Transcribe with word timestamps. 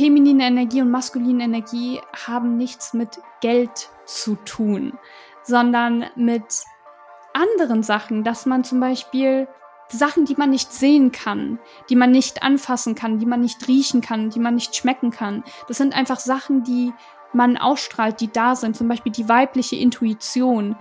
feminine 0.00 0.46
Energie 0.46 0.80
und 0.80 0.90
maskuline 0.90 1.44
Energie 1.44 2.00
haben 2.26 2.56
nichts 2.56 2.94
mit 2.94 3.20
Geld 3.42 3.90
zu 4.06 4.34
tun, 4.46 4.98
sondern 5.42 6.06
mit 6.16 6.64
anderen 7.34 7.82
Sachen, 7.82 8.24
dass 8.24 8.46
man 8.46 8.64
zum 8.64 8.80
Beispiel 8.80 9.46
Sachen, 9.90 10.24
die 10.24 10.36
man 10.36 10.48
nicht 10.48 10.72
sehen 10.72 11.12
kann, 11.12 11.58
die 11.90 11.96
man 11.96 12.12
nicht 12.12 12.42
anfassen 12.42 12.94
kann, 12.94 13.18
die 13.18 13.26
man 13.26 13.40
nicht 13.40 13.68
riechen 13.68 14.00
kann, 14.00 14.30
die 14.30 14.40
man 14.40 14.54
nicht 14.54 14.74
schmecken 14.74 15.10
kann. 15.10 15.44
Das 15.68 15.76
sind 15.76 15.94
einfach 15.94 16.18
Sachen, 16.18 16.64
die 16.64 16.94
man 17.34 17.58
ausstrahlt, 17.58 18.22
die 18.22 18.32
da 18.32 18.56
sind. 18.56 18.76
Zum 18.76 18.88
Beispiel 18.88 19.12
die 19.12 19.28
weibliche 19.28 19.76
Intuition 19.76 20.76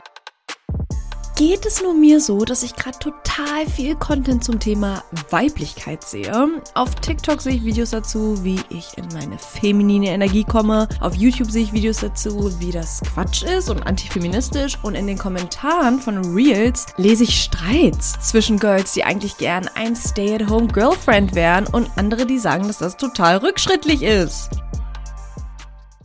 geht 1.39 1.65
es 1.65 1.81
nur 1.81 1.93
mir 1.93 2.19
so, 2.19 2.43
dass 2.43 2.63
ich 2.63 2.75
gerade 2.75 2.99
total 2.99 3.65
viel 3.73 3.95
Content 3.95 4.43
zum 4.43 4.59
Thema 4.59 5.05
Weiblichkeit 5.29 6.03
sehe. 6.03 6.49
Auf 6.73 6.95
TikTok 6.95 7.41
sehe 7.41 7.53
ich 7.53 7.63
Videos 7.63 7.91
dazu, 7.91 8.43
wie 8.43 8.59
ich 8.67 8.97
in 8.97 9.07
meine 9.13 9.37
feminine 9.37 10.09
Energie 10.09 10.43
komme. 10.43 10.89
Auf 10.99 11.15
YouTube 11.15 11.49
sehe 11.49 11.63
ich 11.63 11.71
Videos 11.71 11.99
dazu, 12.01 12.59
wie 12.59 12.71
das 12.71 12.99
Quatsch 13.13 13.43
ist 13.43 13.69
und 13.69 13.87
antifeministisch. 13.87 14.77
Und 14.83 14.95
in 14.95 15.07
den 15.07 15.17
Kommentaren 15.17 16.01
von 16.01 16.35
Reels 16.35 16.87
lese 16.97 17.23
ich 17.23 17.41
Streits 17.41 18.19
zwischen 18.19 18.59
Girls, 18.59 18.91
die 18.91 19.05
eigentlich 19.05 19.37
gern 19.37 19.69
ein 19.75 19.95
Stay-at-home-Girlfriend 19.95 21.35
wären 21.35 21.67
und 21.67 21.89
andere, 21.95 22.25
die 22.25 22.39
sagen, 22.39 22.67
dass 22.67 22.79
das 22.79 22.97
total 22.97 23.37
rückschrittlich 23.37 24.03
ist. 24.03 24.49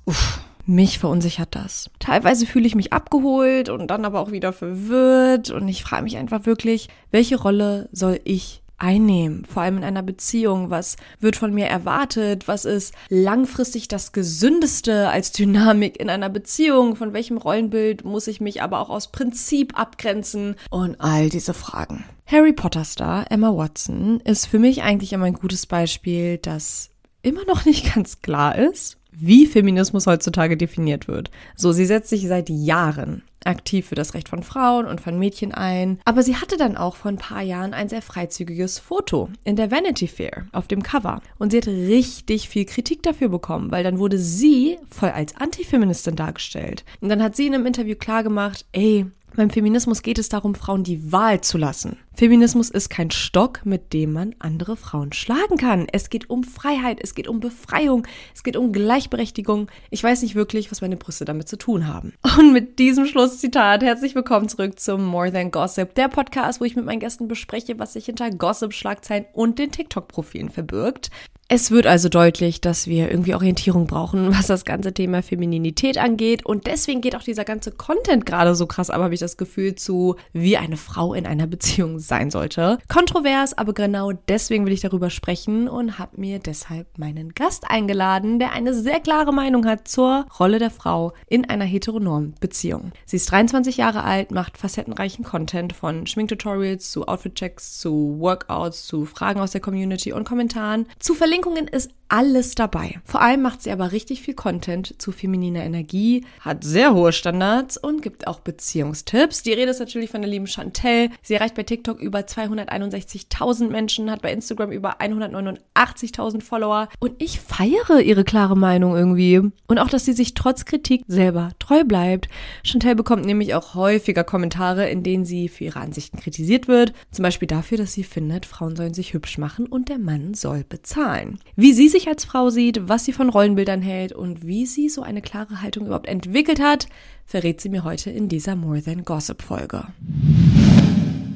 Uff. 0.04 0.43
Mich 0.66 0.98
verunsichert 0.98 1.54
das. 1.54 1.90
Teilweise 1.98 2.46
fühle 2.46 2.66
ich 2.66 2.74
mich 2.74 2.92
abgeholt 2.92 3.68
und 3.68 3.88
dann 3.88 4.04
aber 4.04 4.20
auch 4.20 4.30
wieder 4.30 4.52
verwirrt 4.52 5.50
und 5.50 5.68
ich 5.68 5.84
frage 5.84 6.04
mich 6.04 6.16
einfach 6.16 6.46
wirklich, 6.46 6.88
welche 7.10 7.36
Rolle 7.36 7.88
soll 7.92 8.20
ich 8.24 8.62
einnehmen, 8.78 9.44
vor 9.44 9.62
allem 9.62 9.78
in 9.78 9.84
einer 9.84 10.02
Beziehung. 10.02 10.70
Was 10.70 10.96
wird 11.20 11.36
von 11.36 11.54
mir 11.54 11.66
erwartet? 11.66 12.48
Was 12.48 12.64
ist 12.64 12.94
langfristig 13.08 13.88
das 13.88 14.12
Gesündeste 14.12 15.08
als 15.08 15.32
Dynamik 15.32 16.00
in 16.00 16.10
einer 16.10 16.28
Beziehung? 16.28 16.96
Von 16.96 17.12
welchem 17.12 17.36
Rollenbild 17.36 18.04
muss 18.04 18.26
ich 18.26 18.40
mich 18.40 18.62
aber 18.62 18.80
auch 18.80 18.90
aus 18.90 19.10
Prinzip 19.12 19.78
abgrenzen? 19.78 20.56
Und 20.70 21.00
all 21.00 21.28
diese 21.28 21.54
Fragen. 21.54 22.04
Harry 22.26 22.52
Potter 22.52 22.84
Star 22.84 23.30
Emma 23.30 23.54
Watson 23.56 24.20
ist 24.20 24.46
für 24.46 24.58
mich 24.58 24.82
eigentlich 24.82 25.12
immer 25.12 25.26
ein 25.26 25.34
gutes 25.34 25.66
Beispiel, 25.66 26.38
das 26.38 26.90
immer 27.22 27.44
noch 27.46 27.64
nicht 27.64 27.94
ganz 27.94 28.22
klar 28.22 28.56
ist, 28.56 28.98
wie 29.16 29.46
Feminismus 29.46 30.06
heutzutage 30.06 30.56
definiert 30.56 31.08
wird. 31.08 31.30
So, 31.56 31.72
sie 31.72 31.86
setzt 31.86 32.10
sich 32.10 32.26
seit 32.26 32.48
Jahren 32.50 33.22
aktiv 33.44 33.86
für 33.86 33.94
das 33.94 34.14
Recht 34.14 34.28
von 34.28 34.42
Frauen 34.42 34.86
und 34.86 35.00
von 35.00 35.18
Mädchen 35.18 35.52
ein. 35.52 35.98
Aber 36.04 36.22
sie 36.22 36.36
hatte 36.36 36.56
dann 36.56 36.76
auch 36.76 36.96
vor 36.96 37.10
ein 37.10 37.18
paar 37.18 37.42
Jahren 37.42 37.74
ein 37.74 37.88
sehr 37.88 38.02
freizügiges 38.02 38.78
Foto 38.78 39.28
in 39.44 39.56
der 39.56 39.70
Vanity 39.70 40.08
Fair 40.08 40.46
auf 40.52 40.66
dem 40.66 40.82
Cover. 40.82 41.20
Und 41.38 41.50
sie 41.50 41.58
hat 41.58 41.66
richtig 41.66 42.48
viel 42.48 42.64
Kritik 42.64 43.02
dafür 43.02 43.28
bekommen, 43.28 43.70
weil 43.70 43.84
dann 43.84 43.98
wurde 43.98 44.18
sie 44.18 44.78
voll 44.90 45.10
als 45.10 45.36
Antifeministin 45.36 46.16
dargestellt. 46.16 46.84
Und 47.00 47.08
dann 47.08 47.22
hat 47.22 47.36
sie 47.36 47.46
in 47.46 47.54
einem 47.54 47.66
Interview 47.66 47.96
klargemacht, 47.96 48.64
ey, 48.72 49.06
beim 49.36 49.50
Feminismus 49.50 50.02
geht 50.02 50.18
es 50.18 50.28
darum, 50.28 50.54
Frauen 50.54 50.84
die 50.84 51.10
Wahl 51.10 51.40
zu 51.40 51.58
lassen. 51.58 51.96
Feminismus 52.16 52.70
ist 52.70 52.90
kein 52.90 53.10
Stock, 53.10 53.66
mit 53.66 53.92
dem 53.92 54.12
man 54.12 54.36
andere 54.38 54.76
Frauen 54.76 55.12
schlagen 55.12 55.56
kann. 55.56 55.88
Es 55.90 56.10
geht 56.10 56.30
um 56.30 56.44
Freiheit, 56.44 57.00
es 57.02 57.16
geht 57.16 57.26
um 57.26 57.40
Befreiung, 57.40 58.06
es 58.32 58.44
geht 58.44 58.56
um 58.56 58.72
Gleichberechtigung. 58.72 59.68
Ich 59.90 60.04
weiß 60.04 60.22
nicht 60.22 60.36
wirklich, 60.36 60.70
was 60.70 60.80
meine 60.80 60.96
Brüste 60.96 61.24
damit 61.24 61.48
zu 61.48 61.58
tun 61.58 61.88
haben. 61.88 62.12
Und 62.38 62.52
mit 62.52 62.78
diesem 62.78 63.06
Schlusszitat 63.06 63.82
herzlich 63.82 64.14
willkommen 64.14 64.48
zurück 64.48 64.78
zum 64.78 65.04
More 65.04 65.32
Than 65.32 65.50
Gossip, 65.50 65.96
der 65.96 66.06
Podcast, 66.06 66.60
wo 66.60 66.64
ich 66.64 66.76
mit 66.76 66.84
meinen 66.84 67.00
Gästen 67.00 67.26
bespreche, 67.26 67.80
was 67.80 67.94
sich 67.94 68.06
hinter 68.06 68.30
Gossip-Schlagzeilen 68.30 69.26
und 69.32 69.58
den 69.58 69.72
TikTok-Profilen 69.72 70.50
verbirgt. 70.50 71.10
Es 71.48 71.70
wird 71.70 71.86
also 71.86 72.08
deutlich, 72.08 72.62
dass 72.62 72.86
wir 72.86 73.10
irgendwie 73.10 73.34
Orientierung 73.34 73.86
brauchen, 73.86 74.30
was 74.36 74.46
das 74.46 74.64
ganze 74.64 74.94
Thema 74.94 75.22
Femininität 75.22 75.98
angeht. 75.98 76.46
Und 76.46 76.66
deswegen 76.66 77.00
geht 77.00 77.14
auch 77.16 77.22
dieser 77.22 77.44
ganze 77.44 77.70
Content 77.70 78.24
gerade 78.24 78.54
so 78.54 78.66
krass, 78.66 78.90
aber 78.90 79.04
habe 79.04 79.14
ich 79.14 79.20
das 79.20 79.36
Gefühl, 79.36 79.74
zu 79.74 80.16
wie 80.32 80.56
eine 80.56 80.76
Frau 80.76 81.12
in 81.12 81.26
einer 81.26 81.46
Beziehung 81.46 81.98
sein 82.06 82.30
sollte. 82.30 82.78
Kontrovers, 82.88 83.56
aber 83.56 83.72
genau 83.72 84.12
deswegen 84.12 84.66
will 84.66 84.72
ich 84.72 84.80
darüber 84.80 85.10
sprechen 85.10 85.68
und 85.68 85.98
habe 85.98 86.20
mir 86.20 86.38
deshalb 86.38 86.98
meinen 86.98 87.34
Gast 87.34 87.64
eingeladen, 87.68 88.38
der 88.38 88.52
eine 88.52 88.74
sehr 88.74 89.00
klare 89.00 89.32
Meinung 89.32 89.66
hat 89.66 89.88
zur 89.88 90.26
Rolle 90.38 90.58
der 90.58 90.70
Frau 90.70 91.12
in 91.28 91.48
einer 91.48 91.64
heteronormen 91.64 92.34
Beziehung. 92.40 92.92
Sie 93.04 93.16
ist 93.16 93.30
23 93.30 93.76
Jahre 93.76 94.04
alt, 94.04 94.30
macht 94.30 94.58
facettenreichen 94.58 95.24
Content 95.24 95.72
von 95.72 96.06
Schminktutorials 96.06 96.90
zu 96.90 97.06
Outfit-Checks, 97.08 97.78
zu 97.78 98.16
Workouts, 98.18 98.86
zu 98.86 99.04
Fragen 99.04 99.40
aus 99.40 99.52
der 99.52 99.60
Community 99.60 100.12
und 100.12 100.24
Kommentaren, 100.24 100.86
zu 100.98 101.14
Verlinkungen 101.14 101.68
ist 101.68 101.90
alles 102.14 102.54
dabei. 102.54 103.00
Vor 103.04 103.22
allem 103.22 103.42
macht 103.42 103.62
sie 103.62 103.72
aber 103.72 103.90
richtig 103.90 104.22
viel 104.22 104.34
Content 104.34 105.02
zu 105.02 105.10
femininer 105.10 105.64
Energie, 105.64 106.24
hat 106.38 106.62
sehr 106.62 106.94
hohe 106.94 107.12
Standards 107.12 107.76
und 107.76 108.02
gibt 108.02 108.28
auch 108.28 108.38
Beziehungstipps. 108.38 109.42
Die 109.42 109.52
Rede 109.52 109.72
ist 109.72 109.80
natürlich 109.80 110.10
von 110.10 110.20
der 110.22 110.30
lieben 110.30 110.46
Chantel. 110.46 111.10
Sie 111.22 111.34
erreicht 111.34 111.56
bei 111.56 111.64
TikTok 111.64 112.00
über 112.00 112.20
261.000 112.20 113.68
Menschen, 113.68 114.12
hat 114.12 114.22
bei 114.22 114.32
Instagram 114.32 114.70
über 114.70 115.00
189.000 115.00 116.40
Follower 116.40 116.88
und 117.00 117.20
ich 117.20 117.40
feiere 117.40 118.00
ihre 118.00 118.22
klare 118.22 118.56
Meinung 118.56 118.94
irgendwie. 118.94 119.40
Und 119.66 119.78
auch, 119.80 119.88
dass 119.88 120.04
sie 120.04 120.12
sich 120.12 120.34
trotz 120.34 120.66
Kritik 120.66 121.02
selber 121.08 121.50
treu 121.58 121.82
bleibt. 121.82 122.28
Chantel 122.62 122.94
bekommt 122.94 123.24
nämlich 123.24 123.56
auch 123.56 123.74
häufiger 123.74 124.22
Kommentare, 124.22 124.88
in 124.88 125.02
denen 125.02 125.24
sie 125.24 125.48
für 125.48 125.64
ihre 125.64 125.80
Ansichten 125.80 126.20
kritisiert 126.20 126.68
wird. 126.68 126.92
Zum 127.10 127.24
Beispiel 127.24 127.48
dafür, 127.48 127.78
dass 127.78 127.92
sie 127.92 128.04
findet, 128.04 128.46
Frauen 128.46 128.76
sollen 128.76 128.94
sich 128.94 129.14
hübsch 129.14 129.36
machen 129.36 129.66
und 129.66 129.88
der 129.88 129.98
Mann 129.98 130.34
soll 130.34 130.62
bezahlen. 130.62 131.40
Wie 131.56 131.72
sie 131.72 131.88
sich 131.88 132.03
als 132.08 132.24
Frau 132.24 132.50
sieht, 132.50 132.88
was 132.88 133.04
sie 133.04 133.12
von 133.12 133.28
Rollenbildern 133.28 133.82
hält 133.82 134.12
und 134.12 134.46
wie 134.46 134.66
sie 134.66 134.88
so 134.88 135.02
eine 135.02 135.22
klare 135.22 135.62
Haltung 135.62 135.86
überhaupt 135.86 136.08
entwickelt 136.08 136.60
hat, 136.60 136.86
verrät 137.24 137.60
sie 137.60 137.68
mir 137.68 137.84
heute 137.84 138.10
in 138.10 138.28
dieser 138.28 138.56
More 138.56 138.82
Than 138.82 139.04
Gossip 139.04 139.42
Folge. 139.42 139.84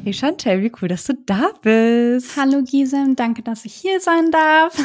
Hey 0.04 0.12
Chantel, 0.12 0.62
wie 0.62 0.72
cool, 0.80 0.88
dass 0.88 1.04
du 1.04 1.14
da 1.26 1.50
bist. 1.62 2.36
Hallo 2.36 2.62
Gisem, 2.62 3.16
danke, 3.16 3.42
dass 3.42 3.64
ich 3.64 3.74
hier 3.74 4.00
sein 4.00 4.30
darf. 4.30 4.76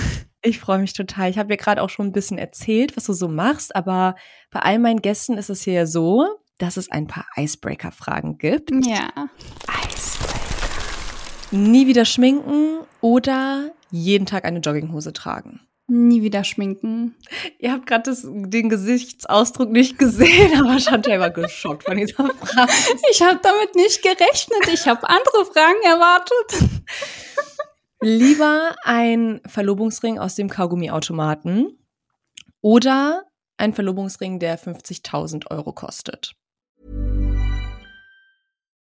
Ich 0.41 0.59
freue 0.59 0.79
mich 0.79 0.93
total. 0.93 1.29
Ich 1.29 1.37
habe 1.37 1.49
dir 1.49 1.57
gerade 1.57 1.81
auch 1.81 1.89
schon 1.89 2.07
ein 2.07 2.11
bisschen 2.11 2.37
erzählt, 2.37 2.97
was 2.97 3.05
du 3.05 3.13
so 3.13 3.27
machst, 3.29 3.75
aber 3.75 4.15
bei 4.51 4.59
all 4.59 4.79
meinen 4.79 5.01
Gästen 5.01 5.37
ist 5.37 5.49
es 5.49 5.61
hier 5.61 5.73
ja 5.73 5.85
so, 5.85 6.27
dass 6.57 6.77
es 6.77 6.91
ein 6.91 7.07
paar 7.07 7.25
Icebreaker-Fragen 7.37 8.37
gibt. 8.37 8.71
Ja. 8.85 9.09
Icebreaker. 9.87 10.43
Nie 11.51 11.87
wieder 11.87 12.03
schminken 12.03 12.79
oder 12.99 13.71
jeden 13.91 14.25
Tag 14.25 14.43
eine 14.43 14.59
Jogginghose 14.59 15.13
tragen. 15.13 15.61
Nie 15.95 16.23
wieder 16.23 16.43
schminken. 16.43 17.13
Ihr 17.59 17.71
habt 17.71 17.85
gerade 17.85 18.15
den 18.25 18.67
Gesichtsausdruck 18.67 19.69
nicht 19.69 19.99
gesehen, 19.99 20.51
aber 20.59 20.79
Chantal 20.79 21.19
war 21.19 21.29
geschockt 21.29 21.83
von 21.83 21.97
dieser 21.97 22.15
Frage. 22.15 22.71
Ich 23.11 23.21
habe 23.21 23.39
damit 23.43 23.75
nicht 23.75 24.01
gerechnet. 24.01 24.73
Ich 24.73 24.87
habe 24.87 25.07
andere 25.07 25.45
Fragen 25.45 25.83
erwartet. 25.85 26.81
Lieber 28.01 28.75
ein 28.83 29.39
Verlobungsring 29.45 30.17
aus 30.17 30.33
dem 30.33 30.49
Kaugummiautomaten 30.49 31.77
oder 32.61 33.25
ein 33.57 33.75
Verlobungsring, 33.75 34.39
der 34.39 34.57
50.000 34.57 35.51
Euro 35.51 35.73
kostet. 35.73 36.33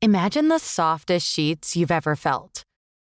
Imagine 0.01 0.55
the 0.55 0.63
softest 0.63 1.25
sheets 1.25 1.75
you've 1.75 1.91
ever 1.91 2.15
felt. 2.15 2.67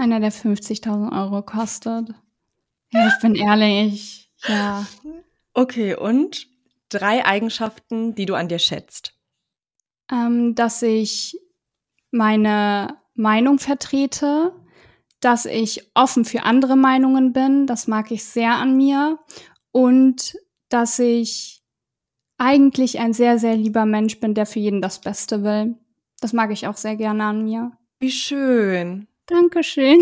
Einer, 0.00 0.18
der 0.18 0.32
50.000 0.32 1.12
Euro 1.12 1.42
kostet. 1.42 2.08
Ja, 2.90 3.06
ich 3.06 3.20
bin 3.20 3.34
ehrlich. 3.34 4.32
Ja. 4.48 4.86
Okay, 5.52 5.94
und 5.94 6.48
drei 6.88 7.26
Eigenschaften, 7.26 8.14
die 8.14 8.24
du 8.24 8.34
an 8.34 8.48
dir 8.48 8.58
schätzt. 8.58 9.12
Ähm, 10.10 10.54
dass 10.54 10.80
ich 10.80 11.38
meine 12.10 12.96
Meinung 13.14 13.58
vertrete, 13.58 14.54
dass 15.20 15.44
ich 15.44 15.90
offen 15.92 16.24
für 16.24 16.44
andere 16.44 16.76
Meinungen 16.76 17.34
bin, 17.34 17.66
das 17.66 17.86
mag 17.86 18.10
ich 18.10 18.24
sehr 18.24 18.54
an 18.54 18.78
mir, 18.78 19.18
und 19.70 20.34
dass 20.70 20.98
ich 20.98 21.62
eigentlich 22.38 23.00
ein 23.00 23.12
sehr, 23.12 23.38
sehr 23.38 23.54
lieber 23.54 23.84
Mensch 23.84 24.18
bin, 24.18 24.32
der 24.32 24.46
für 24.46 24.60
jeden 24.60 24.80
das 24.80 25.02
Beste 25.02 25.44
will. 25.44 25.76
Das 26.22 26.32
mag 26.32 26.50
ich 26.52 26.66
auch 26.68 26.78
sehr 26.78 26.96
gerne 26.96 27.24
an 27.24 27.44
mir. 27.44 27.72
Wie 27.98 28.10
schön. 28.10 29.06
Dankeschön. 29.30 30.00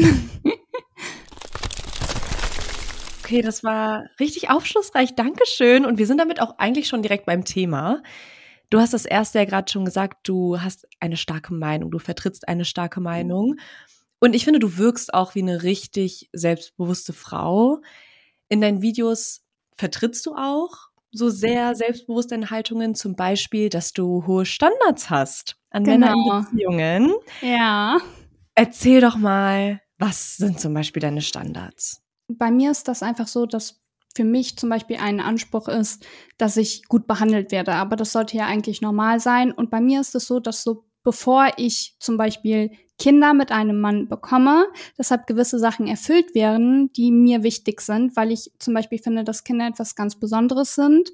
Okay, 3.22 3.42
das 3.42 3.62
war 3.62 4.06
richtig 4.18 4.48
aufschlussreich. 4.48 5.14
Dankeschön. 5.14 5.84
Und 5.84 5.98
wir 5.98 6.06
sind 6.06 6.16
damit 6.16 6.40
auch 6.40 6.56
eigentlich 6.56 6.88
schon 6.88 7.02
direkt 7.02 7.26
beim 7.26 7.44
Thema. 7.44 8.02
Du 8.70 8.80
hast 8.80 8.94
das 8.94 9.04
erste 9.04 9.38
ja 9.38 9.44
gerade 9.44 9.70
schon 9.70 9.84
gesagt, 9.84 10.26
du 10.26 10.58
hast 10.60 10.88
eine 10.98 11.18
starke 11.18 11.52
Meinung, 11.52 11.90
du 11.90 11.98
vertrittst 11.98 12.48
eine 12.48 12.64
starke 12.64 13.00
Meinung. 13.00 13.56
Und 14.18 14.34
ich 14.34 14.44
finde, 14.44 14.60
du 14.60 14.78
wirkst 14.78 15.12
auch 15.12 15.34
wie 15.34 15.42
eine 15.42 15.62
richtig 15.62 16.30
selbstbewusste 16.32 17.12
Frau. 17.12 17.82
In 18.48 18.62
deinen 18.62 18.80
Videos 18.80 19.42
vertrittst 19.76 20.24
du 20.24 20.34
auch 20.34 20.88
so 21.12 21.28
sehr 21.28 21.74
selbstbewusst 21.74 22.32
deine 22.32 22.48
Haltungen, 22.48 22.94
zum 22.94 23.14
Beispiel, 23.14 23.68
dass 23.68 23.92
du 23.92 24.26
hohe 24.26 24.46
Standards 24.46 25.10
hast 25.10 25.56
an 25.68 25.84
genau. 25.84 26.06
Männer 26.06 26.14
in 26.14 26.44
Beziehungen. 26.44 27.14
Ja. 27.42 27.98
Erzähl 28.58 29.00
doch 29.00 29.16
mal, 29.16 29.80
was 29.98 30.36
sind 30.36 30.58
zum 30.58 30.74
Beispiel 30.74 31.00
deine 31.00 31.22
Standards? 31.22 32.02
Bei 32.26 32.50
mir 32.50 32.72
ist 32.72 32.88
das 32.88 33.04
einfach 33.04 33.28
so, 33.28 33.46
dass 33.46 33.80
für 34.16 34.24
mich 34.24 34.58
zum 34.58 34.68
Beispiel 34.68 34.96
ein 34.96 35.20
Anspruch 35.20 35.68
ist, 35.68 36.04
dass 36.38 36.56
ich 36.56 36.82
gut 36.88 37.06
behandelt 37.06 37.52
werde. 37.52 37.74
Aber 37.74 37.94
das 37.94 38.10
sollte 38.10 38.36
ja 38.36 38.46
eigentlich 38.46 38.80
normal 38.80 39.20
sein. 39.20 39.52
Und 39.52 39.70
bei 39.70 39.80
mir 39.80 40.00
ist 40.00 40.16
es 40.16 40.26
so, 40.26 40.40
dass 40.40 40.64
so 40.64 40.88
bevor 41.04 41.52
ich 41.56 41.94
zum 42.00 42.16
Beispiel 42.16 42.72
Kinder 42.98 43.32
mit 43.32 43.52
einem 43.52 43.80
Mann 43.80 44.08
bekomme, 44.08 44.66
deshalb 44.98 45.28
gewisse 45.28 45.60
Sachen 45.60 45.86
erfüllt 45.86 46.34
werden, 46.34 46.92
die 46.94 47.12
mir 47.12 47.44
wichtig 47.44 47.80
sind, 47.80 48.16
weil 48.16 48.32
ich 48.32 48.50
zum 48.58 48.74
Beispiel 48.74 48.98
finde, 48.98 49.22
dass 49.22 49.44
Kinder 49.44 49.68
etwas 49.68 49.94
ganz 49.94 50.18
Besonderes 50.18 50.74
sind 50.74 51.12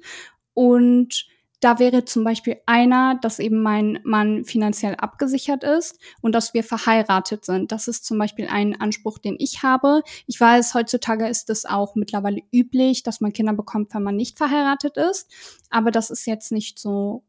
und 0.55 1.27
da 1.59 1.79
wäre 1.79 2.05
zum 2.05 2.23
Beispiel 2.23 2.57
einer, 2.65 3.15
dass 3.21 3.39
eben 3.39 3.61
mein 3.61 3.99
Mann 4.03 4.45
finanziell 4.45 4.95
abgesichert 4.95 5.63
ist 5.63 5.99
und 6.21 6.33
dass 6.33 6.53
wir 6.53 6.63
verheiratet 6.63 7.45
sind. 7.45 7.71
Das 7.71 7.87
ist 7.87 8.05
zum 8.05 8.17
Beispiel 8.17 8.47
ein 8.47 8.79
Anspruch, 8.79 9.17
den 9.17 9.35
ich 9.39 9.63
habe. 9.63 10.01
Ich 10.27 10.39
weiß, 10.39 10.73
heutzutage 10.73 11.27
ist 11.27 11.49
es 11.49 11.65
auch 11.65 11.95
mittlerweile 11.95 12.41
üblich, 12.51 13.03
dass 13.03 13.21
man 13.21 13.33
Kinder 13.33 13.53
bekommt, 13.53 13.93
wenn 13.93 14.03
man 14.03 14.15
nicht 14.15 14.37
verheiratet 14.37 14.97
ist. 14.97 15.31
Aber 15.69 15.91
das 15.91 16.09
ist 16.09 16.25
jetzt 16.27 16.51
nicht 16.51 16.79
so, 16.79 17.23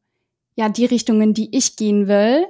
ja, 0.55 0.69
die 0.69 0.87
Richtung, 0.87 1.21
in 1.21 1.35
die 1.35 1.57
ich 1.57 1.77
gehen 1.77 2.09
will. 2.09 2.47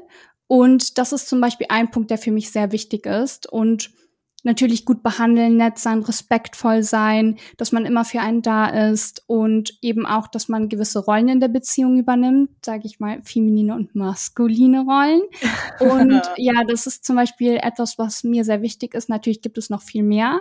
Und 0.48 0.98
das 0.98 1.12
ist 1.12 1.28
zum 1.28 1.40
Beispiel 1.40 1.66
ein 1.70 1.90
Punkt, 1.90 2.10
der 2.10 2.18
für 2.18 2.30
mich 2.30 2.50
sehr 2.50 2.72
wichtig 2.72 3.06
ist. 3.06 3.50
Und 3.50 3.90
natürlich 4.46 4.86
gut 4.86 5.02
behandeln, 5.02 5.56
nett 5.56 5.78
sein, 5.78 6.02
respektvoll 6.02 6.82
sein, 6.82 7.36
dass 7.58 7.72
man 7.72 7.84
immer 7.84 8.04
für 8.04 8.20
einen 8.20 8.40
da 8.40 8.66
ist 8.90 9.22
und 9.26 9.76
eben 9.82 10.06
auch, 10.06 10.28
dass 10.28 10.48
man 10.48 10.70
gewisse 10.70 11.00
Rollen 11.00 11.28
in 11.28 11.40
der 11.40 11.48
Beziehung 11.48 11.98
übernimmt, 11.98 12.50
sage 12.64 12.82
ich 12.86 12.98
mal, 13.00 13.20
feminine 13.22 13.74
und 13.74 13.94
maskuline 13.94 14.84
Rollen. 14.84 15.22
Und 15.80 16.22
ja, 16.36 16.64
das 16.66 16.86
ist 16.86 17.04
zum 17.04 17.16
Beispiel 17.16 17.58
etwas, 17.60 17.98
was 17.98 18.22
mir 18.24 18.44
sehr 18.44 18.62
wichtig 18.62 18.94
ist. 18.94 19.08
Natürlich 19.08 19.42
gibt 19.42 19.58
es 19.58 19.68
noch 19.68 19.82
viel 19.82 20.02
mehr, 20.02 20.40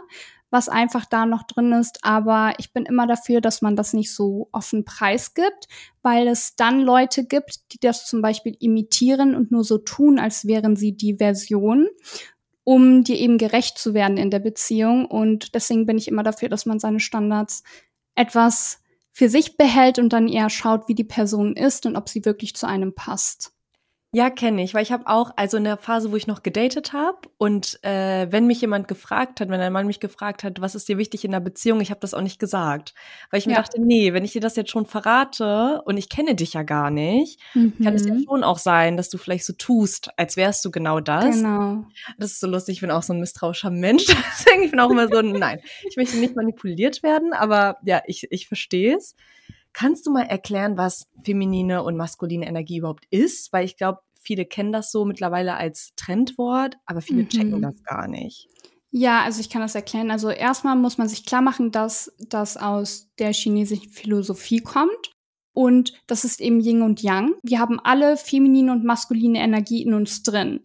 was 0.51 0.69
einfach 0.69 1.05
da 1.05 1.25
noch 1.25 1.43
drin 1.43 1.73
ist, 1.73 1.99
aber 2.03 2.53
ich 2.59 2.71
bin 2.71 2.85
immer 2.85 3.07
dafür, 3.07 3.41
dass 3.41 3.61
man 3.61 3.75
das 3.75 3.93
nicht 3.93 4.13
so 4.13 4.47
offen 4.51 4.85
preisgibt, 4.85 5.67
weil 6.01 6.27
es 6.27 6.55
dann 6.55 6.79
Leute 6.79 7.25
gibt, 7.25 7.73
die 7.73 7.79
das 7.79 8.05
zum 8.05 8.21
Beispiel 8.21 8.55
imitieren 8.59 9.35
und 9.35 9.51
nur 9.51 9.63
so 9.63 9.79
tun, 9.79 10.19
als 10.19 10.45
wären 10.45 10.75
sie 10.75 10.95
die 10.95 11.15
Version 11.15 11.87
um 12.65 13.05
dir 13.05 13.17
eben 13.17 13.37
gerecht 13.37 13.77
zu 13.77 13.93
werden 13.93 14.17
in 14.17 14.29
der 14.29 14.39
Beziehung. 14.39 15.05
Und 15.05 15.55
deswegen 15.55 15.85
bin 15.85 15.97
ich 15.97 16.09
immer 16.09 16.23
dafür, 16.23 16.49
dass 16.49 16.65
man 16.65 16.79
seine 16.79 16.99
Standards 16.99 17.63
etwas 18.15 18.81
für 19.13 19.29
sich 19.29 19.55
behält 19.55 19.97
und 19.97 20.11
dann 20.11 20.27
eher 20.27 20.49
schaut, 20.49 20.89
wie 20.89 20.95
die 20.95 21.05
Person 21.05 21.55
ist 21.55 21.85
und 21.85 21.95
ob 21.95 22.09
sie 22.09 22.25
wirklich 22.25 22.55
zu 22.55 22.67
einem 22.67 22.93
passt. 22.93 23.54
Ja, 24.15 24.29
kenne 24.29 24.63
ich, 24.63 24.73
weil 24.73 24.81
ich 24.81 24.93
habe 24.93 25.07
auch, 25.07 25.31
also 25.35 25.57
in 25.57 25.65
der 25.65 25.75
Phase, 25.75 26.09
wo 26.09 26.15
ich 26.15 26.25
noch 26.25 26.41
gedatet 26.41 26.93
habe 26.93 27.17
und 27.37 27.83
äh, 27.83 28.31
wenn 28.31 28.47
mich 28.47 28.61
jemand 28.61 28.87
gefragt 28.87 29.41
hat, 29.41 29.49
wenn 29.49 29.59
ein 29.59 29.73
Mann 29.73 29.87
mich 29.87 29.99
gefragt 29.99 30.45
hat, 30.45 30.61
was 30.61 30.73
ist 30.73 30.87
dir 30.87 30.97
wichtig 30.97 31.25
in 31.25 31.31
der 31.31 31.41
Beziehung, 31.41 31.81
ich 31.81 31.89
habe 31.89 31.99
das 31.99 32.13
auch 32.13 32.21
nicht 32.21 32.39
gesagt, 32.39 32.93
weil 33.29 33.39
ich 33.39 33.45
mir 33.45 33.55
dachte, 33.55 33.81
nee, 33.81 34.13
wenn 34.13 34.23
ich 34.23 34.31
dir 34.31 34.39
das 34.39 34.55
jetzt 34.55 34.71
schon 34.71 34.85
verrate 34.85 35.81
und 35.83 35.97
ich 35.97 36.07
kenne 36.07 36.33
dich 36.33 36.53
ja 36.53 36.63
gar 36.63 36.91
nicht, 36.91 37.41
mhm. 37.55 37.73
kann 37.83 37.93
es 37.93 38.05
ja 38.05 38.13
mhm. 38.13 38.23
schon 38.23 38.45
auch 38.45 38.57
sein, 38.57 38.95
dass 38.95 39.09
du 39.09 39.17
vielleicht 39.17 39.43
so 39.43 39.51
tust, 39.51 40.09
als 40.17 40.37
wärst 40.37 40.63
du 40.63 40.71
genau 40.71 41.01
das. 41.01 41.35
Genau. 41.35 41.83
Das 42.17 42.31
ist 42.31 42.39
so 42.39 42.47
lustig, 42.47 42.75
ich 42.75 42.81
bin 42.81 42.91
auch 42.91 43.03
so 43.03 43.11
ein 43.11 43.19
misstrauischer 43.19 43.69
Mensch, 43.69 44.05
deswegen 44.39 44.63
ich 44.63 44.71
bin 44.71 44.79
auch 44.79 44.91
immer 44.91 45.09
so, 45.09 45.21
nein, 45.21 45.59
ich 45.89 45.97
möchte 45.97 46.15
nicht 46.15 46.37
manipuliert 46.37 47.03
werden, 47.03 47.33
aber 47.33 47.79
ja, 47.83 48.01
ich, 48.05 48.31
ich 48.31 48.47
verstehe 48.47 48.95
es. 48.95 49.13
Kannst 49.75 50.07
du 50.07 50.11
mal 50.11 50.23
erklären, 50.23 50.77
was 50.77 51.09
feminine 51.21 51.83
und 51.83 51.97
maskuline 51.97 52.47
Energie 52.47 52.77
überhaupt 52.77 53.03
ist? 53.09 53.51
Weil 53.51 53.65
ich 53.65 53.75
glaube, 53.75 53.99
viele 54.25 54.45
kennen 54.45 54.71
das 54.71 54.91
so 54.91 55.05
mittlerweile 55.05 55.55
als 55.55 55.93
Trendwort, 55.95 56.77
aber 56.85 57.01
viele 57.01 57.23
mhm. 57.23 57.29
checken 57.29 57.61
das 57.61 57.83
gar 57.83 58.07
nicht. 58.07 58.49
Ja, 58.91 59.23
also 59.23 59.41
ich 59.41 59.49
kann 59.49 59.61
das 59.61 59.75
erklären. 59.75 60.09
Also 60.09 60.29
erstmal 60.29 60.75
muss 60.75 60.97
man 60.97 61.09
sich 61.09 61.25
klar 61.25 61.41
machen, 61.41 61.71
dass 61.71 62.13
das 62.29 62.55
aus 62.55 63.09
der 63.19 63.33
chinesischen 63.33 63.89
Philosophie 63.89 64.61
kommt. 64.61 65.11
Und 65.53 65.93
das 66.07 66.23
ist 66.23 66.41
eben 66.41 66.59
Yin 66.59 66.81
und 66.81 67.01
Yang. 67.01 67.33
Wir 67.43 67.59
haben 67.59 67.79
alle 67.81 68.17
feminine 68.17 68.71
und 68.71 68.83
maskuline 68.83 69.39
Energie 69.39 69.83
in 69.83 69.93
uns 69.93 70.23
drin. 70.23 70.61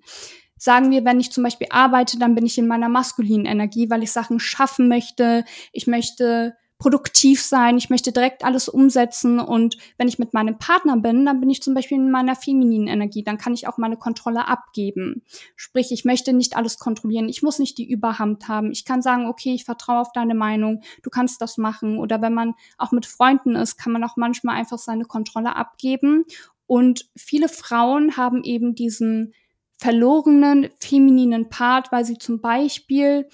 Sagen 0.57 0.91
wir, 0.91 1.05
wenn 1.05 1.19
ich 1.19 1.33
zum 1.33 1.43
Beispiel 1.43 1.69
arbeite, 1.71 2.19
dann 2.19 2.35
bin 2.35 2.47
ich 2.47 2.59
in 2.59 2.69
meiner 2.69 2.89
maskulinen 2.89 3.47
Energie, 3.47 3.89
weil 3.91 4.03
ich 4.03 4.13
Sachen 4.13 4.39
schaffen 4.39 4.89
möchte. 4.89 5.45
Ich 5.73 5.87
möchte 5.87 6.55
produktiv 6.81 7.43
sein, 7.43 7.77
ich 7.77 7.91
möchte 7.91 8.11
direkt 8.11 8.43
alles 8.43 8.69
umsetzen 8.69 9.39
und 9.39 9.77
wenn 9.99 10.09
ich 10.09 10.19
mit 10.19 10.33
meinem 10.33 10.59
Partner 10.59 10.97
bin, 10.97 11.27
dann 11.27 11.39
bin 11.39 11.51
ich 11.51 11.63
zum 11.63 11.75
Beispiel 11.75 11.99
in 11.99 12.11
meiner 12.11 12.35
femininen 12.35 12.89
Energie, 12.89 13.23
dann 13.23 13.37
kann 13.37 13.53
ich 13.53 13.69
auch 13.69 13.77
meine 13.77 13.99
Kontrolle 13.99 14.49
abgeben. 14.49 15.23
Sprich, 15.57 15.93
ich 15.93 16.07
möchte 16.07 16.33
nicht 16.33 16.57
alles 16.57 16.79
kontrollieren, 16.79 17.29
ich 17.29 17.43
muss 17.43 17.59
nicht 17.59 17.77
die 17.77 17.89
Überhand 17.89 18.49
haben. 18.49 18.73
Ich 18.73 18.87
kann 18.87 19.03
sagen, 19.03 19.27
okay, 19.27 19.53
ich 19.53 19.65
vertraue 19.65 20.01
auf 20.01 20.13
deine 20.13 20.35
Meinung, 20.35 20.81
du 21.03 21.11
kannst 21.11 21.43
das 21.43 21.59
machen. 21.59 21.99
Oder 21.99 22.23
wenn 22.23 22.33
man 22.33 22.55
auch 22.79 22.93
mit 22.93 23.05
Freunden 23.05 23.57
ist, 23.57 23.77
kann 23.77 23.93
man 23.93 24.03
auch 24.03 24.17
manchmal 24.17 24.57
einfach 24.57 24.79
seine 24.79 25.05
Kontrolle 25.05 25.57
abgeben. 25.57 26.25
Und 26.67 27.11
viele 27.15 27.51
Frauen 27.51 28.17
haben 28.17 28.43
eben 28.43 28.75
diesen 28.75 29.35
verlorenen 29.77 30.71
femininen 30.79 31.51
Part, 31.51 31.93
weil 31.93 32.07
sie 32.07 32.17
zum 32.17 32.41
Beispiel 32.41 33.29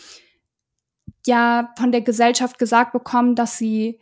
ja 1.26 1.72
von 1.78 1.92
der 1.92 2.02
Gesellschaft 2.02 2.58
gesagt 2.58 2.92
bekommen, 2.92 3.34
dass 3.34 3.58
sie 3.58 4.00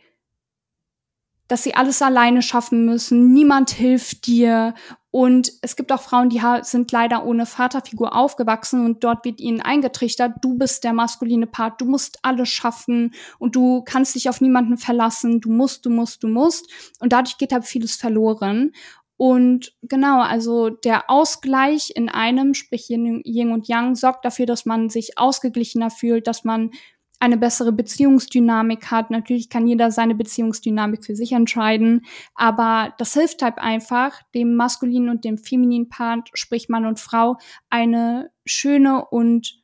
dass 1.47 1.63
sie 1.63 1.75
alles 1.75 2.01
alleine 2.01 2.41
schaffen 2.41 2.85
müssen, 2.85 3.31
niemand 3.31 3.69
hilft 3.69 4.25
dir. 4.25 4.73
Und 5.11 5.51
es 5.61 5.75
gibt 5.77 5.91
auch 5.91 6.01
Frauen, 6.01 6.29
die 6.29 6.41
sind 6.63 6.91
leider 6.91 7.25
ohne 7.25 7.45
Vaterfigur 7.45 8.13
aufgewachsen 8.13 8.83
und 8.83 9.03
dort 9.03 9.23
wird 9.23 9.39
ihnen 9.39 9.61
eingetrichtert, 9.61 10.33
du 10.41 10.57
bist 10.57 10.83
der 10.83 10.91
maskuline 10.91 11.47
Part, 11.47 11.79
du 11.79 11.85
musst 11.85 12.19
alles 12.23 12.49
schaffen 12.49 13.13
und 13.39 13.55
du 13.55 13.81
kannst 13.83 14.15
dich 14.15 14.27
auf 14.27 14.41
niemanden 14.41 14.77
verlassen, 14.77 15.39
du 15.39 15.49
musst, 15.49 15.85
du 15.85 15.89
musst, 15.89 16.23
du 16.23 16.27
musst. 16.27 16.69
Und 16.99 17.13
dadurch 17.13 17.37
geht 17.37 17.53
halt 17.53 17.63
vieles 17.63 17.95
verloren. 17.95 18.73
Und 19.17 19.73
genau, 19.83 20.19
also 20.19 20.69
der 20.69 21.09
Ausgleich 21.09 21.93
in 21.95 22.09
einem, 22.09 22.53
sprich 22.53 22.89
Yin 22.89 23.51
und 23.51 23.67
Yang, 23.69 23.95
sorgt 23.95 24.25
dafür, 24.25 24.45
dass 24.45 24.65
man 24.65 24.89
sich 24.89 25.17
ausgeglichener 25.17 25.89
fühlt, 25.89 26.27
dass 26.27 26.43
man 26.43 26.71
eine 27.19 27.37
bessere 27.37 27.71
Beziehungsdynamik 27.71 28.91
hat. 28.91 29.11
Natürlich 29.11 29.49
kann 29.49 29.67
jeder 29.67 29.91
seine 29.91 30.15
Beziehungsdynamik 30.15 31.05
für 31.05 31.15
sich 31.15 31.31
entscheiden, 31.31 32.05
aber 32.33 32.93
das 32.97 33.13
hilft 33.13 33.41
halt 33.41 33.57
einfach, 33.57 34.21
dem 34.33 34.55
maskulinen 34.55 35.09
und 35.09 35.23
dem 35.23 35.37
femininen 35.37 35.89
Part, 35.89 36.29
sprich 36.33 36.69
Mann 36.69 36.85
und 36.85 36.99
Frau, 36.99 37.37
eine 37.69 38.31
schöne 38.45 39.05
und 39.05 39.63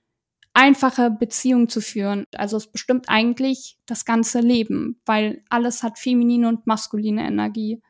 einfache 0.54 1.12
Beziehung 1.12 1.70
zu 1.70 1.82
führen. 1.82 2.26
Also 2.36 2.58
es 2.58 2.72
bestimmt 2.72 3.08
eigentlich 3.08 3.78
das 3.86 4.06
ganze 4.06 4.40
Leben, 4.40 5.00
weil 5.06 5.44
alles 5.50 5.84
hat 5.84 6.00
feminine 6.00 6.48
und 6.48 6.68
maskuline 6.68 7.26
Energie. 7.26 7.82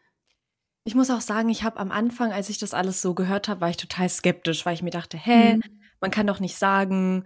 Ich 0.83 0.95
muss 0.95 1.11
auch 1.11 1.21
sagen, 1.21 1.49
ich 1.49 1.63
habe 1.63 1.79
am 1.79 1.91
Anfang, 1.91 2.31
als 2.31 2.49
ich 2.49 2.57
das 2.57 2.73
alles 2.73 3.01
so 3.01 3.13
gehört 3.13 3.47
habe, 3.47 3.61
war 3.61 3.69
ich 3.69 3.77
total 3.77 4.09
skeptisch, 4.09 4.65
weil 4.65 4.73
ich 4.73 4.83
mir 4.83 4.91
dachte, 4.91 5.17
hä, 5.17 5.55
mhm. 5.55 5.61
man 5.99 6.11
kann 6.11 6.27
doch 6.27 6.39
nicht 6.39 6.55
sagen, 6.55 7.25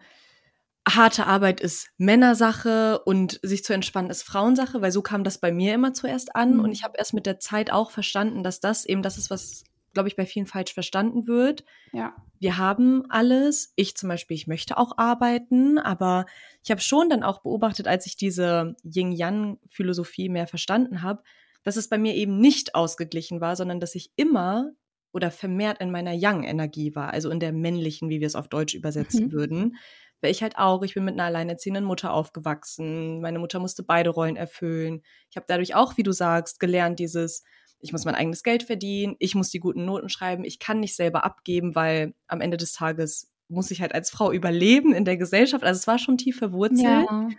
harte 0.88 1.26
Arbeit 1.26 1.60
ist 1.60 1.90
Männersache 1.98 3.00
und 3.00 3.40
sich 3.42 3.64
zu 3.64 3.74
entspannen 3.74 4.12
ist 4.12 4.24
Frauensache, 4.24 4.82
weil 4.82 4.92
so 4.92 5.02
kam 5.02 5.24
das 5.24 5.40
bei 5.40 5.52
mir 5.52 5.74
immer 5.74 5.94
zuerst 5.94 6.36
an. 6.36 6.56
Mhm. 6.56 6.60
Und 6.60 6.72
ich 6.72 6.84
habe 6.84 6.98
erst 6.98 7.14
mit 7.14 7.26
der 7.26 7.40
Zeit 7.40 7.72
auch 7.72 7.92
verstanden, 7.92 8.44
dass 8.44 8.60
das 8.60 8.86
eben 8.86 9.02
das 9.02 9.18
ist, 9.18 9.30
was, 9.30 9.64
glaube 9.94 10.10
ich, 10.10 10.16
bei 10.16 10.26
vielen 10.26 10.46
falsch 10.46 10.74
verstanden 10.74 11.28
wird. 11.28 11.66
Ja. 11.92 12.16
Wir 12.40 12.58
haben 12.58 13.04
alles. 13.10 13.74
Ich 13.76 13.96
zum 13.98 14.10
Beispiel, 14.10 14.36
ich 14.36 14.46
möchte 14.46 14.78
auch 14.78 14.98
arbeiten, 14.98 15.80
aber 15.80 16.26
ich 16.64 16.70
habe 16.70 16.82
schon 16.82 17.10
dann 17.10 17.24
auch 17.24 17.42
beobachtet, 17.42 17.88
als 17.88 18.06
ich 18.06 18.16
diese 18.16 18.76
Yin-Yang-Philosophie 18.84 20.30
mehr 20.30 20.46
verstanden 20.46 21.02
habe, 21.02 21.24
dass 21.64 21.78
es 21.78 21.90
bei 21.90 21.98
mir 21.98 22.14
eben 22.14 22.38
nicht 22.38 22.76
ausgeglichen 22.76 23.42
war, 23.42 23.56
sondern 23.56 23.80
dass 23.80 23.96
ich 23.96 24.12
immer 24.18 24.72
oder 25.14 25.32
vermehrt 25.32 25.80
in 25.80 25.92
meiner 25.92 26.12
Yang-Energie 26.12 26.94
war, 26.94 27.12
also 27.12 27.30
in 27.32 27.40
der 27.40 27.54
männlichen, 27.54 28.10
wie 28.10 28.20
wir 28.20 28.28
es 28.28 28.36
auf 28.36 28.50
Deutsch 28.50 28.76
übersetzen 28.76 29.28
mhm. 29.28 29.32
würden 29.32 29.78
weil 30.26 30.32
ich 30.32 30.42
halt 30.42 30.58
auch, 30.58 30.82
ich 30.82 30.96
bin 30.96 31.06
mit 31.06 31.14
einer 31.14 31.26
alleinerziehenden 31.26 31.86
Mutter 31.86 32.12
aufgewachsen. 32.12 33.22
Meine 33.22 33.38
Mutter 33.38 33.60
musste 33.60 33.84
beide 33.84 34.10
Rollen 34.10 34.36
erfüllen. 34.36 35.04
Ich 35.30 35.38
habe 35.38 35.46
dadurch 35.48 35.76
auch, 35.76 35.98
wie 35.98 36.04
du 36.04 36.12
sagst, 36.12 36.60
gelernt, 36.60 36.98
dieses, 36.98 37.44
ich 37.80 37.92
muss 37.92 38.06
mein 38.06 38.16
eigenes 38.16 38.42
Geld 38.42 38.64
verdienen, 38.64 39.16
ich 39.20 39.36
muss 39.36 39.52
die 39.52 39.60
guten 39.60 39.86
Noten 39.86 40.10
schreiben, 40.10 40.44
ich 40.44 40.58
kann 40.58 40.80
nicht 40.80 40.96
selber 40.96 41.24
abgeben, 41.24 41.76
weil 41.76 42.16
am 42.28 42.42
Ende 42.42 42.58
des 42.58 42.74
Tages 42.74 43.32
muss 43.50 43.70
ich 43.70 43.82
halt 43.82 43.94
als 43.94 44.10
Frau 44.10 44.32
überleben 44.32 44.96
in 44.96 45.06
der 45.06 45.18
Gesellschaft. 45.18 45.64
Also 45.64 45.78
es 45.78 45.86
war 45.86 46.00
schon 46.00 46.18
tief 46.18 46.40
verwurzelt. 46.40 46.82
Ja. 46.82 47.30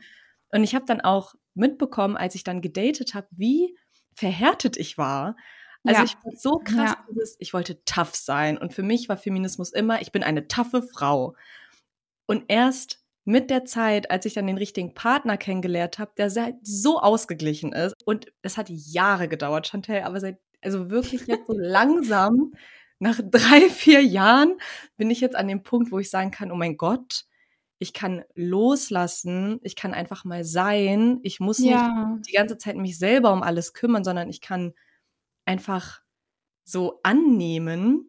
Und 0.52 0.62
ich 0.62 0.76
habe 0.76 0.84
dann 0.86 1.00
auch 1.00 1.34
mitbekommen, 1.54 2.16
als 2.16 2.36
ich 2.36 2.44
dann 2.44 2.60
gedatet 2.60 3.14
habe, 3.14 3.26
wie 3.32 3.76
verhärtet 4.14 4.76
ich 4.76 4.96
war. 4.96 5.34
Also 5.84 6.02
Ja. 6.02 6.04
ich 6.04 6.14
war 6.14 6.32
so 6.36 6.58
krass, 6.60 6.94
Ja. 6.94 7.24
ich 7.40 7.52
wollte 7.52 7.82
tough 7.84 8.14
sein. 8.14 8.56
Und 8.56 8.72
für 8.72 8.84
mich 8.84 9.08
war 9.08 9.16
Feminismus 9.16 9.72
immer, 9.72 10.00
ich 10.02 10.12
bin 10.12 10.22
eine 10.22 10.46
taffe 10.46 10.82
Frau. 10.84 11.34
Und 12.26 12.44
erst 12.48 13.02
mit 13.24 13.50
der 13.50 13.64
Zeit, 13.64 14.10
als 14.10 14.24
ich 14.24 14.34
dann 14.34 14.46
den 14.46 14.58
richtigen 14.58 14.94
Partner 14.94 15.36
kennengelernt 15.36 15.98
habe, 15.98 16.12
der 16.16 16.30
so 16.62 17.00
ausgeglichen 17.00 17.72
ist. 17.72 17.94
Und 18.04 18.32
es 18.42 18.56
hat 18.56 18.68
Jahre 18.68 19.28
gedauert, 19.28 19.66
Chantel, 19.66 20.02
aber 20.02 20.20
seit, 20.20 20.38
also 20.62 20.90
wirklich 20.90 21.26
jetzt 21.26 21.46
so 21.48 21.54
langsam, 21.56 22.52
nach 22.98 23.20
drei, 23.22 23.68
vier 23.68 24.02
Jahren, 24.02 24.58
bin 24.96 25.10
ich 25.10 25.20
jetzt 25.20 25.36
an 25.36 25.48
dem 25.48 25.62
Punkt, 25.62 25.92
wo 25.92 25.98
ich 25.98 26.08
sagen 26.08 26.30
kann, 26.30 26.50
oh 26.50 26.56
mein 26.56 26.76
Gott, 26.76 27.24
ich 27.78 27.92
kann 27.92 28.24
loslassen, 28.34 29.58
ich 29.62 29.76
kann 29.76 29.92
einfach 29.92 30.24
mal 30.24 30.44
sein, 30.44 31.18
ich 31.22 31.40
muss 31.40 31.58
nicht 31.58 31.72
Ja. 31.72 32.16
die 32.26 32.32
ganze 32.32 32.56
Zeit 32.56 32.76
mich 32.76 32.96
selber 32.98 33.32
um 33.32 33.42
alles 33.42 33.74
kümmern, 33.74 34.02
sondern 34.02 34.30
ich 34.30 34.40
kann 34.40 34.72
einfach 35.44 36.00
so 36.64 37.00
annehmen. 37.02 38.08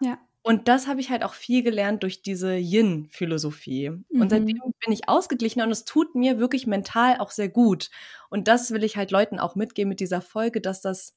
Ja. 0.00 0.18
Und 0.46 0.68
das 0.68 0.86
habe 0.86 1.00
ich 1.00 1.10
halt 1.10 1.24
auch 1.24 1.34
viel 1.34 1.64
gelernt 1.64 2.04
durch 2.04 2.22
diese 2.22 2.54
Yin-Philosophie. 2.54 3.90
Mhm. 3.90 4.20
Und 4.20 4.30
seitdem 4.30 4.58
bin 4.84 4.92
ich 4.92 5.08
ausgeglichener 5.08 5.64
und 5.64 5.72
es 5.72 5.84
tut 5.84 6.14
mir 6.14 6.38
wirklich 6.38 6.68
mental 6.68 7.18
auch 7.18 7.32
sehr 7.32 7.48
gut. 7.48 7.90
Und 8.30 8.46
das 8.46 8.70
will 8.70 8.84
ich 8.84 8.96
halt 8.96 9.10
Leuten 9.10 9.40
auch 9.40 9.56
mitgeben 9.56 9.88
mit 9.88 9.98
dieser 9.98 10.20
Folge, 10.20 10.60
dass 10.60 10.80
das 10.80 11.16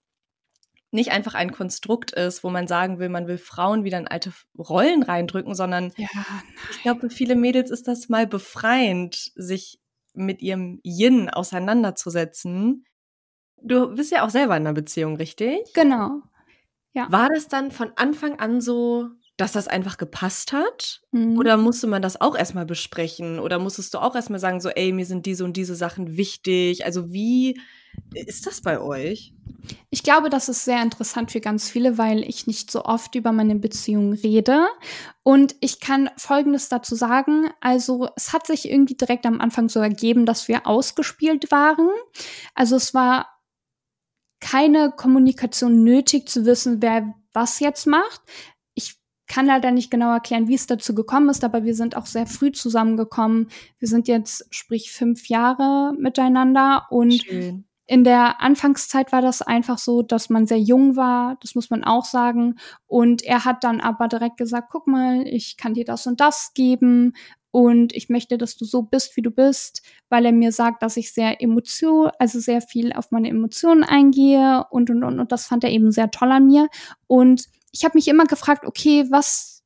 nicht 0.89 1.11
einfach 1.11 1.35
ein 1.35 1.51
Konstrukt 1.51 2.09
ist, 2.11 2.43
wo 2.43 2.49
man 2.49 2.67
sagen 2.67 2.97
will, 2.97 3.09
man 3.09 3.27
will 3.27 3.37
Frauen 3.37 3.83
wieder 3.83 3.99
in 3.99 4.07
alte 4.07 4.33
Rollen 4.57 5.03
reindrücken, 5.03 5.53
sondern 5.53 5.93
Ja. 5.95 6.07
ich 6.71 6.81
glaube, 6.81 7.01
für 7.01 7.09
viele 7.11 7.35
Mädels 7.35 7.69
ist 7.69 7.87
das 7.87 8.09
mal 8.09 8.25
befreiend, 8.25 9.31
sich 9.35 9.79
mit 10.15 10.41
ihrem 10.41 10.79
Yin 10.83 11.29
auseinanderzusetzen. 11.29 12.83
Du 13.61 13.93
bist 13.93 14.11
ja 14.11 14.25
auch 14.25 14.31
selber 14.31 14.57
in 14.57 14.63
einer 14.65 14.73
Beziehung, 14.73 15.17
richtig? 15.17 15.71
Genau. 15.75 16.23
War 17.11 17.29
das 17.29 17.47
dann 17.47 17.71
von 17.71 17.91
Anfang 17.95 18.39
an 18.39 18.59
so, 18.59 19.09
dass 19.39 19.53
das 19.53 19.67
einfach 19.67 19.97
gepasst 19.97 20.51
hat? 20.51 21.01
Mhm. 21.11 21.37
Oder 21.37 21.55
musste 21.55 21.87
man 21.87 22.01
das 22.01 22.19
auch 22.19 22.35
erstmal 22.35 22.65
besprechen? 22.65 23.39
Oder 23.39 23.57
musstest 23.57 23.93
du 23.93 23.99
auch 23.99 24.15
erstmal 24.15 24.39
sagen, 24.39 24.59
so, 24.59 24.69
ey, 24.69 24.91
mir 24.91 25.05
sind 25.05 25.25
diese 25.25 25.45
und 25.45 25.55
diese 25.55 25.75
Sachen 25.75 26.17
wichtig? 26.17 26.85
Also, 26.85 27.13
wie 27.13 27.59
ist 28.13 28.45
das 28.47 28.61
bei 28.61 28.81
euch? 28.81 29.33
Ich 29.89 30.03
glaube, 30.03 30.29
das 30.29 30.49
ist 30.49 30.65
sehr 30.65 30.81
interessant 30.81 31.31
für 31.31 31.39
ganz 31.39 31.69
viele, 31.69 31.97
weil 31.97 32.23
ich 32.23 32.47
nicht 32.47 32.69
so 32.69 32.83
oft 32.83 33.15
über 33.15 33.31
meine 33.31 33.55
Beziehung 33.55 34.13
rede. 34.13 34.67
Und 35.23 35.55
ich 35.61 35.79
kann 35.79 36.09
Folgendes 36.17 36.69
dazu 36.69 36.95
sagen. 36.95 37.49
Also 37.61 38.09
es 38.15 38.33
hat 38.33 38.45
sich 38.45 38.69
irgendwie 38.69 38.95
direkt 38.95 39.25
am 39.25 39.39
Anfang 39.39 39.69
so 39.69 39.79
ergeben, 39.79 40.25
dass 40.25 40.47
wir 40.47 40.67
ausgespielt 40.67 41.51
waren. 41.51 41.89
Also 42.55 42.75
es 42.75 42.93
war 42.93 43.27
keine 44.39 44.91
Kommunikation 44.91 45.83
nötig 45.83 46.29
zu 46.29 46.45
wissen, 46.45 46.81
wer 46.81 47.13
was 47.33 47.59
jetzt 47.59 47.85
macht. 47.87 48.21
Ich 49.29 49.35
kann 49.35 49.45
leider 49.45 49.69
nicht 49.69 49.91
genau 49.91 50.11
erklären, 50.11 50.47
wie 50.47 50.55
es 50.55 50.65
dazu 50.65 50.95
gekommen 50.95 51.29
ist, 51.29 51.43
aber 51.43 51.63
wir 51.63 51.75
sind 51.75 51.95
auch 51.95 52.07
sehr 52.07 52.25
früh 52.25 52.51
zusammengekommen. 52.51 53.49
Wir 53.77 53.87
sind 53.87 54.07
jetzt, 54.07 54.47
sprich, 54.49 54.91
fünf 54.91 55.29
Jahre 55.29 55.93
miteinander 55.99 56.87
und 56.89 57.13
Schön. 57.13 57.63
in 57.85 58.03
der 58.03 58.41
Anfangszeit 58.41 59.11
war 59.11 59.21
das 59.21 59.43
einfach 59.43 59.77
so, 59.77 60.01
dass 60.01 60.31
man 60.31 60.47
sehr 60.47 60.59
jung 60.59 60.95
war, 60.95 61.37
das 61.41 61.53
muss 61.53 61.69
man 61.69 61.83
auch 61.83 62.05
sagen. 62.05 62.55
Und 62.87 63.21
er 63.21 63.45
hat 63.45 63.63
dann 63.63 63.81
aber 63.81 64.07
direkt 64.07 64.37
gesagt, 64.37 64.69
guck 64.71 64.87
mal, 64.87 65.27
ich 65.27 65.57
kann 65.57 65.75
dir 65.75 65.85
das 65.85 66.07
und 66.07 66.19
das 66.19 66.53
geben 66.55 67.13
und 67.51 67.93
ich 67.93 68.09
möchte, 68.09 68.39
dass 68.39 68.57
du 68.57 68.65
so 68.65 68.81
bist, 68.81 69.15
wie 69.15 69.21
du 69.21 69.29
bist, 69.29 69.83
weil 70.09 70.25
er 70.25 70.31
mir 70.31 70.51
sagt, 70.51 70.81
dass 70.81 70.97
ich 70.97 71.13
sehr 71.13 71.39
emotion, 71.39 72.09
also 72.17 72.39
sehr 72.39 72.61
viel 72.61 72.93
auf 72.93 73.11
meine 73.11 73.29
Emotionen 73.29 73.83
eingehe 73.83 74.65
und 74.71 74.89
und 74.89 75.03
und 75.03 75.19
und 75.19 75.31
das 75.31 75.45
fand 75.45 75.63
er 75.63 75.69
eben 75.69 75.91
sehr 75.91 76.09
toll 76.09 76.31
an 76.31 76.47
mir. 76.47 76.67
Und 77.05 77.45
ich 77.71 77.83
habe 77.85 77.97
mich 77.97 78.07
immer 78.07 78.25
gefragt, 78.25 78.65
okay, 78.65 79.05
was 79.09 79.59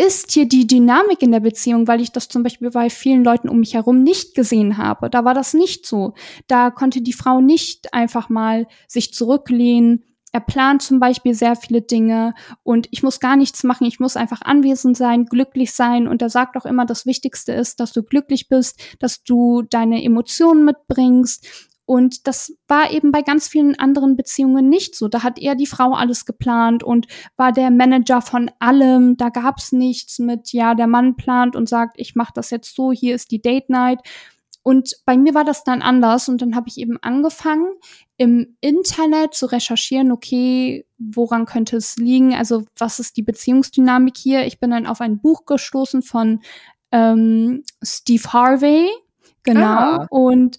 ist 0.00 0.30
hier 0.32 0.48
die 0.48 0.66
Dynamik 0.66 1.20
in 1.20 1.30
der 1.30 1.40
Beziehung, 1.40 1.86
weil 1.86 2.00
ich 2.00 2.10
das 2.10 2.28
zum 2.28 2.42
Beispiel 2.42 2.70
bei 2.70 2.88
vielen 2.88 3.22
Leuten 3.22 3.50
um 3.50 3.60
mich 3.60 3.74
herum 3.74 4.02
nicht 4.02 4.34
gesehen 4.34 4.78
habe. 4.78 5.10
Da 5.10 5.26
war 5.26 5.34
das 5.34 5.52
nicht 5.52 5.86
so. 5.86 6.14
Da 6.46 6.70
konnte 6.70 7.02
die 7.02 7.12
Frau 7.12 7.42
nicht 7.42 7.92
einfach 7.92 8.30
mal 8.30 8.66
sich 8.88 9.12
zurücklehnen. 9.12 10.04
Er 10.32 10.40
plant 10.40 10.80
zum 10.80 11.00
Beispiel 11.00 11.34
sehr 11.34 11.54
viele 11.54 11.82
Dinge 11.82 12.34
und 12.62 12.88
ich 12.92 13.02
muss 13.02 13.20
gar 13.20 13.36
nichts 13.36 13.62
machen. 13.62 13.86
Ich 13.86 14.00
muss 14.00 14.16
einfach 14.16 14.40
anwesend 14.42 14.96
sein, 14.96 15.26
glücklich 15.26 15.72
sein. 15.72 16.08
Und 16.08 16.22
er 16.22 16.30
sagt 16.30 16.56
auch 16.56 16.64
immer, 16.64 16.86
das 16.86 17.04
Wichtigste 17.04 17.52
ist, 17.52 17.78
dass 17.78 17.92
du 17.92 18.02
glücklich 18.02 18.48
bist, 18.48 18.80
dass 19.00 19.22
du 19.22 19.62
deine 19.62 20.02
Emotionen 20.02 20.64
mitbringst. 20.64 21.46
Und 21.90 22.28
das 22.28 22.56
war 22.68 22.92
eben 22.92 23.10
bei 23.10 23.20
ganz 23.20 23.48
vielen 23.48 23.76
anderen 23.76 24.14
Beziehungen 24.14 24.68
nicht 24.68 24.94
so. 24.94 25.08
Da 25.08 25.24
hat 25.24 25.40
er 25.40 25.56
die 25.56 25.66
Frau 25.66 25.92
alles 25.92 26.24
geplant 26.24 26.84
und 26.84 27.08
war 27.36 27.50
der 27.50 27.72
Manager 27.72 28.22
von 28.22 28.48
allem. 28.60 29.16
Da 29.16 29.28
gab's 29.28 29.72
nichts 29.72 30.20
mit, 30.20 30.52
ja, 30.52 30.76
der 30.76 30.86
Mann 30.86 31.16
plant 31.16 31.56
und 31.56 31.68
sagt, 31.68 31.96
ich 31.98 32.14
mache 32.14 32.30
das 32.32 32.50
jetzt 32.50 32.76
so, 32.76 32.92
hier 32.92 33.16
ist 33.16 33.32
die 33.32 33.42
Date 33.42 33.70
Night. 33.70 33.98
Und 34.62 34.98
bei 35.04 35.16
mir 35.16 35.34
war 35.34 35.42
das 35.42 35.64
dann 35.64 35.82
anders 35.82 36.28
und 36.28 36.40
dann 36.40 36.54
habe 36.54 36.68
ich 36.68 36.78
eben 36.78 36.96
angefangen, 37.02 37.72
im 38.16 38.56
Internet 38.60 39.34
zu 39.34 39.46
recherchieren, 39.46 40.12
okay, 40.12 40.86
woran 40.96 41.44
könnte 41.44 41.76
es 41.76 41.96
liegen? 41.96 42.36
Also 42.36 42.66
was 42.78 43.00
ist 43.00 43.16
die 43.16 43.24
Beziehungsdynamik 43.24 44.16
hier? 44.16 44.46
Ich 44.46 44.60
bin 44.60 44.70
dann 44.70 44.86
auf 44.86 45.00
ein 45.00 45.20
Buch 45.20 45.44
gestoßen 45.44 46.02
von 46.02 46.38
ähm, 46.92 47.64
Steve 47.82 48.32
Harvey, 48.32 48.88
genau. 49.42 49.66
Ah. 49.66 50.06
Und 50.08 50.58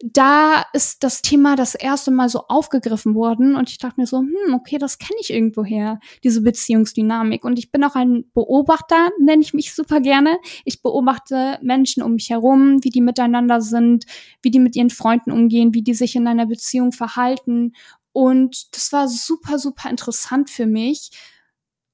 da 0.00 0.64
ist 0.74 1.02
das 1.02 1.22
Thema 1.22 1.56
das 1.56 1.74
erste 1.74 2.10
Mal 2.10 2.28
so 2.28 2.44
aufgegriffen 2.48 3.14
worden 3.14 3.56
und 3.56 3.70
ich 3.70 3.78
dachte 3.78 3.98
mir 3.98 4.06
so, 4.06 4.18
hm, 4.18 4.54
okay, 4.54 4.76
das 4.76 4.98
kenne 4.98 5.18
ich 5.20 5.32
irgendwoher, 5.32 6.00
diese 6.22 6.42
Beziehungsdynamik. 6.42 7.44
Und 7.44 7.58
ich 7.58 7.72
bin 7.72 7.82
auch 7.82 7.94
ein 7.94 8.30
Beobachter, 8.34 9.10
nenne 9.18 9.40
ich 9.40 9.54
mich 9.54 9.74
super 9.74 10.00
gerne. 10.00 10.38
Ich 10.64 10.82
beobachte 10.82 11.58
Menschen 11.62 12.02
um 12.02 12.14
mich 12.14 12.28
herum, 12.28 12.84
wie 12.84 12.90
die 12.90 13.00
miteinander 13.00 13.62
sind, 13.62 14.04
wie 14.42 14.50
die 14.50 14.58
mit 14.58 14.76
ihren 14.76 14.90
Freunden 14.90 15.32
umgehen, 15.32 15.72
wie 15.72 15.82
die 15.82 15.94
sich 15.94 16.14
in 16.14 16.28
einer 16.28 16.46
Beziehung 16.46 16.92
verhalten. 16.92 17.72
Und 18.12 18.76
das 18.76 18.92
war 18.92 19.08
super, 19.08 19.58
super 19.58 19.88
interessant 19.88 20.50
für 20.50 20.66
mich. 20.66 21.10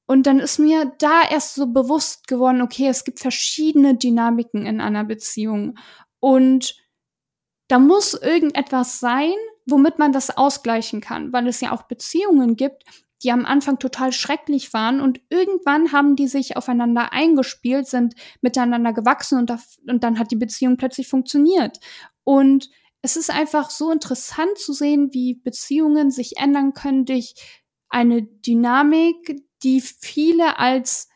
Und 0.06 0.26
dann 0.26 0.40
ist 0.40 0.58
mir 0.58 0.92
da 0.98 1.22
erst 1.30 1.54
so 1.54 1.68
bewusst 1.68 2.26
geworden, 2.26 2.62
okay, 2.62 2.88
es 2.88 3.04
gibt 3.04 3.20
verschiedene 3.20 3.96
Dynamiken 3.96 4.66
in 4.66 4.80
einer 4.80 5.04
Beziehung. 5.04 5.78
Und 6.18 6.81
da 7.68 7.78
muss 7.78 8.14
irgendetwas 8.14 9.00
sein, 9.00 9.32
womit 9.66 9.98
man 9.98 10.12
das 10.12 10.36
ausgleichen 10.36 11.00
kann, 11.00 11.32
weil 11.32 11.46
es 11.46 11.60
ja 11.60 11.72
auch 11.72 11.82
Beziehungen 11.84 12.56
gibt, 12.56 12.84
die 13.22 13.30
am 13.30 13.46
Anfang 13.46 13.78
total 13.78 14.12
schrecklich 14.12 14.72
waren 14.72 15.00
und 15.00 15.20
irgendwann 15.30 15.92
haben 15.92 16.16
die 16.16 16.26
sich 16.26 16.56
aufeinander 16.56 17.12
eingespielt, 17.12 17.86
sind 17.86 18.14
miteinander 18.40 18.92
gewachsen 18.92 19.38
und, 19.38 19.50
da, 19.50 19.60
und 19.88 20.02
dann 20.02 20.18
hat 20.18 20.30
die 20.30 20.36
Beziehung 20.36 20.76
plötzlich 20.76 21.06
funktioniert. 21.06 21.78
Und 22.24 22.68
es 23.00 23.16
ist 23.16 23.30
einfach 23.30 23.70
so 23.70 23.90
interessant 23.90 24.58
zu 24.58 24.72
sehen, 24.72 25.10
wie 25.12 25.34
Beziehungen 25.34 26.10
sich 26.10 26.36
ändern 26.38 26.72
können 26.72 27.04
durch 27.04 27.34
eine 27.88 28.22
Dynamik, 28.22 29.42
die 29.62 29.80
viele 29.80 30.58
als 30.58 31.08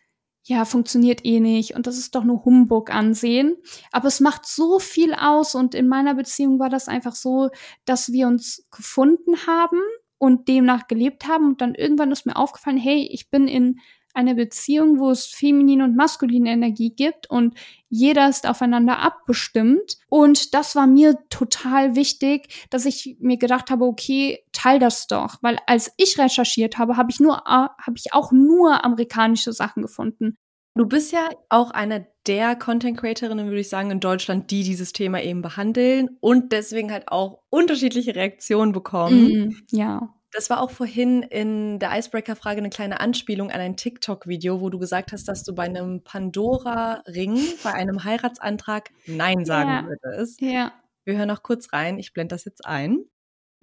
ja, 0.49 0.65
funktioniert 0.65 1.25
eh 1.25 1.41
nicht 1.41 1.75
und 1.75 1.89
das 1.89 1.99
ist 1.99 2.15
doch 2.15 2.23
nur 2.23 2.45
Humbug 2.45 2.91
ansehen. 2.91 3.57
Aber 3.91 4.07
es 4.07 4.21
macht 4.21 4.47
so 4.47 4.79
viel 4.79 5.13
aus 5.13 5.57
und 5.57 5.75
in 5.75 5.89
meiner 5.89 6.15
Beziehung 6.15 6.61
war 6.61 6.71
das 6.71 6.87
einfach 6.87 7.17
so, 7.17 7.51
dass 7.85 8.13
wir 8.13 8.29
uns 8.29 8.65
gefunden 8.71 9.49
haben 9.49 9.81
und 10.19 10.47
demnach 10.47 10.87
gelebt 10.87 11.27
haben 11.27 11.49
und 11.49 11.61
dann 11.61 11.75
irgendwann 11.75 12.13
ist 12.13 12.27
mir 12.27 12.37
aufgefallen, 12.37 12.77
hey, 12.77 13.09
ich 13.11 13.29
bin 13.29 13.49
in 13.49 13.81
einer 14.17 14.35
Beziehung, 14.35 14.99
wo 14.99 15.11
es 15.11 15.27
feminine 15.27 15.85
und 15.85 15.97
maskuline 15.97 16.51
Energie 16.51 16.91
gibt 16.91 17.31
und 17.31 17.55
jeder 17.89 18.29
ist 18.29 18.49
aufeinander 18.49 18.99
abgestimmt. 18.99 19.99
Und 20.09 20.55
das 20.55 20.75
war 20.75 20.87
mir 20.87 21.19
total 21.31 21.95
wichtig, 21.95 22.67
dass 22.71 22.85
ich 22.85 23.17
mir 23.21 23.37
gedacht 23.37 23.71
habe, 23.71 23.85
okay, 23.85 24.45
teil 24.53 24.79
das 24.79 25.07
doch, 25.07 25.37
weil 25.43 25.59
als 25.67 25.93
ich 25.97 26.19
recherchiert 26.19 26.79
habe, 26.79 26.97
habe 26.97 27.11
ich 27.11 27.21
nur, 27.21 27.45
habe 27.45 27.95
ich 27.97 28.13
auch 28.13 28.33
nur 28.33 28.85
amerikanische 28.85 29.53
Sachen 29.53 29.83
gefunden. 29.83 30.37
Du 30.75 30.87
bist 30.87 31.11
ja 31.11 31.31
auch 31.49 31.71
eine 31.71 32.07
der 32.27 32.55
Content 32.55 32.99
Creatorinnen, 32.99 33.47
würde 33.47 33.61
ich 33.61 33.69
sagen, 33.71 33.91
in 33.91 34.01
Deutschland, 34.01 34.51
die 34.51 34.63
dieses 34.63 34.93
Thema 34.93 35.23
eben 35.23 35.41
behandeln 35.41 36.19
und 36.21 36.53
deswegen 36.53 36.93
halt 36.93 37.09
auch 37.09 37.41
unterschiedliche 37.49 38.15
Reaktionen 38.15 38.73
bekommen. 38.73 39.49
Mm, 39.49 39.57
ja. 39.71 40.15
Das 40.37 40.51
war 40.51 40.61
auch 40.61 40.71
vorhin 40.71 41.23
in 41.23 41.79
der 41.79 41.97
Icebreaker-Frage 41.99 42.59
eine 42.59 42.69
kleine 42.69 43.01
Anspielung 43.01 43.51
an 43.51 43.59
ein 43.59 43.75
TikTok-Video, 43.79 44.61
wo 44.61 44.69
du 44.69 44.79
gesagt 44.79 45.13
hast, 45.13 45.29
dass 45.29 45.45
du 45.45 45.55
bei 45.55 45.63
einem 45.63 46.05
Pandora-Ring, 46.05 47.39
bei 47.65 47.73
einem 47.73 48.05
Heiratsantrag 48.05 48.91
Nein 49.07 49.47
sagen 49.47 49.71
Ja. 49.71 49.87
würdest. 49.87 50.43
Ja. 50.43 50.73
Wir 51.07 51.17
hören 51.17 51.29
noch 51.29 51.43
kurz 51.43 51.73
rein. 51.73 51.99
Ich 51.99 52.13
blende 52.13 52.35
das 52.35 52.45
jetzt 52.45 52.67
ein. 52.67 53.05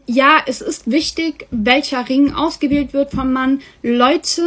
Ja, 0.07 0.41
es 0.47 0.61
ist 0.61 0.89
wichtig, 0.89 1.47
welcher 1.51 2.09
Ring 2.09 2.33
ausgewählt 2.33 2.91
wird 2.93 3.11
vom 3.11 3.31
Mann. 3.31 3.61
Leute, 3.83 4.41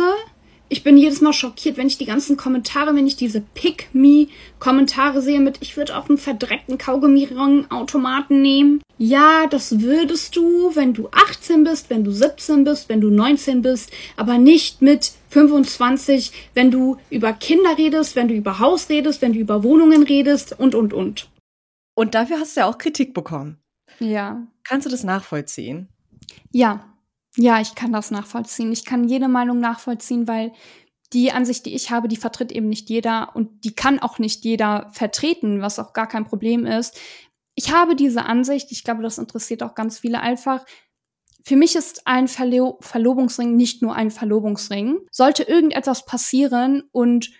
ich 0.69 0.83
bin 0.83 0.97
jedes 0.97 1.21
Mal 1.21 1.33
schockiert, 1.33 1.77
wenn 1.77 1.87
ich 1.87 1.99
die 1.99 2.07
ganzen 2.07 2.37
Kommentare, 2.37 2.95
wenn 2.95 3.07
ich 3.07 3.17
diese 3.17 3.41
Pick-Me-Kommentare 3.41 5.23
sehe 5.23 5.41
mit, 5.41 5.59
ich 5.61 5.77
würde 5.77 5.97
auf 5.97 6.09
einen 6.09 6.19
verdreckten 6.19 6.77
Kaugummi-Automaten 6.77 8.43
nehmen. 8.43 8.81
Ja, 8.99 9.47
das 9.47 9.81
würdest 9.81 10.35
du, 10.35 10.75
wenn 10.75 10.93
du 10.93 11.09
18 11.13 11.65
bist, 11.65 11.91
wenn 11.91 12.03
du 12.03 12.11
17 12.11 12.65
bist, 12.65 12.89
wenn 12.89 13.01
du 13.01 13.11
19 13.11 13.63
bist, 13.63 13.93
aber 14.17 14.39
nicht 14.39 14.83
mit 14.83 15.13
25, 15.31 16.33
wenn 16.55 16.71
du 16.71 16.97
über 17.11 17.33
Kinder 17.33 17.79
redest, 17.79 18.17
wenn 18.17 18.29
du 18.29 18.35
über 18.35 18.59
Haus 18.59 18.89
redest, 18.89 19.23
wenn 19.23 19.35
du 19.35 19.39
über 19.39 19.63
Wohnungen 19.63 20.03
redest 20.03 20.59
und, 20.59 20.75
und, 20.75 20.93
und. 20.93 21.29
Und 21.95 22.15
dafür 22.15 22.41
hast 22.41 22.57
du 22.57 22.61
ja 22.61 22.67
auch 22.67 22.79
Kritik 22.79 23.15
bekommen. 23.15 23.59
Ja. 24.01 24.47
Kannst 24.65 24.87
du 24.87 24.91
das 24.91 25.05
nachvollziehen? 25.05 25.89
Ja, 26.51 26.96
ja, 27.37 27.61
ich 27.61 27.75
kann 27.75 27.93
das 27.93 28.11
nachvollziehen. 28.11 28.73
Ich 28.73 28.85
kann 28.85 29.09
jede 29.09 29.29
Meinung 29.29 29.61
nachvollziehen, 29.61 30.27
weil 30.27 30.53
die 31.13 31.33
Ansicht, 31.33 31.67
die 31.67 31.75
ich 31.75 31.91
habe, 31.91 32.09
die 32.09 32.17
vertritt 32.17 32.51
eben 32.51 32.69
nicht 32.69 32.89
jeder 32.91 33.35
und 33.35 33.65
die 33.65 33.75
kann 33.75 34.01
auch 34.01 34.19
nicht 34.19 34.45
jeder 34.45 34.91
vertreten, 34.93 35.61
was 35.61 35.79
auch 35.79 35.93
gar 35.93 36.09
kein 36.09 36.25
Problem 36.25 36.67
ist. 36.67 36.99
Ich 37.55 37.73
habe 37.73 37.95
diese 37.95 38.25
Ansicht, 38.25 38.73
ich 38.73 38.85
glaube, 38.85 39.03
das 39.03 39.19
interessiert 39.19 39.63
auch 39.63 39.75
ganz 39.75 39.99
viele 39.99 40.21
einfach. 40.21 40.65
Für 41.45 41.57
mich 41.57 41.77
ist 41.77 42.07
ein 42.07 42.27
Verlo 42.27 42.79
Verlobungsring 42.81 43.55
nicht 43.55 43.83
nur 43.83 43.95
ein 43.95 44.11
Verlobungsring. 44.11 44.99
Sollte 45.13 45.45
irgendetwas 45.45 46.05
passieren 46.05 46.83
und 46.91 47.31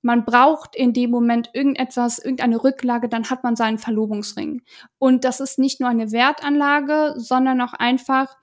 man 0.00 0.24
braucht 0.24 0.76
in 0.76 0.92
dem 0.92 1.10
Moment 1.10 1.50
irgendetwas, 1.54 2.20
irgendeine 2.20 2.62
Rücklage, 2.62 3.08
dann 3.08 3.30
hat 3.30 3.42
man 3.42 3.56
seinen 3.56 3.78
Verlobungsring. 3.78 4.62
Und 4.98 5.24
das 5.24 5.40
ist 5.40 5.58
nicht 5.58 5.80
nur 5.80 5.88
eine 5.88 6.12
Wertanlage, 6.12 7.14
sondern 7.16 7.60
auch 7.60 7.72
einfach 7.72 8.36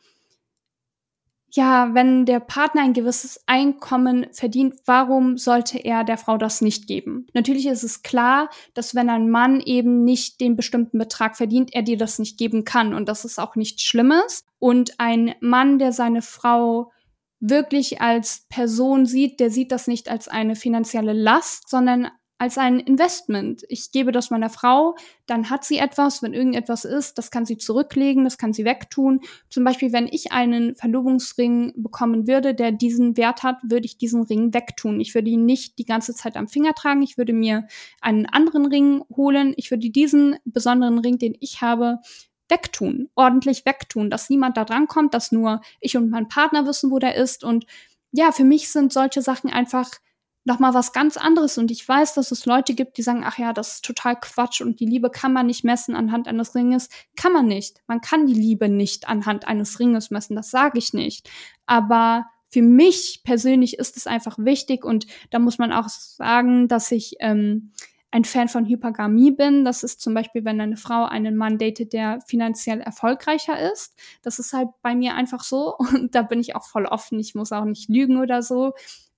ja, 1.56 1.94
wenn 1.94 2.26
der 2.26 2.42
Partner 2.42 2.82
ein 2.82 2.92
gewisses 2.92 3.42
Einkommen 3.46 4.28
verdient, 4.34 4.76
warum 4.86 5.38
sollte 5.38 5.80
er 5.80 6.04
der 6.04 6.18
Frau 6.18 6.38
das 6.38 6.60
nicht 6.60 6.86
geben? 6.86 7.28
Natürlich 7.34 7.66
ist 7.68 7.84
es 7.84 8.04
klar, 8.04 8.50
dass 8.74 8.94
wenn 8.94 9.10
ein 9.10 9.30
Mann 9.30 9.62
eben 9.62 10.04
nicht 10.04 10.42
den 10.42 10.58
bestimmten 10.58 10.98
Betrag 10.98 11.38
verdient, 11.38 11.74
er 11.74 11.82
dir 11.82 11.98
das 11.98 12.20
nicht 12.20 12.38
geben 12.38 12.66
kann. 12.66 12.94
Und 12.94 13.08
das 13.08 13.24
ist 13.24 13.40
auch 13.40 13.56
nichts 13.56 13.84
Schlimmes. 13.84 14.44
Und 14.60 15.00
ein 15.00 15.34
Mann, 15.40 15.80
der 15.80 15.94
seine 15.94 16.22
Frau 16.22 16.92
wirklich 17.40 18.02
als 18.02 18.46
Person 18.50 19.06
sieht, 19.06 19.40
der 19.40 19.50
sieht 19.50 19.72
das 19.72 19.88
nicht 19.88 20.10
als 20.10 20.28
eine 20.28 20.58
finanzielle 20.58 21.14
Last, 21.14 21.70
sondern 21.70 22.10
als 22.38 22.58
ein 22.58 22.80
Investment. 22.80 23.63
Ich 23.70 23.92
gebe 23.92 24.12
das 24.12 24.30
meiner 24.30 24.50
Frau, 24.50 24.96
dann 25.25 25.50
hat 25.50 25.63
sie 25.63 25.77
etwas, 25.77 26.22
wenn 26.22 26.34
irgendetwas 26.34 26.84
ist, 26.84 27.18
das 27.18 27.32
kann 27.32 27.46
sie 27.46 27.58
zurücklegen, 27.58 28.25
das 28.25 28.38
kann 28.38 28.51
sie 28.51 28.65
wegtun. 28.65 29.22
Zum 29.50 29.63
Beispiel, 29.63 29.94
wenn 29.94 30.08
ich 30.08 30.32
einen 30.34 30.75
Verlobungsring 30.75 31.74
bekommen 31.77 32.27
würde, 32.27 32.54
der 32.54 32.72
diesen 32.72 33.15
Wert 33.15 33.44
hat, 33.44 33.58
würde 33.63 33.86
ich 33.86 33.98
diesen 33.98 34.24
Ring 34.24 34.54
wegtun. 34.54 35.00
Ich 35.00 35.15
würde 35.15 35.30
ihn 35.30 35.46
nicht 35.46 35.80
die 35.80 35.86
ganze 35.86 36.13
Zeit 36.13 36.36
am 36.36 36.50
Finger 36.50 36.74
tragen, 36.74 37.01
ich 37.04 37.18
würde 37.18 37.34
mir 37.34 37.68
einen 38.01 38.25
anderen 38.25 38.65
Ring 38.65 39.04
holen, 39.15 39.54
ich 39.56 39.72
würde 39.72 39.89
diesen 39.89 40.36
besonderen 40.44 41.00
Ring, 41.00 41.18
den 41.18 41.38
ich 41.39 41.62
habe, 41.62 42.00
wegtun, 42.50 43.10
ordentlich 43.15 43.65
wegtun, 43.65 44.10
dass 44.10 44.30
niemand 44.30 44.58
da 44.58 44.65
dran 44.65 44.88
kommt, 44.88 45.13
dass 45.13 45.32
nur 45.32 45.62
ich 45.80 45.98
und 45.98 46.10
mein 46.10 46.27
Partner 46.27 46.68
wissen, 46.68 46.92
wo 46.92 47.00
der 47.00 47.15
ist. 47.15 47.44
Und 47.44 47.65
ja, 48.12 48.32
für 48.32 48.44
mich 48.44 48.70
sind 48.70 48.94
solche 48.94 49.22
Sachen 49.22 49.50
einfach 49.50 49.89
noch 50.46 50.60
mal 50.60 50.75
was 50.75 50.94
ganz 50.94 51.18
anderes 51.18 51.58
und 51.58 51.72
ich 51.72 51.88
weiß, 51.88 52.14
dass 52.14 52.32
es 52.32 52.46
Leute 52.46 52.75
gibt, 52.75 52.98
die 52.98 53.02
sagen, 53.02 53.24
ach 53.25 53.40
ja, 53.40 53.52
das 53.52 53.75
ist 53.75 53.86
total 53.86 54.18
Quatsch 54.20 54.62
und 54.62 54.80
die 54.80 54.86
Liebe 54.86 55.10
kann 55.10 55.34
man 55.34 55.48
nicht 55.48 55.64
messen 55.64 55.96
anhand 55.96 56.28
eines 56.28 56.54
Ringes. 56.54 56.90
Kann 57.16 57.34
man 57.34 57.48
nicht. 57.48 57.82
Man 57.88 58.00
kann 58.00 58.28
die 58.28 58.34
Liebe 58.36 58.70
nicht 58.70 59.10
anhand 59.10 59.48
eines 59.48 59.80
Ringes 59.80 60.12
messen, 60.12 60.36
das 60.36 60.52
sage 60.52 60.78
ich 60.78 60.94
nicht. 60.94 61.30
Aber 61.66 62.28
für 62.50 62.62
mich 62.62 63.22
persönlich 63.24 63.80
ist 63.80 63.98
es 63.98 64.06
einfach 64.06 64.38
wichtig 64.38 64.86
und 64.86 65.08
da 65.32 65.40
muss 65.40 65.58
man 65.58 65.74
auch 65.74 65.90
sagen, 65.90 66.68
dass 66.68 66.92
ich 66.92 67.16
ähm, 67.20 67.72
ein 68.12 68.24
Fan 68.24 68.48
von 68.48 68.66
Hypergamie 68.66 69.32
bin. 69.32 69.66
Das 69.66 69.84
ist 69.84 70.00
zum 70.00 70.14
Beispiel, 70.14 70.46
wenn 70.46 70.62
eine 70.62 70.78
Frau 70.78 71.04
einen 71.04 71.36
Mann 71.36 71.58
datet, 71.58 71.92
der 71.92 72.22
finanziell 72.28 72.80
erfolgreicher 72.80 73.72
ist. 73.74 73.94
Das 74.22 74.40
ist 74.40 74.54
halt 74.54 74.70
bei 74.82 74.96
mir 74.96 75.16
einfach 75.16 75.44
so 75.44 75.75
und 75.94 76.14
da 76.14 76.22
bin 76.22 76.40
ich 76.40 76.56
auch 76.56 76.66
voll 76.66 76.86
offen. 76.86 77.19
Ich 77.19 77.36
muss 77.36 77.52
auch 77.52 77.65
nicht 77.65 77.89
lügen 77.89 78.17
oder 78.17 78.41
so. 78.41 78.74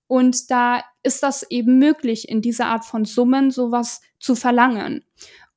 Und 0.08 0.50
da 0.52 0.84
ist 1.04 1.24
das 1.24 1.46
eben 1.50 1.80
möglich, 1.80 2.30
in 2.30 2.41
dieser 2.41 2.67
Art 2.67 2.86
von 2.86 3.06
Summen 3.06 3.52
sowas 3.52 4.02
zu 4.20 4.36
verlangen. 4.36 5.04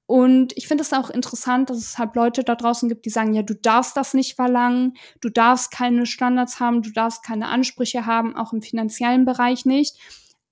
Und 0.07 0.57
ich 0.57 0.67
finde 0.67 0.83
es 0.83 0.93
auch 0.93 1.09
interessant, 1.09 1.71
dass 1.71 1.79
es 1.79 1.97
halt 1.97 2.17
Leute 2.17 2.43
da 2.43 2.57
draußen 2.57 2.89
gibt, 2.89 3.07
die 3.07 3.11
sagen, 3.11 3.33
ja, 3.33 3.43
du 3.43 3.55
darfst 3.55 3.97
das 3.97 4.13
nicht 4.13 4.35
verlangen, 4.35 4.95
du 5.21 5.29
darfst 5.29 5.71
keine 5.71 6.05
Standards 6.05 6.59
haben, 6.59 6.83
du 6.83 6.91
darfst 6.91 7.23
keine 7.23 7.47
Ansprüche 7.47 8.07
haben, 8.07 8.35
auch 8.35 8.53
im 8.53 8.61
finanziellen 8.61 9.25
Bereich 9.25 9.67
nicht. 9.67 9.97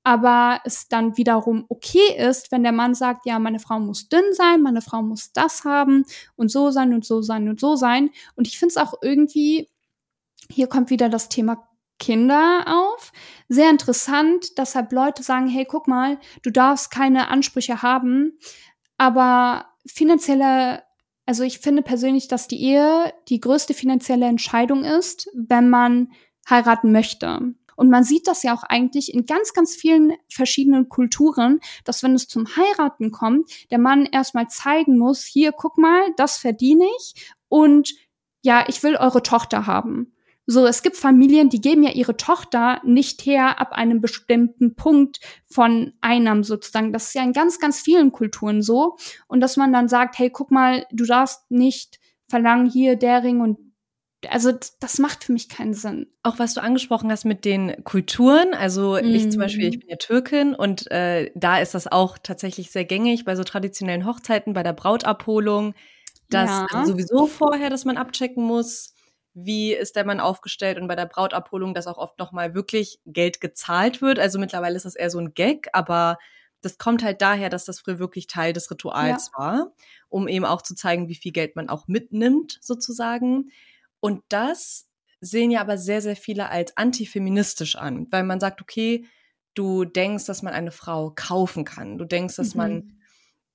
Aber 0.05 0.61
es 0.65 0.87
dann 0.87 1.17
wiederum 1.17 1.65
okay 1.69 2.17
ist, 2.17 2.53
wenn 2.53 2.63
der 2.63 2.71
Mann 2.71 2.95
sagt, 2.95 3.27
ja, 3.27 3.41
meine 3.41 3.59
Frau 3.59 3.81
muss 3.81 4.09
dünn 4.09 4.33
sein, 4.33 4.63
meine 4.63 4.81
Frau 4.81 5.03
muss 5.03 5.33
das 5.33 5.65
haben 5.65 6.05
und 6.37 6.53
so 6.53 6.71
sein 6.71 6.95
und 6.95 7.05
so 7.05 7.21
sein 7.21 7.49
und 7.49 7.59
so 7.59 7.75
sein. 7.75 8.11
Und 8.37 8.47
ich 8.47 8.61
finde 8.61 8.71
es 8.71 8.77
auch 8.77 8.95
irgendwie, 9.03 9.69
hier 10.51 10.69
kommt 10.69 10.91
wieder 10.91 11.09
das 11.09 11.29
Thema 11.29 11.68
Kinder 11.99 12.65
auf. 12.67 13.13
Sehr 13.49 13.71
interessant, 13.71 14.59
deshalb 14.59 14.93
Leute 14.93 15.23
sagen, 15.23 15.49
hey, 15.49 15.65
guck 15.65 15.89
mal, 15.89 16.19
du 16.43 16.51
darfst 16.51 16.91
keine 16.91 17.29
Ansprüche 17.29 17.83
haben, 17.83 18.39
aber 18.97 19.67
finanzielle, 19.87 20.83
also 21.27 21.43
ich 21.43 21.59
finde 21.59 21.83
persönlich, 21.83 22.29
dass 22.29 22.49
die 22.49 22.63
Ehe 22.63 23.13
die 23.29 23.41
größte 23.41 23.75
finanzielle 23.75 24.27
Entscheidung 24.27 24.85
ist, 24.85 25.29
wenn 25.35 25.69
man 25.71 26.13
heiraten 26.49 26.93
möchte. 26.93 27.55
Und 27.77 27.91
man 27.91 28.03
sieht 28.03 28.27
das 28.27 28.43
ja 28.43 28.55
auch 28.55 28.65
eigentlich 28.65 29.15
in 29.15 29.25
ganz, 29.25 29.53
ganz 29.53 29.77
vielen 29.77 30.15
verschiedenen 30.29 30.89
Kulturen, 30.89 31.61
dass 31.85 32.03
wenn 32.03 32.15
es 32.15 32.27
zum 32.27 32.49
Heiraten 32.57 33.13
kommt, 33.13 33.49
der 33.71 33.79
Mann 33.79 34.05
erstmal 34.05 34.49
zeigen 34.49 34.99
muss, 34.99 35.23
hier, 35.23 35.53
guck 35.53 35.79
mal, 35.79 36.03
das 36.17 36.39
verdiene 36.39 36.87
ich 36.99 37.33
und 37.49 37.95
ja, 38.43 38.65
ich 38.67 38.83
will 38.83 38.97
eure 38.97 39.23
Tochter 39.23 39.67
haben. 39.67 40.13
So, 40.51 40.67
es 40.67 40.83
gibt 40.83 40.97
Familien, 40.97 41.51
die 41.51 41.61
geben 41.61 41.83
ja 41.83 41.91
ihre 41.91 42.17
Tochter 42.17 42.81
nicht 42.83 43.27
her 43.27 43.61
ab 43.61 43.73
einem 43.73 44.01
bestimmten 44.01 44.77
Punkt 44.77 45.21
von 45.45 45.93
Einnahmen 46.01 46.43
sozusagen. 46.43 46.91
Das 46.91 47.09
ist 47.09 47.15
ja 47.15 47.23
in 47.23 47.35
ganz, 47.35 47.61
ganz 47.61 47.79
vielen 47.81 48.13
Kulturen 48.13 48.63
so. 48.63 48.97
Und 49.27 49.41
dass 49.41 49.59
man 49.59 49.75
dann 49.75 49.89
sagt, 49.89 50.19
hey, 50.19 50.31
guck 50.31 50.51
mal, 50.51 50.87
du 50.91 51.05
darfst 51.05 51.51
nicht 51.51 52.01
verlangen 52.29 52.65
hier 52.65 52.97
der 52.97 53.25
Ring 53.25 53.43
und 53.43 53.59
also 54.27 54.51
das 54.81 54.99
macht 54.99 55.23
für 55.23 55.35
mich 55.35 55.51
keinen 55.51 55.75
Sinn. 55.75 56.07
Auch 56.23 56.39
was 56.39 56.55
du 56.55 56.63
angesprochen 56.63 57.13
hast 57.13 57.27
mit 57.27 57.45
den 57.45 57.85
Kulturen, 57.85 58.55
also 58.55 58.95
mm. 58.95 59.05
ich 59.05 59.31
zum 59.31 59.41
Beispiel, 59.41 59.69
ich 59.69 59.77
mhm. 59.77 59.81
bin 59.81 59.91
ja 59.91 59.97
Türkin 59.97 60.55
und 60.55 60.91
äh, 60.91 61.31
da 61.35 61.59
ist 61.59 61.75
das 61.75 61.87
auch 61.87 62.17
tatsächlich 62.17 62.71
sehr 62.71 62.87
gängig 62.87 63.27
bei 63.27 63.37
so 63.37 63.45
traditionellen 63.45 64.07
Hochzeiten, 64.07 64.55
bei 64.55 64.63
der 64.63 64.73
Brautabholung, 64.73 65.75
dass 66.31 66.49
ja. 66.49 66.67
also 66.73 66.93
sowieso 66.93 67.27
vorher, 67.27 67.69
dass 67.69 67.85
man 67.85 67.99
abchecken 67.99 68.43
muss, 68.43 68.95
wie 69.35 69.73
ist 69.73 69.97
der 69.97 70.05
Mann 70.05 70.21
aufgestellt 70.21 70.79
und 70.79 70.89
bei 70.89 70.97
der 70.97 71.07
Brautabholung, 71.07 71.75
dass 71.75 71.87
auch 71.87 71.99
oft 71.99 72.19
nochmal 72.19 72.55
wirklich 72.55 73.01
Geld 73.07 73.41
gezahlt 73.41 74.03
wird. 74.03 74.19
Also 74.19 74.39
mittlerweile 74.39 74.77
ist 74.77 74.87
das 74.87 74.97
eher 74.97 75.11
so 75.11 75.19
ein 75.19 75.35
Gag, 75.35 75.69
aber 75.73 76.19
das 76.61 76.79
kommt 76.79 77.05
halt 77.05 77.23
daher, 77.23 77.51
dass 77.51 77.65
das 77.65 77.81
früher 77.81 77.99
wirklich 77.99 78.27
Teil 78.27 78.53
des 78.53 78.71
Rituals 78.71 79.31
ja. 79.33 79.39
war, 79.39 79.73
um 80.09 80.27
eben 80.27 80.45
auch 80.45 80.63
zu 80.63 80.75
zeigen, 80.75 81.09
wie 81.09 81.15
viel 81.15 81.33
Geld 81.33 81.57
man 81.57 81.69
auch 81.69 81.87
mitnimmt, 81.87 82.59
sozusagen. 82.61 83.51
Und 84.01 84.23
das 84.29 84.89
sehen 85.21 85.51
ja 85.51 85.61
aber 85.61 85.79
sehr, 85.79 86.03
sehr 86.03 86.17
viele 86.17 86.49
als 86.49 86.77
antifeministisch 86.77 87.77
an, 87.77 88.07
weil 88.11 88.25
man 88.25 88.41
sagt, 88.41 88.61
okay, 88.61 89.05
du 89.55 89.85
denkst, 89.85 90.27
dass 90.27 90.43
man 90.43 90.53
eine 90.53 90.71
Frau 90.71 91.13
kaufen 91.15 91.65
kann. 91.65 91.99
Du 91.99 92.05
denkst, 92.05 92.37
dass 92.37 92.55
mhm. 92.55 92.59
man 92.59 92.99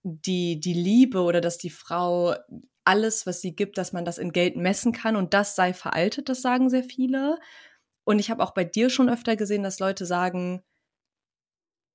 die, 0.04 0.60
die 0.60 0.74
Liebe 0.74 1.22
oder 1.22 1.40
dass 1.40 1.58
die 1.58 1.70
Frau 1.70 2.36
alles, 2.86 3.26
was 3.26 3.42
sie 3.42 3.56
gibt, 3.56 3.78
dass 3.78 3.94
man 3.94 4.06
das 4.06 4.18
in 4.18 4.32
Geld 4.32 4.56
messen 4.56 4.92
kann 4.92 5.16
und 5.16 5.34
das 5.34 5.56
sei 5.56 5.74
veraltet, 5.74 6.30
das 6.30 6.42
sagen 6.42 6.70
sehr 6.70 6.84
viele. 6.84 7.40
Und 8.04 8.20
ich 8.20 8.30
habe 8.30 8.44
auch 8.44 8.52
bei 8.52 8.64
dir 8.64 8.90
schon 8.90 9.10
öfter 9.10 9.36
gesehen, 9.36 9.64
dass 9.64 9.80
Leute 9.80 10.06
sagen, 10.06 10.64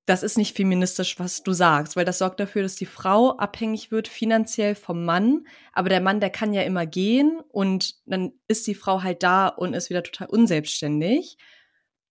das 0.09 0.23
ist 0.23 0.39
nicht 0.39 0.57
feministisch, 0.57 1.19
was 1.19 1.43
du 1.43 1.53
sagst, 1.53 1.95
weil 1.95 2.03
das 2.03 2.17
sorgt 2.17 2.39
dafür, 2.39 2.63
dass 2.63 2.75
die 2.75 2.87
Frau 2.87 3.37
abhängig 3.37 3.91
wird 3.91 4.07
finanziell 4.07 4.73
vom 4.73 5.05
Mann, 5.05 5.45
aber 5.71 5.89
der 5.89 6.01
Mann, 6.01 6.19
der 6.19 6.31
kann 6.31 6.51
ja 6.51 6.63
immer 6.63 6.87
gehen 6.87 7.39
und 7.49 7.95
dann 8.07 8.31
ist 8.47 8.65
die 8.65 8.73
Frau 8.73 9.03
halt 9.03 9.21
da 9.21 9.47
und 9.47 9.75
ist 9.75 9.91
wieder 9.91 10.01
total 10.01 10.29
unselbstständig. 10.29 11.37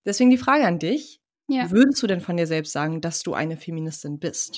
Deswegen 0.04 0.30
die 0.30 0.38
Frage 0.38 0.64
an 0.64 0.78
dich, 0.78 1.20
ja. 1.48 1.72
würdest 1.72 2.00
du 2.00 2.06
denn 2.06 2.20
von 2.20 2.36
dir 2.36 2.46
selbst 2.46 2.72
sagen, 2.72 3.00
dass 3.00 3.24
du 3.24 3.34
eine 3.34 3.56
Feministin 3.56 4.20
bist? 4.20 4.57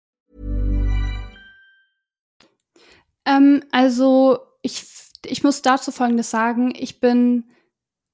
Ähm, 3.25 3.63
also, 3.71 4.39
ich, 4.61 4.85
ich 5.25 5.43
muss 5.43 5.61
dazu 5.61 5.91
Folgendes 5.91 6.31
sagen. 6.31 6.73
Ich 6.75 6.99
bin, 6.99 7.49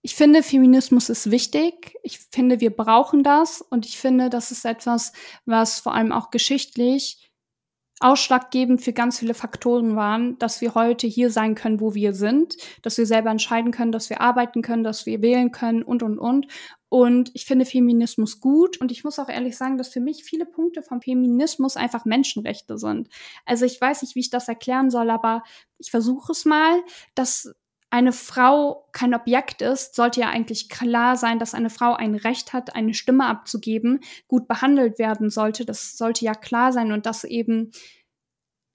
ich 0.01 0.15
finde, 0.15 0.43
Feminismus 0.43 1.09
ist 1.09 1.31
wichtig. 1.31 1.95
Ich 2.03 2.19
finde, 2.19 2.59
wir 2.59 2.75
brauchen 2.75 3.23
das. 3.23 3.61
Und 3.61 3.85
ich 3.85 3.97
finde, 3.97 4.29
das 4.29 4.51
ist 4.51 4.65
etwas, 4.65 5.13
was 5.45 5.79
vor 5.79 5.93
allem 5.93 6.11
auch 6.11 6.31
geschichtlich 6.31 7.26
ausschlaggebend 7.99 8.81
für 8.81 8.93
ganz 8.93 9.19
viele 9.19 9.33
Faktoren 9.33 9.95
waren, 9.95 10.37
dass 10.37 10.61
wir 10.61 10.75
heute 10.75 11.07
hier 11.07 11.31
sein 11.31 11.55
können, 11.55 11.79
wo 11.79 11.95
wir 11.95 12.13
sind, 12.13 12.55
dass 12.83 12.97
wir 12.97 13.07
selber 13.07 13.31
entscheiden 13.31 13.71
können, 13.71 13.91
dass 13.91 14.09
wir 14.09 14.21
arbeiten 14.21 14.61
können, 14.61 14.83
dass 14.83 15.05
wir 15.05 15.21
wählen 15.21 15.51
können 15.51 15.81
und, 15.81 16.03
und, 16.03 16.19
und. 16.19 16.47
Und 16.89 17.31
ich 17.33 17.45
finde 17.45 17.65
Feminismus 17.65 18.39
gut. 18.39 18.79
Und 18.79 18.91
ich 18.91 19.03
muss 19.03 19.19
auch 19.19 19.29
ehrlich 19.29 19.57
sagen, 19.57 19.77
dass 19.77 19.89
für 19.89 19.99
mich 19.99 20.23
viele 20.23 20.45
Punkte 20.45 20.81
vom 20.81 21.01
Feminismus 21.01 21.75
einfach 21.75 22.05
Menschenrechte 22.05 22.77
sind. 22.77 23.09
Also 23.45 23.65
ich 23.65 23.81
weiß 23.81 24.03
nicht, 24.03 24.15
wie 24.15 24.21
ich 24.21 24.29
das 24.29 24.47
erklären 24.47 24.89
soll, 24.89 25.09
aber 25.09 25.43
ich 25.79 25.91
versuche 25.91 26.31
es 26.31 26.45
mal, 26.45 26.81
dass 27.13 27.53
eine 27.89 28.11
Frau 28.11 28.87
kein 28.91 29.13
Objekt 29.13 29.61
ist, 29.61 29.95
sollte 29.95 30.19
ja 30.19 30.29
eigentlich 30.29 30.69
klar 30.69 31.15
sein, 31.15 31.39
dass 31.39 31.53
eine 31.53 31.69
Frau 31.69 31.93
ein 31.93 32.15
Recht 32.15 32.51
hat, 32.51 32.75
eine 32.75 32.93
Stimme 32.93 33.25
abzugeben, 33.25 34.01
gut 34.27 34.47
behandelt 34.47 34.99
werden 34.99 35.29
sollte. 35.29 35.65
Das 35.65 35.97
sollte 35.97 36.25
ja 36.25 36.33
klar 36.33 36.73
sein 36.73 36.91
und 36.91 37.05
dass 37.05 37.23
eben 37.23 37.71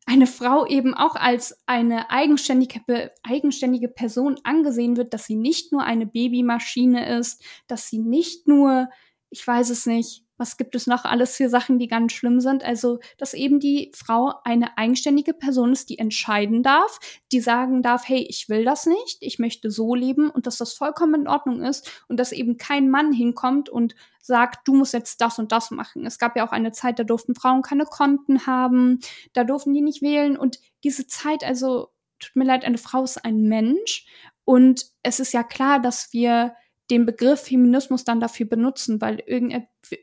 eine 0.07 0.27
Frau 0.27 0.66
eben 0.66 0.94
auch 0.94 1.14
als 1.14 1.62
eine 1.66 2.11
eigenständige, 2.11 3.12
eigenständige 3.22 3.88
Person 3.88 4.40
angesehen 4.44 4.96
wird, 4.96 5.14
dass 5.14 5.27
sie 5.27 5.37
nicht 5.37 5.72
nur 5.72 5.85
eine 5.85 6.07
Babymaschine 6.07 7.18
ist, 7.18 7.44
dass 7.66 7.88
sie 7.88 7.98
nicht 7.98 8.48
nur, 8.48 8.88
ich 9.31 9.46
weiß 9.46 9.70
es 9.70 9.87
nicht, 9.87 10.21
was 10.36 10.56
gibt 10.56 10.74
es 10.74 10.86
noch 10.86 11.04
alles 11.04 11.36
für 11.36 11.48
Sachen, 11.48 11.78
die 11.78 11.88
ganz 11.88 12.12
schlimm 12.12 12.40
sind? 12.40 12.64
Also, 12.64 12.98
dass 13.18 13.34
eben 13.34 13.60
die 13.60 13.92
Frau 13.94 14.34
eine 14.44 14.76
eigenständige 14.78 15.34
Person 15.34 15.72
ist, 15.72 15.88
die 15.90 15.98
entscheiden 15.98 16.62
darf, 16.62 16.98
die 17.30 17.40
sagen 17.40 17.82
darf, 17.82 18.08
hey, 18.08 18.26
ich 18.28 18.48
will 18.48 18.64
das 18.64 18.86
nicht, 18.86 19.18
ich 19.20 19.38
möchte 19.38 19.70
so 19.70 19.94
leben 19.94 20.30
und 20.30 20.46
dass 20.46 20.58
das 20.58 20.72
vollkommen 20.72 21.22
in 21.22 21.28
Ordnung 21.28 21.62
ist 21.62 22.04
und 22.08 22.18
dass 22.18 22.32
eben 22.32 22.56
kein 22.56 22.90
Mann 22.90 23.12
hinkommt 23.12 23.68
und 23.68 23.94
sagt, 24.20 24.66
du 24.66 24.74
musst 24.74 24.92
jetzt 24.92 25.20
das 25.20 25.38
und 25.38 25.52
das 25.52 25.70
machen. 25.70 26.06
Es 26.06 26.18
gab 26.18 26.36
ja 26.36 26.46
auch 26.46 26.52
eine 26.52 26.72
Zeit, 26.72 26.98
da 26.98 27.04
durften 27.04 27.34
Frauen 27.34 27.62
keine 27.62 27.84
Konten 27.84 28.46
haben, 28.46 29.00
da 29.32 29.44
durften 29.44 29.74
die 29.74 29.82
nicht 29.82 30.02
wählen 30.02 30.36
und 30.36 30.58
diese 30.84 31.06
Zeit, 31.06 31.44
also, 31.44 31.88
tut 32.18 32.36
mir 32.36 32.44
leid, 32.44 32.64
eine 32.64 32.78
Frau 32.78 33.02
ist 33.04 33.24
ein 33.24 33.42
Mensch 33.42 34.06
und 34.44 34.86
es 35.02 35.20
ist 35.20 35.32
ja 35.32 35.42
klar, 35.42 35.80
dass 35.80 36.12
wir 36.12 36.54
den 36.90 37.06
Begriff 37.06 37.40
Feminismus 37.40 38.04
dann 38.04 38.20
dafür 38.20 38.46
benutzen, 38.46 39.00
weil 39.00 39.22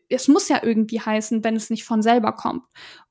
es 0.09 0.27
muss 0.27 0.49
ja 0.49 0.61
irgendwie 0.63 0.99
heißen, 0.99 1.43
wenn 1.43 1.55
es 1.55 1.69
nicht 1.69 1.83
von 1.83 2.01
selber 2.01 2.33
kommt. 2.33 2.63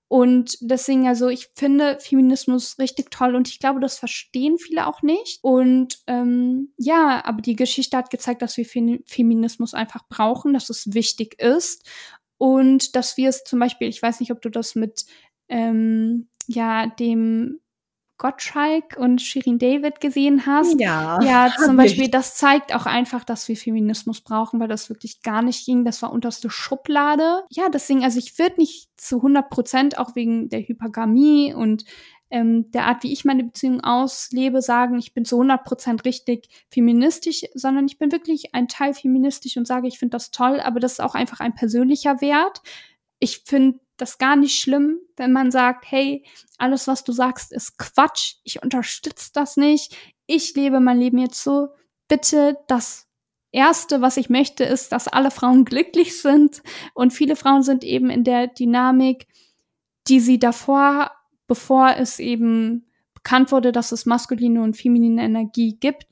Und 0.09 0.57
deswegen, 0.62 1.07
also 1.07 1.28
ich 1.28 1.48
finde 1.54 1.98
Feminismus 2.00 2.78
richtig 2.78 3.11
toll 3.11 3.37
und 3.37 3.46
ich 3.48 3.59
glaube, 3.59 3.78
das 3.78 3.98
verstehen 3.98 4.57
viele 4.59 4.87
auch 4.87 5.02
nicht. 5.02 5.38
Und 5.42 5.98
ähm, 6.07 6.72
ja, 6.78 7.22
aber 7.26 7.42
die 7.42 7.57
Geschichte 7.57 7.96
hat 7.98 8.09
gezeigt, 8.09 8.40
dass 8.40 8.57
wir 8.57 8.64
Feminismus 8.64 9.74
einfach 9.74 10.09
brauchen, 10.09 10.54
dass 10.54 10.70
es 10.70 10.94
wichtig 10.94 11.38
ist 11.38 11.87
und 12.38 12.96
dass 12.96 13.18
wir 13.18 13.28
es 13.28 13.44
zum 13.44 13.59
Beispiel, 13.59 13.88
ich 13.88 14.00
weiß 14.00 14.20
nicht, 14.20 14.33
ob 14.33 14.40
du 14.40 14.48
das 14.48 14.74
mit 14.74 15.04
ähm, 15.48 16.28
ja 16.46 16.87
dem 16.87 17.61
Gottschalk 18.18 18.96
und 18.98 19.22
Shirin 19.22 19.59
David 19.59 20.00
gesehen 20.00 20.44
hast. 20.44 20.78
Ja. 20.81 21.20
Ja, 21.22 21.52
zum 21.64 21.76
Beispiel, 21.76 22.04
ich. 22.04 22.11
das 22.11 22.37
zeigt 22.37 22.74
auch 22.74 22.85
einfach, 22.85 23.24
dass 23.24 23.48
wir 23.48 23.57
Feminismus 23.57 24.20
brauchen, 24.20 24.61
weil 24.61 24.68
das 24.68 24.90
wirklich 24.90 25.22
gar 25.22 25.40
nicht 25.42 25.64
ging. 25.64 25.85
Das 25.85 26.02
war 26.02 26.12
unterste 26.12 26.50
Schublade. 26.50 27.44
Ja, 27.50 27.68
deswegen, 27.68 28.04
also 28.04 28.18
ich 28.18 28.38
würde 28.38 28.57
nicht 28.59 28.88
zu 28.96 29.16
100 29.16 29.48
Prozent, 29.48 29.98
auch 29.98 30.16
wegen 30.16 30.48
der 30.48 30.61
Hypergamie 30.61 31.54
und 31.54 31.85
ähm, 32.31 32.70
der 32.72 32.87
Art, 32.87 33.02
wie 33.04 33.12
ich 33.12 33.24
meine 33.24 33.44
Beziehung 33.44 33.81
auslebe, 33.81 34.61
sagen, 34.61 34.98
ich 34.98 35.14
bin 35.14 35.24
zu 35.24 35.37
100 35.37 35.64
Prozent 35.64 36.04
richtig 36.04 36.48
feministisch, 36.70 37.44
sondern 37.54 37.87
ich 37.87 37.98
bin 37.98 38.12
wirklich 38.12 38.54
ein 38.54 38.68
Teil 38.68 38.92
feministisch 38.92 39.57
und 39.57 39.66
sage, 39.66 39.88
ich 39.88 39.98
finde 39.98 40.16
das 40.16 40.31
toll, 40.31 40.61
aber 40.61 40.81
das 40.81 40.92
ist 40.92 41.00
auch 41.00 41.14
einfach 41.14 41.40
ein 41.40 41.54
persönlicher 41.54 42.20
Wert. 42.20 42.61
Ich 43.18 43.42
finde 43.46 43.81
das 44.01 44.19
gar 44.19 44.37
nicht 44.37 44.61
schlimm, 44.61 44.99
wenn 45.17 45.33
man 45.33 45.51
sagt, 45.51 45.85
hey, 45.91 46.25
alles, 46.57 46.87
was 46.87 47.05
du 47.05 47.13
sagst, 47.13 47.53
ist 47.53 47.79
Quatsch, 47.79 48.37
ich 48.45 48.63
unterstütze 48.63 49.31
das 49.33 49.57
nicht, 49.57 49.97
ich 50.27 50.55
lebe 50.55 50.81
mein 50.81 50.99
Leben 50.99 51.19
jetzt 51.19 51.43
so. 51.43 51.69
Bitte, 52.09 52.57
das 52.69 53.09
Erste, 53.51 54.03
was 54.03 54.17
ich 54.19 54.29
möchte, 54.29 54.65
ist, 54.65 54.93
dass 54.93 55.09
alle 55.09 55.31
Frauen 55.31 55.65
glücklich 55.65 56.21
sind. 56.21 56.63
Und 56.95 57.13
viele 57.13 57.35
Frauen 57.35 57.63
sind 57.63 57.83
eben 57.83 58.11
in 58.11 58.25
der 58.25 58.47
Dynamik, 58.47 59.27
die 60.07 60.21
sie 60.21 60.39
davor, 60.39 61.13
bevor 61.47 61.97
es 61.97 62.19
eben 62.19 62.87
bekannt 63.15 63.51
wurde, 63.51 63.73
dass 63.73 63.93
es 63.93 64.07
maskuline 64.07 64.63
und 64.63 64.77
feminine 64.77 65.23
Energie 65.23 65.77
gibt, 65.81 66.07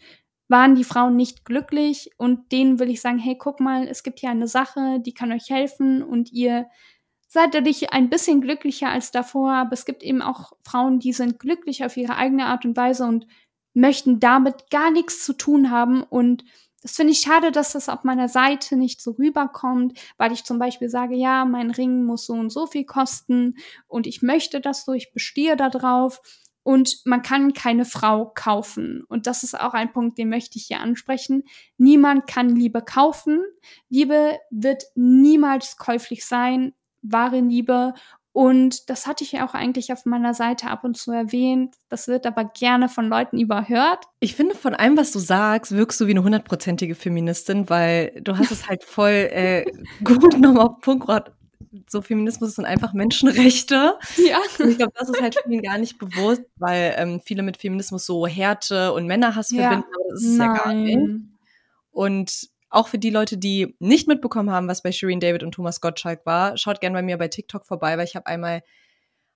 waren 0.48 0.74
die 0.74 0.84
Frauen 0.84 1.16
nicht 1.16 1.44
glücklich. 1.44 2.10
Und 2.16 2.52
denen 2.52 2.78
will 2.78 2.90
ich 2.90 3.00
sagen, 3.00 3.18
hey, 3.18 3.36
guck 3.38 3.60
mal, 3.60 3.86
es 3.86 4.02
gibt 4.02 4.20
hier 4.20 4.30
eine 4.30 4.48
Sache, 4.48 5.00
die 5.00 5.12
kann 5.12 5.32
euch 5.32 5.50
helfen 5.50 6.02
und 6.02 6.32
ihr 6.32 6.66
seid 7.36 7.54
dadurch 7.54 7.92
ein 7.92 8.08
bisschen 8.08 8.40
glücklicher 8.40 8.88
als 8.88 9.10
davor, 9.10 9.52
aber 9.52 9.74
es 9.74 9.84
gibt 9.84 10.02
eben 10.02 10.22
auch 10.22 10.52
Frauen, 10.64 11.00
die 11.00 11.12
sind 11.12 11.38
glücklich 11.38 11.84
auf 11.84 11.94
ihre 11.98 12.16
eigene 12.16 12.46
Art 12.46 12.64
und 12.64 12.78
Weise 12.78 13.04
und 13.04 13.26
möchten 13.74 14.20
damit 14.20 14.70
gar 14.70 14.90
nichts 14.90 15.22
zu 15.22 15.34
tun 15.34 15.70
haben 15.70 16.02
und 16.02 16.44
das 16.80 16.96
finde 16.96 17.12
ich 17.12 17.20
schade, 17.20 17.52
dass 17.52 17.72
das 17.72 17.90
auf 17.90 18.04
meiner 18.04 18.28
Seite 18.28 18.76
nicht 18.76 19.02
so 19.02 19.10
rüberkommt, 19.10 19.98
weil 20.16 20.32
ich 20.32 20.44
zum 20.44 20.58
Beispiel 20.58 20.88
sage, 20.88 21.14
ja, 21.14 21.44
mein 21.44 21.70
Ring 21.70 22.04
muss 22.04 22.24
so 22.24 22.32
und 22.32 22.50
so 22.50 22.66
viel 22.66 22.84
kosten 22.84 23.56
und 23.86 24.06
ich 24.06 24.22
möchte 24.22 24.62
das 24.62 24.86
so, 24.86 24.94
ich 24.94 25.12
bestehe 25.12 25.56
da 25.56 25.68
drauf 25.68 26.22
und 26.62 27.00
man 27.04 27.20
kann 27.20 27.52
keine 27.52 27.84
Frau 27.84 28.32
kaufen. 28.34 29.04
Und 29.08 29.26
das 29.26 29.42
ist 29.42 29.60
auch 29.60 29.74
ein 29.74 29.92
Punkt, 29.92 30.16
den 30.16 30.30
möchte 30.30 30.58
ich 30.58 30.66
hier 30.68 30.80
ansprechen. 30.80 31.44
Niemand 31.76 32.26
kann 32.26 32.48
Liebe 32.48 32.82
kaufen. 32.82 33.42
Liebe 33.90 34.38
wird 34.50 34.84
niemals 34.94 35.76
käuflich 35.76 36.24
sein 36.24 36.72
wahre 37.02 37.40
Liebe. 37.40 37.94
Und 38.36 38.90
das 38.90 39.06
hatte 39.06 39.24
ich 39.24 39.32
ja 39.32 39.46
auch 39.46 39.54
eigentlich 39.54 39.94
auf 39.94 40.04
meiner 40.04 40.34
Seite 40.34 40.68
ab 40.68 40.84
und 40.84 40.94
zu 40.94 41.10
erwähnt. 41.10 41.74
Das 41.88 42.06
wird 42.06 42.26
aber 42.26 42.44
gerne 42.44 42.90
von 42.90 43.08
Leuten 43.08 43.38
überhört. 43.38 44.04
Ich 44.20 44.34
finde, 44.34 44.54
von 44.54 44.74
allem, 44.74 44.98
was 44.98 45.10
du 45.10 45.18
sagst, 45.18 45.72
wirkst 45.72 45.98
du 46.02 46.06
wie 46.06 46.10
eine 46.10 46.22
hundertprozentige 46.22 46.94
Feministin, 46.94 47.70
weil 47.70 48.12
du 48.20 48.36
hast 48.36 48.50
es 48.50 48.68
halt 48.68 48.84
voll 48.84 49.10
äh, 49.10 49.64
gut 50.04 50.38
nochmal 50.38 50.66
auf 50.66 50.74
den 50.74 50.80
Punkt 50.82 51.06
gebracht. 51.06 51.32
So 51.88 52.02
Feminismus 52.02 52.56
sind 52.56 52.66
einfach 52.66 52.92
Menschenrechte. 52.92 53.94
Ja. 54.18 54.38
Und 54.58 54.68
ich 54.68 54.76
glaube, 54.76 54.92
das 54.94 55.08
ist 55.08 55.22
halt 55.22 55.34
vielen 55.46 55.62
gar 55.62 55.78
nicht 55.78 55.96
bewusst, 55.96 56.42
weil 56.56 56.94
ähm, 56.98 57.22
viele 57.24 57.42
mit 57.42 57.56
Feminismus 57.56 58.04
so 58.04 58.26
Härte 58.26 58.92
und 58.92 59.06
Männerhass 59.06 59.50
ja. 59.50 59.62
verbinden, 59.62 59.88
aber 59.94 60.10
das 60.10 60.22
ist 60.22 60.32
es 60.32 60.36
ja 60.36 60.52
gar 60.52 60.74
nicht. 60.74 60.98
Und 61.90 62.48
auch 62.68 62.88
für 62.88 62.98
die 62.98 63.10
Leute, 63.10 63.38
die 63.38 63.76
nicht 63.78 64.08
mitbekommen 64.08 64.50
haben, 64.50 64.68
was 64.68 64.82
bei 64.82 64.92
Shireen 64.92 65.20
David 65.20 65.42
und 65.42 65.52
Thomas 65.52 65.80
Gottschalk 65.80 66.26
war, 66.26 66.56
schaut 66.56 66.80
gerne 66.80 66.94
bei 66.94 67.02
mir 67.02 67.16
bei 67.16 67.28
TikTok 67.28 67.64
vorbei, 67.64 67.96
weil 67.96 68.04
ich 68.04 68.16
habe 68.16 68.26
einmal 68.26 68.62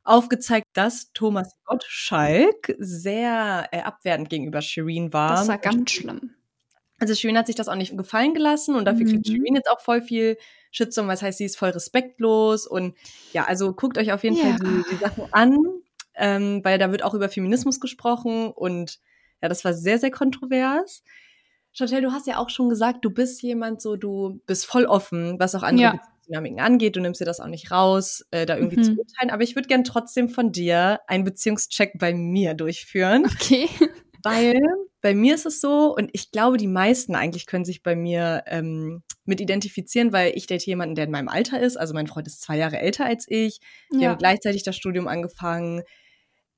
aufgezeigt, 0.02 0.66
dass 0.72 1.12
Thomas 1.12 1.52
Gottschalk 1.64 2.74
sehr 2.78 3.68
äh, 3.72 3.80
abwertend 3.80 4.28
gegenüber 4.28 4.62
Shireen 4.62 5.12
war. 5.12 5.30
Das 5.30 5.48
war 5.48 5.58
ganz 5.58 5.90
schlimm. 5.90 6.34
Also 6.98 7.14
Shireen 7.14 7.38
hat 7.38 7.46
sich 7.46 7.56
das 7.56 7.68
auch 7.68 7.76
nicht 7.76 7.96
gefallen 7.96 8.34
gelassen 8.34 8.74
und 8.74 8.84
dafür 8.84 9.06
mhm. 9.06 9.10
kriegt 9.10 9.26
Shireen 9.26 9.54
jetzt 9.54 9.70
auch 9.70 9.80
voll 9.80 10.02
viel 10.02 10.36
Schützung, 10.70 11.08
was 11.08 11.22
heißt, 11.22 11.38
sie 11.38 11.46
ist 11.46 11.56
voll 11.56 11.70
respektlos 11.70 12.66
und 12.66 12.94
ja, 13.32 13.44
also 13.44 13.72
guckt 13.72 13.98
euch 13.98 14.12
auf 14.12 14.22
jeden 14.22 14.36
ja. 14.36 14.44
Fall 14.44 14.56
die, 14.56 14.84
die, 14.90 14.96
Sachen 14.96 15.24
an, 15.32 15.58
ähm, 16.14 16.60
weil 16.62 16.78
da 16.78 16.90
wird 16.90 17.02
auch 17.02 17.14
über 17.14 17.28
Feminismus 17.28 17.80
gesprochen 17.80 18.50
und 18.50 19.00
ja, 19.42 19.48
das 19.48 19.64
war 19.64 19.72
sehr, 19.72 19.98
sehr 19.98 20.10
kontrovers. 20.10 21.02
Chantel, 21.72 22.02
du 22.02 22.12
hast 22.12 22.26
ja 22.26 22.38
auch 22.38 22.50
schon 22.50 22.68
gesagt, 22.68 23.04
du 23.04 23.10
bist 23.10 23.42
jemand 23.42 23.80
so, 23.80 23.96
du 23.96 24.40
bist 24.46 24.66
voll 24.66 24.86
offen, 24.86 25.38
was 25.38 25.54
auch 25.54 25.62
andere 25.62 25.82
ja. 25.82 26.00
Dynamiken 26.28 26.60
angeht. 26.60 26.96
Du 26.96 27.00
nimmst 27.00 27.20
dir 27.20 27.24
das 27.24 27.40
auch 27.40 27.46
nicht 27.46 27.70
raus, 27.70 28.24
äh, 28.30 28.46
da 28.46 28.56
irgendwie 28.56 28.78
mhm. 28.78 28.82
zu 28.82 28.90
urteilen. 28.98 29.30
Aber 29.30 29.42
ich 29.42 29.54
würde 29.54 29.68
gern 29.68 29.84
trotzdem 29.84 30.28
von 30.28 30.52
dir 30.52 31.00
einen 31.06 31.24
Beziehungscheck 31.24 31.92
bei 31.98 32.14
mir 32.14 32.54
durchführen. 32.54 33.24
Okay. 33.26 33.68
Weil 34.22 34.60
bei 35.00 35.14
mir 35.14 35.34
ist 35.34 35.46
es 35.46 35.60
so, 35.60 35.94
und 35.96 36.10
ich 36.12 36.30
glaube, 36.30 36.58
die 36.58 36.66
meisten 36.66 37.14
eigentlich 37.14 37.46
können 37.46 37.64
sich 37.64 37.82
bei 37.82 37.96
mir 37.96 38.42
ähm, 38.46 39.02
mit 39.24 39.40
identifizieren, 39.40 40.12
weil 40.12 40.32
ich 40.34 40.46
date 40.46 40.66
jemanden, 40.66 40.94
der 40.94 41.06
in 41.06 41.10
meinem 41.10 41.28
Alter 41.28 41.58
ist. 41.58 41.78
Also 41.78 41.94
mein 41.94 42.06
Freund 42.06 42.26
ist 42.26 42.42
zwei 42.42 42.58
Jahre 42.58 42.78
älter 42.78 43.06
als 43.06 43.24
ich. 43.28 43.60
Wir 43.90 44.00
ja. 44.00 44.10
haben 44.10 44.18
gleichzeitig 44.18 44.62
das 44.62 44.76
Studium 44.76 45.08
angefangen. 45.08 45.82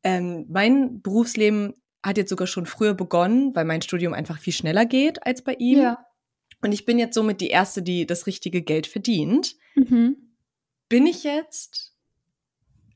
Ähm, 0.03 0.46
mein 0.48 1.03
Berufsleben 1.03 1.75
hat 2.05 2.17
jetzt 2.17 2.31
sogar 2.31 2.47
schon 2.47 2.67
früher 2.67 2.95
begonnen, 2.95 3.55
weil 3.55 3.65
mein 3.65 3.83
Studium 3.83 4.12
einfach 4.12 4.38
viel 4.38 4.53
schneller 4.53 4.87
geht 4.87 5.25
als 5.27 5.43
bei 5.43 5.55
ihm. 5.55 5.81
Ja. 5.83 6.07
Und 6.61 6.73
ich 6.73 6.85
bin 6.85 6.99
jetzt 6.99 7.15
somit 7.15 7.41
die 7.41 7.49
Erste, 7.49 7.83
die 7.83 8.07
das 8.07 8.27
richtige 8.27 8.62
Geld 8.62 8.87
verdient. 8.87 9.57
Mhm. 9.75 10.17
Bin 10.88 11.07
ich 11.07 11.25
jetzt, 11.25 11.95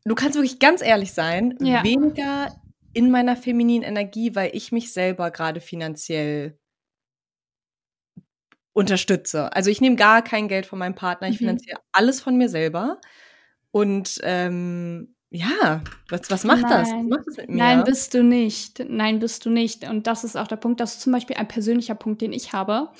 du 0.05 0.14
kannst 0.14 0.35
wirklich 0.35 0.59
ganz 0.59 0.83
ehrlich 0.83 1.12
sein, 1.12 1.57
ja. 1.61 1.83
weniger 1.83 2.55
in 2.92 3.11
meiner 3.11 3.37
femininen 3.37 3.83
Energie, 3.88 4.35
weil 4.35 4.51
ich 4.55 4.73
mich 4.73 4.92
selber 4.92 5.31
gerade 5.31 5.61
finanziell 5.61 6.59
unterstütze. 8.73 9.53
Also 9.55 9.71
ich 9.71 9.81
nehme 9.81 9.97
gar 9.97 10.23
kein 10.23 10.49
Geld 10.49 10.66
von 10.66 10.79
meinem 10.79 10.95
Partner, 10.95 11.29
ich 11.29 11.37
Mhm. 11.37 11.47
finanziere 11.47 11.81
alles 11.92 12.21
von 12.21 12.37
mir 12.37 12.49
selber. 12.49 13.01
Und 13.71 14.21
ähm, 14.23 15.15
ja, 15.31 15.83
was, 16.09 16.31
was 16.31 16.45
macht 16.45 16.65
das? 16.65 16.89
Was 16.89 16.91
Nein. 16.91 17.09
macht 17.09 17.27
das 17.27 17.37
mit 17.37 17.49
mir? 17.51 17.57
Nein, 17.57 17.85
bist 17.85 18.15
du 18.15 18.23
nicht. 18.23 18.85
Nein, 18.89 19.19
bist 19.19 19.45
du 19.45 19.51
nicht. 19.51 19.89
Und 19.89 20.07
das 20.07 20.25
ist 20.25 20.37
auch 20.37 20.47
der 20.47 20.57
Punkt. 20.57 20.81
Das 20.81 20.95
ist 20.95 21.01
zum 21.03 21.12
Beispiel 21.12 21.37
ein 21.37 21.49
persönlicher 21.49 21.95
Punkt, 21.95 22.23
den 22.23 22.33
ich 22.33 22.53
habe. 22.53 22.91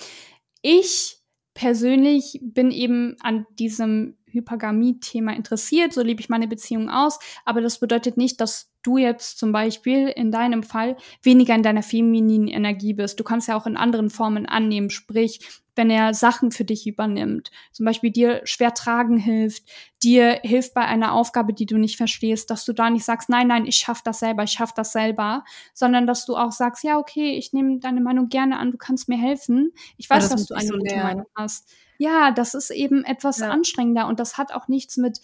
Ich 0.61 1.19
persönlich 1.55 2.41
bin 2.43 2.71
eben 2.71 3.17
an 3.21 3.47
diesem 3.59 4.17
Hypergamie-Thema 4.31 5.35
interessiert. 5.35 5.93
So 5.93 6.03
lebe 6.03 6.21
ich 6.21 6.29
meine 6.29 6.49
Beziehung 6.49 6.91
aus. 6.91 7.19
Aber 7.45 7.61
das 7.61 7.79
bedeutet 7.79 8.17
nicht, 8.17 8.41
dass 8.41 8.71
du 8.83 8.97
jetzt 8.99 9.39
zum 9.39 9.53
Beispiel 9.53 10.09
in 10.09 10.31
deinem 10.31 10.63
Fall 10.63 10.97
weniger 11.23 11.55
in 11.55 11.63
deiner 11.63 11.83
femininen 11.83 12.49
Energie 12.49 12.95
bist. 12.95 13.19
Du 13.19 13.25
kannst 13.25 13.49
ja 13.49 13.57
auch 13.57 13.67
in 13.67 13.77
anderen 13.77 14.11
Formen 14.11 14.47
annehmen. 14.47 14.91
Sprich, 14.91 15.41
wenn 15.75 15.91
er 15.91 16.15
Sachen 16.15 16.53
für 16.53 16.65
dich 16.65 16.87
übernimmt, 16.87 17.51
zum 17.73 17.85
Beispiel 17.85 18.11
dir 18.11 18.41
schwer 18.45 18.73
tragen 18.75 19.19
hilft, 19.19 19.65
dir 20.03 20.41
hilft 20.43 20.73
bei 20.73 20.83
einer 20.83 21.13
Aufgabe, 21.13 21.53
die 21.53 21.67
du 21.67 21.77
nicht 21.77 21.97
verstehst, 21.97 22.51
dass 22.51 22.65
du 22.65 22.73
da 22.73 22.89
nicht 22.89 23.05
sagst, 23.05 23.29
nein, 23.29 23.49
nein, 23.49 23.67
ich 23.67 23.77
schaff 23.77 24.03
das 24.03 24.21
selber, 24.21 24.45
ich 24.45 24.53
schaff 24.53 24.73
das 24.73 24.93
selber, 24.93 25.45
sondern 25.75 26.07
dass 26.07 26.25
du 26.25 26.37
auch 26.37 26.53
sagst, 26.53 26.83
ja, 26.85 26.99
okay, 26.99 27.37
ich 27.37 27.53
nehme 27.53 27.79
deine 27.81 28.01
Meinung 28.01 28.29
gerne 28.29 28.59
an, 28.59 28.71
du 28.71 28.79
kannst 28.79 29.09
mir 29.09 29.19
helfen. 29.19 29.73
Ich 29.99 30.11
Aber 30.11 30.23
weiß, 30.23 30.31
das 30.31 30.31
dass 30.31 30.47
du 30.47 30.55
eine 30.55 30.67
so 30.69 30.79
gute. 30.79 30.97
Meinung 30.97 31.27
hast. 31.35 31.69
Ja, 31.99 32.31
das 32.31 32.55
ist 32.55 32.71
eben 32.71 33.05
etwas 33.05 33.39
Ja. 33.39 33.51
anstrengender 33.51 34.07
und 34.07 34.21
das 34.21 34.39
hat 34.39 34.53
auch 34.53 34.69
nichts 34.69 34.97
mit 34.97 35.21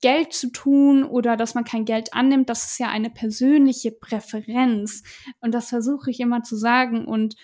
Geld 0.00 0.32
zu 0.32 0.50
tun 0.50 1.04
oder 1.04 1.36
dass 1.36 1.54
man 1.54 1.64
kein 1.64 1.84
Geld 1.84 2.14
annimmt, 2.14 2.48
das 2.48 2.64
ist 2.64 2.78
ja 2.78 2.88
eine 2.88 3.10
persönliche 3.10 3.92
Präferenz. 3.92 5.02
Und 5.40 5.52
das 5.52 5.68
versuche 5.68 6.10
ich 6.10 6.20
immer 6.20 6.42
zu 6.42 6.56
sagen. 6.56 7.04
Und 7.04 7.36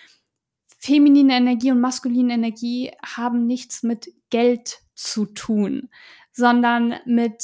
feminine 0.79 1.35
Energie 1.35 1.71
und 1.71 1.79
maskuline 1.79 2.33
Energie 2.33 2.91
haben 3.05 3.45
nichts 3.45 3.83
mit 3.83 4.11
Geld 4.31 4.79
zu 4.95 5.25
tun, 5.27 5.89
sondern 6.31 6.95
mit 7.05 7.43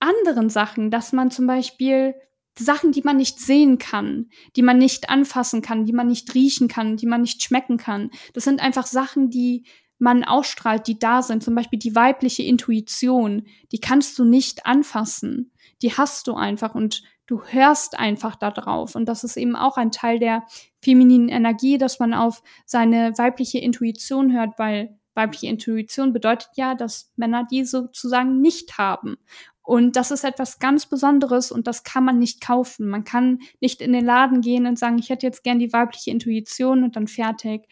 anderen 0.00 0.50
Sachen, 0.50 0.90
dass 0.90 1.12
man 1.12 1.30
zum 1.30 1.46
Beispiel 1.46 2.14
Sachen, 2.58 2.92
die 2.92 3.02
man 3.02 3.16
nicht 3.16 3.40
sehen 3.40 3.78
kann, 3.78 4.30
die 4.54 4.62
man 4.62 4.78
nicht 4.78 5.08
anfassen 5.10 5.62
kann, 5.62 5.86
die 5.86 5.92
man 5.92 6.06
nicht 6.08 6.34
riechen 6.34 6.68
kann, 6.68 6.96
die 6.96 7.06
man 7.06 7.22
nicht 7.22 7.42
schmecken 7.42 7.78
kann. 7.78 8.10
Das 8.32 8.44
sind 8.44 8.60
einfach 8.60 8.86
Sachen, 8.86 9.30
die 9.30 9.64
man 10.04 10.22
ausstrahlt, 10.22 10.86
die 10.86 10.98
da 10.98 11.22
sind. 11.22 11.42
Zum 11.42 11.54
Beispiel 11.54 11.78
die 11.78 11.96
weibliche 11.96 12.44
Intuition, 12.44 13.46
die 13.72 13.80
kannst 13.80 14.18
du 14.18 14.24
nicht 14.24 14.66
anfassen. 14.66 15.50
Die 15.82 15.94
hast 15.94 16.28
du 16.28 16.34
einfach 16.34 16.74
und 16.74 17.02
du 17.26 17.42
hörst 17.42 17.98
einfach 17.98 18.36
da 18.36 18.50
drauf. 18.50 18.94
Und 18.94 19.06
das 19.06 19.24
ist 19.24 19.36
eben 19.36 19.56
auch 19.56 19.78
ein 19.78 19.90
Teil 19.90 20.18
der 20.18 20.44
femininen 20.82 21.30
Energie, 21.30 21.78
dass 21.78 21.98
man 21.98 22.12
auf 22.12 22.42
seine 22.66 23.16
weibliche 23.16 23.58
Intuition 23.58 24.32
hört, 24.32 24.58
weil 24.58 24.96
weibliche 25.14 25.46
Intuition 25.46 26.12
bedeutet 26.12 26.50
ja, 26.56 26.74
dass 26.74 27.10
Männer 27.16 27.46
die 27.50 27.64
sozusagen 27.64 28.40
nicht 28.40 28.76
haben. 28.76 29.16
Und 29.62 29.96
das 29.96 30.10
ist 30.10 30.24
etwas 30.24 30.58
ganz 30.58 30.84
Besonderes 30.84 31.50
und 31.50 31.66
das 31.66 31.82
kann 31.82 32.04
man 32.04 32.18
nicht 32.18 32.42
kaufen. 32.42 32.86
Man 32.88 33.04
kann 33.04 33.38
nicht 33.60 33.80
in 33.80 33.94
den 33.94 34.04
Laden 34.04 34.42
gehen 34.42 34.66
und 34.66 34.78
sagen, 34.78 34.98
ich 34.98 35.08
hätte 35.08 35.24
jetzt 35.24 35.42
gern 35.42 35.58
die 35.58 35.72
weibliche 35.72 36.10
Intuition 36.10 36.84
und 36.84 36.96
dann 36.96 37.06
fertig. 37.06 37.62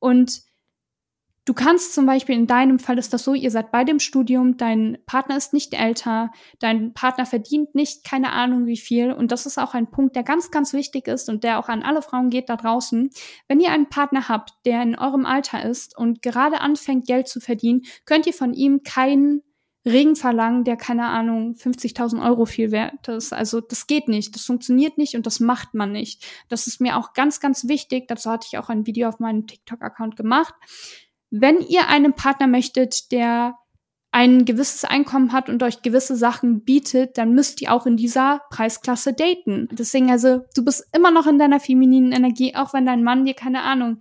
Und 0.00 0.47
du 1.48 1.54
kannst 1.54 1.94
zum 1.94 2.04
Beispiel 2.04 2.34
in 2.34 2.46
deinem 2.46 2.78
Fall 2.78 2.98
ist 2.98 3.14
das 3.14 3.24
so, 3.24 3.32
ihr 3.32 3.50
seid 3.50 3.72
beide 3.72 3.90
im 3.90 4.00
Studium, 4.00 4.58
dein 4.58 4.98
Partner 5.06 5.34
ist 5.38 5.54
nicht 5.54 5.72
älter, 5.72 6.30
dein 6.58 6.92
Partner 6.92 7.24
verdient 7.24 7.74
nicht 7.74 8.04
keine 8.04 8.32
Ahnung 8.32 8.66
wie 8.66 8.76
viel. 8.76 9.12
Und 9.12 9.32
das 9.32 9.46
ist 9.46 9.58
auch 9.58 9.72
ein 9.72 9.90
Punkt, 9.90 10.14
der 10.14 10.24
ganz, 10.24 10.50
ganz 10.50 10.74
wichtig 10.74 11.08
ist 11.08 11.30
und 11.30 11.44
der 11.44 11.58
auch 11.58 11.68
an 11.68 11.82
alle 11.82 12.02
Frauen 12.02 12.28
geht 12.28 12.50
da 12.50 12.56
draußen. 12.56 13.08
Wenn 13.48 13.60
ihr 13.60 13.70
einen 13.70 13.88
Partner 13.88 14.28
habt, 14.28 14.52
der 14.66 14.82
in 14.82 14.98
eurem 14.98 15.24
Alter 15.24 15.64
ist 15.64 15.96
und 15.96 16.20
gerade 16.20 16.60
anfängt, 16.60 17.06
Geld 17.06 17.28
zu 17.28 17.40
verdienen, 17.40 17.82
könnt 18.04 18.26
ihr 18.26 18.34
von 18.34 18.52
ihm 18.52 18.82
keinen 18.82 19.42
Regen 19.86 20.16
verlangen, 20.16 20.64
der 20.64 20.76
keine 20.76 21.06
Ahnung 21.06 21.54
50.000 21.54 22.22
Euro 22.22 22.44
viel 22.44 22.72
wert 22.72 23.08
ist. 23.08 23.32
Also 23.32 23.62
das 23.62 23.86
geht 23.86 24.08
nicht, 24.08 24.34
das 24.34 24.44
funktioniert 24.44 24.98
nicht 24.98 25.14
und 25.14 25.24
das 25.24 25.40
macht 25.40 25.72
man 25.72 25.92
nicht. 25.92 26.26
Das 26.50 26.66
ist 26.66 26.80
mir 26.82 26.98
auch 26.98 27.14
ganz, 27.14 27.40
ganz 27.40 27.68
wichtig. 27.68 28.06
Dazu 28.06 28.30
hatte 28.30 28.48
ich 28.50 28.58
auch 28.58 28.68
ein 28.68 28.86
Video 28.86 29.08
auf 29.08 29.18
meinem 29.18 29.46
TikTok-Account 29.46 30.16
gemacht. 30.16 30.52
Wenn 31.30 31.60
ihr 31.60 31.88
einen 31.88 32.14
Partner 32.14 32.46
möchtet, 32.46 33.12
der 33.12 33.56
ein 34.10 34.46
gewisses 34.46 34.84
Einkommen 34.84 35.32
hat 35.32 35.48
und 35.50 35.62
euch 35.62 35.82
gewisse 35.82 36.16
Sachen 36.16 36.64
bietet, 36.64 37.18
dann 37.18 37.34
müsst 37.34 37.60
ihr 37.60 37.72
auch 37.72 37.86
in 37.86 37.96
dieser 37.96 38.40
Preisklasse 38.50 39.12
daten. 39.12 39.68
Deswegen 39.72 40.10
also, 40.10 40.40
du 40.54 40.64
bist 40.64 40.86
immer 40.96 41.10
noch 41.10 41.26
in 41.26 41.38
deiner 41.38 41.60
femininen 41.60 42.12
Energie, 42.12 42.54
auch 42.56 42.72
wenn 42.72 42.86
dein 42.86 43.04
Mann 43.04 43.26
dir 43.26 43.34
keine 43.34 43.62
Ahnung 43.62 44.00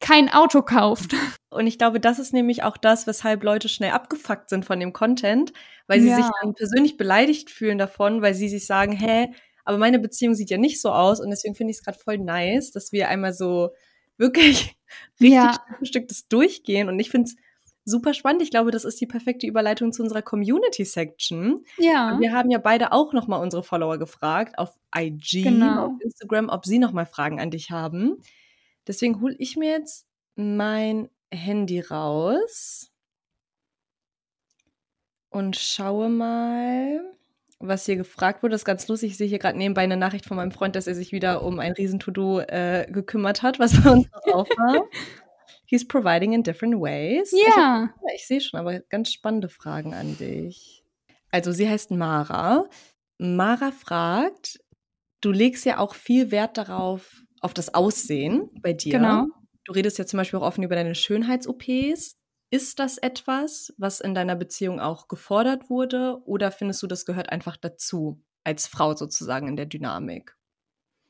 kein 0.00 0.28
Auto 0.30 0.62
kauft. 0.62 1.14
Und 1.48 1.66
ich 1.66 1.78
glaube, 1.78 2.00
das 2.00 2.18
ist 2.18 2.34
nämlich 2.34 2.62
auch 2.62 2.76
das, 2.76 3.06
weshalb 3.06 3.42
Leute 3.42 3.68
schnell 3.70 3.92
abgefuckt 3.92 4.50
sind 4.50 4.64
von 4.66 4.78
dem 4.78 4.92
Content, 4.92 5.52
weil 5.86 6.00
sie 6.00 6.08
Ja. 6.10 6.16
sich 6.16 6.26
dann 6.42 6.54
persönlich 6.54 6.98
beleidigt 6.98 7.50
fühlen 7.50 7.78
davon, 7.78 8.20
weil 8.20 8.34
sie 8.34 8.48
sich 8.50 8.66
sagen, 8.66 8.92
hä, 8.92 9.32
aber 9.64 9.78
meine 9.78 9.98
Beziehung 9.98 10.34
sieht 10.34 10.50
ja 10.50 10.58
nicht 10.58 10.80
so 10.80 10.90
aus 10.90 11.18
und 11.18 11.30
deswegen 11.30 11.54
finde 11.54 11.70
ich 11.70 11.78
es 11.78 11.82
gerade 11.84 11.98
voll 11.98 12.18
nice, 12.18 12.72
dass 12.72 12.92
wir 12.92 13.08
einmal 13.08 13.32
so 13.32 13.70
wirklich 14.18 14.75
richtig 15.20 15.32
Ja. 15.34 15.52
Stück 15.54 15.78
für 15.78 15.86
Stück 15.86 16.08
das 16.08 16.28
durchgehen 16.28 16.88
und 16.88 16.98
ich 16.98 17.10
finde 17.10 17.28
es 17.30 17.36
super 17.84 18.14
spannend. 18.14 18.42
Ich 18.42 18.50
glaube, 18.50 18.70
das 18.72 18.84
ist 18.84 19.00
die 19.00 19.06
perfekte 19.06 19.46
Überleitung 19.46 19.92
zu 19.92 20.02
unserer 20.02 20.22
Community-Section. 20.22 21.64
Ja. 21.78 22.18
Wir 22.20 22.32
haben 22.32 22.50
ja 22.50 22.58
beide 22.58 22.92
auch 22.92 23.12
noch 23.12 23.28
mal 23.28 23.36
unsere 23.38 23.62
Follower 23.62 23.98
gefragt 23.98 24.58
auf 24.58 24.76
IG, 24.96 25.42
Genau. 25.42 25.86
auf 25.86 25.92
Instagram, 26.00 26.48
ob 26.48 26.66
sie 26.66 26.78
noch 26.80 26.92
mal 26.92 27.06
Fragen 27.06 27.38
an 27.40 27.50
dich 27.52 27.70
haben. 27.70 28.16
Deswegen 28.88 29.20
hole 29.20 29.36
ich 29.38 29.56
mir 29.56 29.70
jetzt 29.70 30.06
mein 30.36 31.08
Handy 31.32 31.80
raus 31.80 32.90
und 35.30 35.56
schaue 35.56 36.08
mal, 36.08 37.15
was 37.58 37.86
hier 37.86 37.96
gefragt 37.96 38.42
wurde. 38.42 38.52
Das 38.52 38.62
ist 38.62 38.66
ganz 38.66 38.86
lustig. 38.88 39.12
Ich 39.12 39.16
sehe 39.16 39.26
hier 39.26 39.38
gerade 39.38 39.58
nebenbei 39.58 39.82
eine 39.82 39.96
Nachricht 39.96 40.26
von 40.26 40.36
meinem 40.36 40.52
Freund, 40.52 40.76
dass 40.76 40.86
er 40.86 40.94
sich 40.94 41.12
wieder 41.12 41.42
um 41.42 41.58
ein 41.58 41.72
Riesen-To-Do 41.72 42.40
äh, 42.40 42.86
gekümmert 42.90 43.42
hat, 43.42 43.58
was 43.58 43.80
bei 43.82 43.90
uns 43.90 44.06
noch 44.10 44.20
drauf 44.32 44.48
war. 44.56 44.84
He's 45.64 45.86
providing 45.86 46.32
in 46.32 46.42
different 46.42 46.76
ways. 46.80 47.32
Ich 47.32 47.46
Ja. 47.56 47.90
ja, 47.90 48.14
ich 48.14 48.26
sehe 48.26 48.40
schon, 48.40 48.60
aber 48.60 48.80
ganz 48.80 49.12
spannende 49.12 49.48
Fragen 49.48 49.94
an 49.94 50.16
dich. 50.18 50.84
Also 51.30 51.50
sie 51.52 51.68
heißt 51.68 51.90
Mara. 51.90 52.68
Mara 53.18 53.72
fragt, 53.72 54.60
du 55.20 55.32
legst 55.32 55.64
ja 55.64 55.78
auch 55.78 55.94
viel 55.94 56.30
Wert 56.30 56.56
darauf, 56.56 57.22
auf 57.40 57.54
das 57.54 57.74
Aussehen 57.74 58.50
bei 58.60 58.72
dir. 58.72 58.92
Genau. 58.92 59.26
Du 59.64 59.72
redest 59.72 59.98
ja 59.98 60.06
zum 60.06 60.18
Beispiel 60.18 60.38
auch 60.38 60.46
offen 60.46 60.62
über 60.62 60.76
deine 60.76 60.94
Schönheits-OPs. 60.94 62.16
Ist 62.56 62.78
das 62.78 62.96
etwas, 62.96 63.74
was 63.76 64.00
in 64.00 64.14
deiner 64.14 64.34
Beziehung 64.34 64.80
auch 64.80 65.08
gefordert 65.08 65.68
wurde? 65.68 66.22
Oder 66.24 66.50
findest 66.50 66.82
du, 66.82 66.86
das 66.86 67.04
gehört 67.04 67.28
einfach 67.28 67.58
dazu, 67.58 68.24
als 68.44 68.66
Frau 68.66 68.96
sozusagen 68.96 69.46
in 69.46 69.56
der 69.56 69.66
Dynamik? 69.66 70.34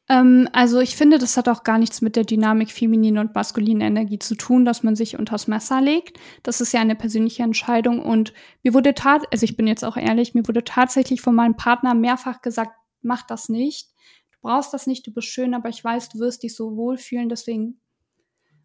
Ähm, 0.09 0.49
also 0.53 0.81
ich 0.81 0.97
finde, 0.97 1.19
das 1.19 1.37
hat 1.37 1.49
auch 1.49 1.63
gar 1.63 1.79
nichts 1.79 2.03
mit 2.03 2.17
der 2.17 2.25
Dynamik 2.25 2.73
feminine 2.73 3.21
und 3.21 3.37
maskuline 3.37 3.85
Energie 3.85 4.19
zu 4.19 4.35
tun, 4.35 4.65
dass 4.65 4.83
man 4.83 4.97
sich 4.97 5.21
unters 5.21 5.47
Messer 5.47 5.81
legt. 5.81 6.19
Das 6.43 6.61
ist 6.61 6.73
ja 6.73 6.81
eine 6.81 6.97
persönliche 6.97 7.45
Entscheidung 7.45 8.03
und 8.03 8.33
mir 8.65 8.75
wurde 8.75 8.95
tat, 8.95 9.23
also 9.31 9.45
ich 9.45 9.57
bin 9.57 9.69
jetzt 9.69 9.85
auch 9.85 9.97
ehrlich, 9.97 10.35
mir 10.35 10.49
wurde 10.49 10.65
tatsächlich 10.65 11.21
von 11.21 11.37
meinem 11.37 11.57
Partner 11.57 11.95
mehrfach 11.95 12.43
gesagt, 12.43 12.73
mach 13.03 13.23
das 13.25 13.49
nicht. 13.49 13.93
Du 14.33 14.39
brauchst 14.43 14.75
das 14.75 14.89
nicht, 14.89 15.07
du 15.07 15.13
bist 15.13 15.29
schön, 15.29 15.55
aber 15.55 15.69
ich 15.69 15.85
weiß, 15.85 16.09
du 16.09 16.19
wirst 16.19 16.43
dich 16.43 16.57
so 16.57 16.77
wohlfühlen, 16.77 17.29
deswegen 17.29 17.81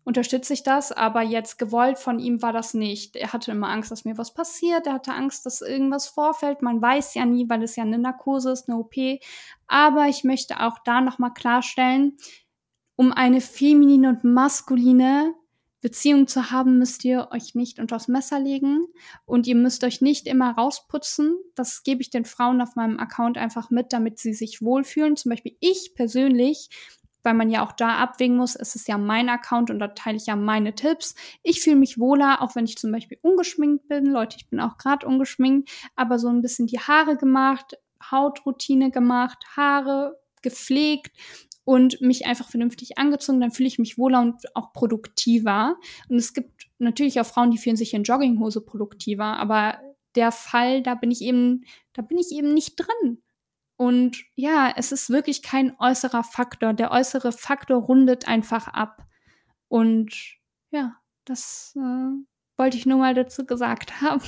unterstütze 0.03 0.53
ich 0.53 0.63
das, 0.63 0.91
aber 0.91 1.21
jetzt 1.21 1.59
gewollt 1.59 1.97
von 1.97 2.19
ihm 2.19 2.41
war 2.41 2.53
das 2.53 2.73
nicht. 2.73 3.15
Er 3.15 3.33
hatte 3.33 3.51
immer 3.51 3.69
Angst, 3.69 3.91
dass 3.91 4.05
mir 4.05 4.17
was 4.17 4.33
passiert, 4.33 4.87
er 4.87 4.93
hatte 4.93 5.13
Angst, 5.13 5.45
dass 5.45 5.61
irgendwas 5.61 6.07
vorfällt. 6.07 6.61
Man 6.61 6.81
weiß 6.81 7.13
ja 7.13 7.25
nie, 7.25 7.47
weil 7.49 7.63
es 7.63 7.75
ja 7.75 7.83
eine 7.83 7.99
Narkose 7.99 8.51
ist, 8.51 8.67
eine 8.67 8.77
OP. 8.77 8.95
Aber 9.67 10.07
ich 10.07 10.23
möchte 10.23 10.59
auch 10.59 10.79
da 10.83 11.01
nochmal 11.01 11.33
klarstellen, 11.33 12.17
um 12.95 13.11
eine 13.11 13.41
feminine 13.41 14.09
und 14.09 14.23
maskuline 14.23 15.33
Beziehung 15.81 16.27
zu 16.27 16.51
haben, 16.51 16.77
müsst 16.77 17.03
ihr 17.03 17.29
euch 17.31 17.55
nicht 17.55 17.79
unters 17.79 18.07
Messer 18.07 18.39
legen 18.39 18.85
und 19.25 19.47
ihr 19.47 19.55
müsst 19.55 19.83
euch 19.83 19.99
nicht 19.99 20.27
immer 20.27 20.51
rausputzen. 20.51 21.35
Das 21.55 21.81
gebe 21.83 22.01
ich 22.01 22.11
den 22.11 22.25
Frauen 22.25 22.61
auf 22.61 22.75
meinem 22.75 22.99
Account 22.99 23.39
einfach 23.39 23.71
mit, 23.71 23.91
damit 23.91 24.19
sie 24.19 24.33
sich 24.33 24.61
wohlfühlen. 24.61 25.15
Zum 25.15 25.31
Beispiel 25.31 25.57
ich 25.59 25.93
persönlich 25.95 26.69
weil 27.23 27.33
man 27.33 27.49
ja 27.49 27.65
auch 27.65 27.71
da 27.71 27.97
abwägen 27.97 28.37
muss, 28.37 28.55
es 28.55 28.75
ist 28.75 28.87
ja 28.87 28.97
mein 28.97 29.29
Account 29.29 29.69
und 29.69 29.79
da 29.79 29.89
teile 29.89 30.17
ich 30.17 30.25
ja 30.25 30.35
meine 30.35 30.75
Tipps. 30.75 31.15
Ich 31.43 31.61
fühle 31.61 31.75
mich 31.75 31.99
wohler, 31.99 32.41
auch 32.41 32.55
wenn 32.55 32.65
ich 32.65 32.77
zum 32.77 32.91
Beispiel 32.91 33.19
ungeschminkt 33.21 33.87
bin. 33.87 34.05
Leute, 34.05 34.37
ich 34.39 34.49
bin 34.49 34.59
auch 34.59 34.77
gerade 34.77 35.05
ungeschminkt, 35.05 35.69
aber 35.95 36.19
so 36.19 36.27
ein 36.27 36.41
bisschen 36.41 36.67
die 36.67 36.79
Haare 36.79 37.17
gemacht, 37.17 37.77
Hautroutine 38.09 38.91
gemacht, 38.91 39.43
Haare 39.55 40.19
gepflegt 40.41 41.15
und 41.63 42.01
mich 42.01 42.25
einfach 42.25 42.49
vernünftig 42.49 42.97
angezogen, 42.97 43.39
dann 43.39 43.51
fühle 43.51 43.67
ich 43.67 43.79
mich 43.79 43.97
wohler 43.97 44.21
und 44.21 44.55
auch 44.55 44.73
produktiver. 44.73 45.77
Und 46.09 46.17
es 46.17 46.33
gibt 46.33 46.69
natürlich 46.79 47.19
auch 47.19 47.25
Frauen, 47.25 47.51
die 47.51 47.57
fühlen 47.57 47.75
sich 47.75 47.93
in 47.93 48.03
Jogginghose 48.03 48.61
produktiver, 48.61 49.37
aber 49.37 49.79
der 50.15 50.31
Fall, 50.31 50.81
da 50.81 50.95
bin 50.95 51.11
ich 51.11 51.21
eben, 51.21 51.63
da 51.93 52.01
bin 52.01 52.17
ich 52.17 52.31
eben 52.31 52.53
nicht 52.53 52.75
drin. 52.75 53.21
Und 53.81 54.23
ja, 54.35 54.71
es 54.77 54.91
ist 54.91 55.09
wirklich 55.09 55.41
kein 55.41 55.75
äußerer 55.79 56.23
Faktor. 56.23 56.71
Der 56.71 56.91
äußere 56.91 57.31
Faktor 57.31 57.81
rundet 57.81 58.27
einfach 58.27 58.67
ab. 58.67 59.07
Und 59.69 60.13
ja, 60.69 60.97
das 61.25 61.73
äh, 61.75 62.59
wollte 62.59 62.77
ich 62.77 62.85
nur 62.85 62.99
mal 62.99 63.15
dazu 63.15 63.43
gesagt 63.43 63.99
haben. 64.01 64.21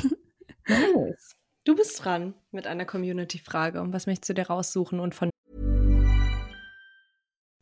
Nice. 0.68 1.36
Du 1.66 1.76
bist 1.76 2.04
dran 2.04 2.34
mit 2.50 2.66
einer 2.66 2.86
Community-Frage. 2.86 3.80
Und 3.80 3.94
was 3.94 4.08
möchtest 4.08 4.30
du 4.30 4.34
dir 4.34 4.48
raussuchen 4.48 5.00
und 5.00 5.13
von 5.13 5.30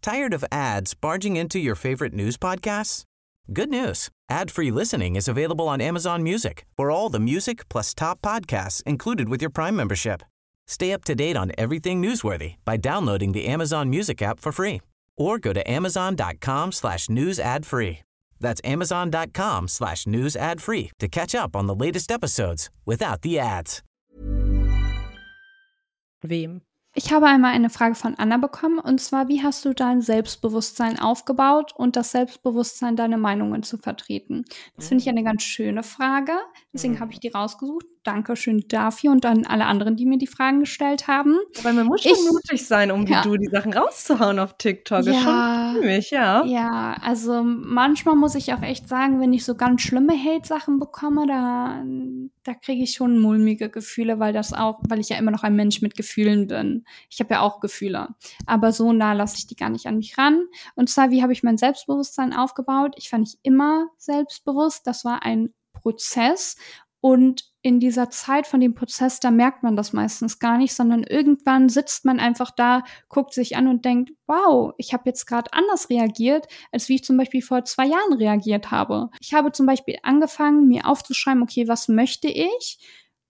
Tired 0.02 0.34
of 0.34 0.46
ads 0.50 0.96
barging 0.96 1.36
into 1.36 1.60
your 1.60 1.76
favorite 1.76 2.16
news 2.16 2.38
podcasts? 2.38 3.04
Good 3.54 3.70
news. 3.70 4.10
Ad-free 4.30 4.72
listening 4.72 5.18
is 5.18 5.28
available 5.28 5.68
on 5.68 5.82
Amazon 5.82 6.24
Music 6.24 6.66
for 6.78 6.90
all 6.90 7.12
the 7.12 7.20
music 7.20 7.68
plus 7.68 7.94
top 7.94 8.22
podcasts 8.22 8.82
included 8.86 9.28
with 9.28 9.42
your 9.42 9.52
Prime 9.52 9.76
membership. 9.76 10.24
Stay 10.68 10.94
up 10.94 11.04
to 11.06 11.16
date 11.16 11.38
on 11.38 11.52
everything 11.58 12.02
newsworthy 12.02 12.56
by 12.66 12.78
downloading 12.78 13.32
the 13.32 13.48
Amazon 13.48 13.90
Music 13.90 14.22
app 14.22 14.40
for 14.40 14.52
free 14.52 14.82
or 15.18 15.40
go 15.40 15.54
to 15.54 15.70
amazon.com 15.70 16.72
slash 16.72 17.10
news 17.10 17.40
ad 17.40 17.66
free. 17.66 18.00
That's 18.40 18.62
amazon.com 18.64 19.68
slash 19.68 20.08
news 20.08 20.36
ad 20.36 20.62
free 20.62 20.92
to 21.00 21.08
catch 21.08 21.36
up 21.36 21.56
on 21.56 21.68
the 21.68 21.76
latest 21.76 22.12
episodes 22.12 22.70
without 22.86 23.22
the 23.22 23.40
ads. 23.40 23.84
wem? 26.24 26.62
Ich 26.94 27.14
habe 27.14 27.28
einmal 27.28 27.54
eine 27.54 27.70
Frage 27.70 27.96
von 27.96 28.16
Anna 28.16 28.38
bekommen 28.38 28.78
und 28.78 29.00
zwar, 29.00 29.30
wie 29.30 29.42
hast 29.42 29.64
du 29.64 29.74
dein 29.74 30.02
Selbstbewusstsein 30.02 31.00
aufgebaut 31.00 31.72
und 31.74 31.96
das 31.96 32.12
Selbstbewusstsein, 32.12 32.98
deine 32.98 33.18
Meinungen 33.18 33.64
zu 33.64 33.78
vertreten? 33.78 34.44
Das 34.76 34.90
finde 34.90 35.04
ich 35.04 35.10
eine 35.10 35.24
ganz 35.24 35.44
schöne 35.44 35.84
Frage. 35.84 36.34
Deswegen 36.74 37.00
habe 37.00 37.14
ich 37.14 37.22
die 37.22 37.30
rausgesucht. 37.30 37.86
Dankeschön 38.04 38.66
dafür 38.68 39.12
und 39.12 39.26
an 39.26 39.46
alle 39.46 39.66
anderen, 39.66 39.96
die 39.96 40.06
mir 40.06 40.18
die 40.18 40.28
Fragen 40.28 40.62
gestellt 40.62 41.08
haben. 41.08 41.38
Weil 41.62 41.74
man 41.74 41.86
muss 41.86 42.02
schon 42.02 42.14
Ich- 42.14 42.32
mutig 42.32 42.66
sein, 42.68 42.92
um 42.92 43.08
wie 43.08 43.12
Ja. 43.12 43.22
du 43.22 43.38
die 43.38 43.50
Sachen 43.52 43.74
rauszuhauen 43.74 44.40
auf 44.40 44.58
TikTok. 44.58 45.02
Ist 45.02 45.08
Ja. 45.08 45.72
schon 45.74 45.82
ziemlich, 45.82 46.12
ja. 46.12 46.44
Ja, 46.46 46.94
also 47.02 47.44
manchmal 47.44 48.16
muss 48.16 48.36
ich 48.36 48.54
auch 48.54 48.62
echt 48.64 48.88
sagen, 48.90 49.20
wenn 49.22 49.34
ich 49.34 49.46
so 49.46 49.56
ganz 49.56 49.82
schlimme 49.82 50.14
Hate-Sachen 50.14 50.80
bekomme, 50.80 51.28
da, 51.28 51.84
da 52.44 52.54
kriege 52.56 52.84
ich 52.84 52.94
schon 52.94 53.20
mulmige 53.20 53.70
Gefühle, 53.70 54.20
weil 54.20 54.34
das 54.34 54.52
auch, 54.54 54.80
weil 54.90 55.00
ich 55.00 55.10
ja 55.10 55.18
immer 55.18 55.32
noch 55.32 55.44
ein 55.44 55.56
Mensch 55.56 55.82
mit 55.82 55.96
Gefühlen 55.96 56.48
bin. 56.48 56.86
Ich 57.10 57.20
habe 57.20 57.36
ja 57.36 57.42
auch 57.42 57.60
Gefühle. 57.60 58.10
Aber 58.48 58.72
so 58.72 58.94
nah 58.94 59.14
lasse 59.14 59.36
ich 59.38 59.48
die 59.48 59.56
gar 59.56 59.70
nicht 59.70 59.86
an 59.86 59.98
mich 59.98 60.18
ran. 60.18 60.46
Und 60.76 60.90
zwar, 60.90 61.12
wie 61.12 61.22
habe 61.22 61.34
ich 61.34 61.44
mein 61.44 61.58
Selbstbewusstsein 61.58 62.34
aufgebaut? 62.34 62.94
Ich 62.98 63.12
war 63.12 63.20
nicht 63.20 63.38
immer 63.44 63.90
selbstbewusst. 63.98 64.88
Das 64.88 65.06
war 65.06 65.24
ein 65.24 65.54
Prozess. 65.74 66.58
Und 67.02 67.52
in 67.64 67.80
dieser 67.80 68.10
Zeit 68.12 68.48
von 68.48 68.60
dem 68.60 68.76
Prozess, 68.76 69.20
da 69.20 69.32
merkt 69.32 69.64
man 69.64 69.76
das 69.76 69.92
meistens 69.92 70.40
gar 70.40 70.58
nicht, 70.58 70.74
sondern 70.74 71.04
irgendwann 71.04 71.68
sitzt 71.68 72.06
man 72.06 72.20
einfach 72.20 72.52
da, 72.52 72.84
guckt 73.10 73.34
sich 73.34 73.56
an 73.56 73.68
und 73.68 73.86
denkt, 73.86 74.12
wow, 74.28 74.74
ich 74.78 74.94
habe 74.94 75.04
jetzt 75.08 75.26
gerade 75.26 75.52
anders 75.54 75.90
reagiert, 75.90 76.48
als 76.72 76.90
wie 76.90 76.96
ich 76.96 77.04
zum 77.04 77.18
Beispiel 77.18 77.42
vor 77.42 77.66
zwei 77.66 77.88
Jahren 77.88 78.14
reagiert 78.14 78.72
habe. 78.72 79.10
Ich 79.20 79.34
habe 79.34 79.52
zum 79.52 79.66
Beispiel 79.66 79.98
angefangen, 80.04 80.68
mir 80.68 80.88
aufzuschreiben, 80.88 81.44
okay, 81.44 81.68
was 81.68 81.88
möchte 81.88 82.28
ich? 82.28 82.80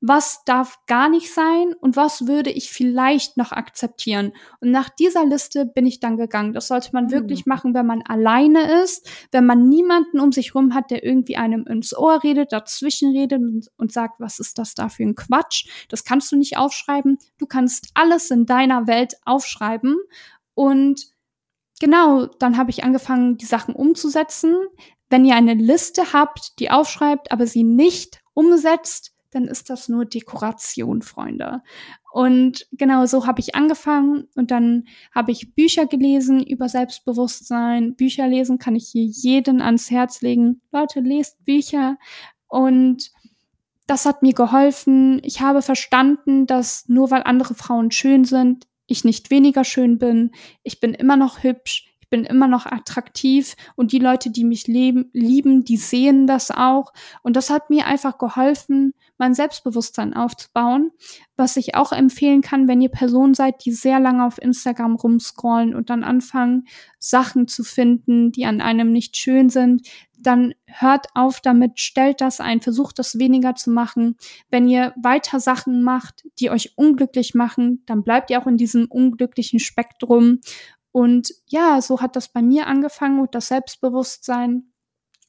Was 0.03 0.43
darf 0.45 0.79
gar 0.87 1.09
nicht 1.09 1.31
sein 1.31 1.75
und 1.79 1.95
was 1.95 2.25
würde 2.25 2.49
ich 2.49 2.71
vielleicht 2.71 3.37
noch 3.37 3.51
akzeptieren? 3.51 4.33
Und 4.59 4.71
nach 4.71 4.89
dieser 4.89 5.25
Liste 5.27 5.67
bin 5.67 5.85
ich 5.85 5.99
dann 5.99 6.17
gegangen. 6.17 6.53
Das 6.53 6.67
sollte 6.67 6.89
man 6.93 7.05
Mhm. 7.05 7.11
wirklich 7.11 7.45
machen, 7.45 7.75
wenn 7.75 7.85
man 7.85 8.01
alleine 8.01 8.81
ist, 8.83 9.07
wenn 9.31 9.45
man 9.45 9.69
niemanden 9.69 10.19
um 10.19 10.31
sich 10.31 10.55
rum 10.55 10.73
hat, 10.73 10.89
der 10.89 11.03
irgendwie 11.03 11.37
einem 11.37 11.67
ins 11.67 11.95
Ohr 11.95 12.23
redet, 12.23 12.51
dazwischen 12.51 13.11
redet 13.15 13.39
und, 13.39 13.69
und 13.77 13.91
sagt, 13.93 14.19
was 14.19 14.39
ist 14.39 14.57
das 14.57 14.73
da 14.73 14.89
für 14.89 15.03
ein 15.03 15.13
Quatsch? 15.13 15.67
Das 15.87 16.03
kannst 16.03 16.31
du 16.31 16.35
nicht 16.35 16.57
aufschreiben. 16.57 17.19
Du 17.37 17.45
kannst 17.45 17.89
alles 17.93 18.31
in 18.31 18.47
deiner 18.47 18.87
Welt 18.87 19.13
aufschreiben. 19.25 19.97
Und 20.55 21.11
genau, 21.79 22.25
dann 22.39 22.57
habe 22.57 22.71
ich 22.71 22.83
angefangen, 22.83 23.37
die 23.37 23.45
Sachen 23.45 23.75
umzusetzen. 23.75 24.55
Wenn 25.11 25.25
ihr 25.25 25.35
eine 25.35 25.53
Liste 25.53 26.13
habt, 26.13 26.57
die 26.59 26.71
aufschreibt, 26.71 27.31
aber 27.31 27.45
sie 27.45 27.63
nicht 27.63 28.19
umsetzt, 28.33 29.10
dann 29.31 29.45
ist 29.45 29.69
das 29.69 29.89
nur 29.89 30.05
Dekoration, 30.05 31.01
Freunde. 31.01 31.61
Und 32.11 32.67
genau 32.71 33.05
so 33.05 33.25
habe 33.25 33.39
ich 33.39 33.55
angefangen 33.55 34.27
und 34.35 34.51
dann 34.51 34.83
habe 35.15 35.31
ich 35.31 35.55
Bücher 35.55 35.87
gelesen 35.87 36.43
über 36.43 36.69
Selbstbewusstsein. 36.69 37.95
Bücher 37.95 38.27
lesen 38.27 38.59
kann 38.59 38.75
ich 38.75 38.89
hier 38.91 39.05
jeden 39.05 39.61
ans 39.61 39.89
Herz 39.89 40.21
legen. 40.21 40.61
Leute, 40.71 40.99
lest 40.99 41.43
Bücher 41.45 41.97
und 42.47 43.11
das 43.87 44.05
hat 44.05 44.21
mir 44.21 44.33
geholfen. 44.33 45.21
Ich 45.23 45.41
habe 45.41 45.61
verstanden, 45.61 46.45
dass 46.45 46.87
nur 46.87 47.11
weil 47.11 47.23
andere 47.23 47.55
Frauen 47.55 47.91
schön 47.91 48.25
sind, 48.25 48.67
ich 48.87 49.03
nicht 49.03 49.31
weniger 49.31 49.63
schön 49.63 49.97
bin. 49.97 50.31
Ich 50.63 50.79
bin 50.79 50.93
immer 50.93 51.15
noch 51.15 51.43
hübsch. 51.43 51.90
Bin 52.11 52.25
immer 52.25 52.47
noch 52.47 52.67
attraktiv 52.67 53.55
und 53.75 53.91
die 53.91 53.97
Leute, 53.97 54.29
die 54.29 54.43
mich 54.43 54.67
leben, 54.67 55.09
lieben, 55.13 55.63
die 55.63 55.77
sehen 55.77 56.27
das 56.27 56.51
auch. 56.51 56.93
Und 57.23 57.35
das 57.35 57.49
hat 57.49 57.71
mir 57.71 57.87
einfach 57.87 58.19
geholfen, 58.19 58.93
mein 59.17 59.33
Selbstbewusstsein 59.33 60.13
aufzubauen. 60.13 60.91
Was 61.35 61.57
ich 61.57 61.73
auch 61.73 61.91
empfehlen 61.91 62.41
kann, 62.41 62.67
wenn 62.67 62.81
ihr 62.81 62.89
Personen 62.89 63.33
seid, 63.33 63.65
die 63.65 63.71
sehr 63.71 63.99
lange 63.99 64.25
auf 64.25 64.39
Instagram 64.39 64.95
rumscrollen 64.95 65.73
und 65.73 65.89
dann 65.89 66.03
anfangen, 66.03 66.65
Sachen 66.99 67.47
zu 67.47 67.63
finden, 67.63 68.31
die 68.31 68.45
an 68.45 68.61
einem 68.61 68.91
nicht 68.91 69.17
schön 69.17 69.49
sind, 69.49 69.87
dann 70.21 70.53
hört 70.67 71.07
auf 71.15 71.41
damit, 71.41 71.79
stellt 71.79 72.21
das 72.21 72.39
ein, 72.39 72.61
versucht 72.61 72.99
das 72.99 73.17
weniger 73.17 73.55
zu 73.55 73.71
machen. 73.71 74.17
Wenn 74.49 74.67
ihr 74.67 74.93
weiter 75.01 75.39
Sachen 75.39 75.83
macht, 75.83 76.23
die 76.39 76.49
euch 76.49 76.73
unglücklich 76.77 77.33
machen, 77.33 77.83
dann 77.85 78.03
bleibt 78.03 78.29
ihr 78.29 78.41
auch 78.41 78.47
in 78.47 78.57
diesem 78.57 78.85
unglücklichen 78.85 79.59
Spektrum. 79.59 80.39
Und 80.91 81.33
ja, 81.47 81.81
so 81.81 82.01
hat 82.01 82.15
das 82.15 82.31
bei 82.33 82.41
mir 82.41 82.67
angefangen 82.67 83.19
und 83.19 83.33
das 83.33 83.47
Selbstbewusstsein 83.47 84.73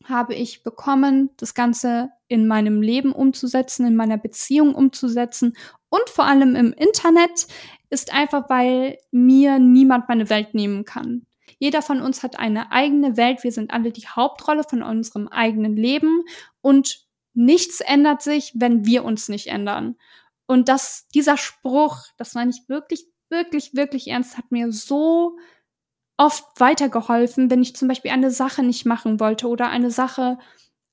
habe 0.04 0.34
ich 0.34 0.64
bekommen, 0.64 1.30
das 1.36 1.54
Ganze 1.54 2.10
in 2.26 2.48
meinem 2.48 2.82
Leben 2.82 3.12
umzusetzen, 3.12 3.86
in 3.86 3.94
meiner 3.94 4.18
Beziehung 4.18 4.74
umzusetzen 4.74 5.54
und 5.92 6.08
vor 6.08 6.24
allem 6.24 6.56
im 6.56 6.72
Internet 6.72 7.46
ist 7.90 8.14
einfach, 8.14 8.48
weil 8.48 8.96
mir 9.10 9.58
niemand 9.58 10.08
meine 10.08 10.30
Welt 10.30 10.54
nehmen 10.54 10.86
kann. 10.86 11.26
Jeder 11.58 11.82
von 11.82 12.00
uns 12.00 12.22
hat 12.22 12.38
eine 12.38 12.72
eigene 12.72 13.18
Welt. 13.18 13.44
Wir 13.44 13.52
sind 13.52 13.72
alle 13.72 13.92
die 13.92 14.08
Hauptrolle 14.08 14.64
von 14.64 14.82
unserem 14.82 15.28
eigenen 15.28 15.76
Leben 15.76 16.24
und 16.62 17.06
nichts 17.34 17.80
ändert 17.80 18.22
sich, 18.22 18.52
wenn 18.54 18.86
wir 18.86 19.04
uns 19.04 19.28
nicht 19.28 19.48
ändern. 19.48 19.96
Und 20.46 20.68
das, 20.68 21.08
dieser 21.14 21.36
Spruch, 21.36 21.98
das 22.16 22.34
meine 22.34 22.50
ich 22.50 22.68
wirklich, 22.68 23.06
wirklich, 23.32 23.74
wirklich 23.74 24.06
ernst, 24.06 24.38
hat 24.38 24.52
mir 24.52 24.70
so 24.70 25.36
oft 26.16 26.44
weitergeholfen, 26.60 27.50
wenn 27.50 27.62
ich 27.62 27.74
zum 27.74 27.88
Beispiel 27.88 28.12
eine 28.12 28.30
Sache 28.30 28.62
nicht 28.62 28.86
machen 28.86 29.18
wollte 29.18 29.48
oder 29.48 29.70
eine 29.70 29.90
Sache 29.90 30.38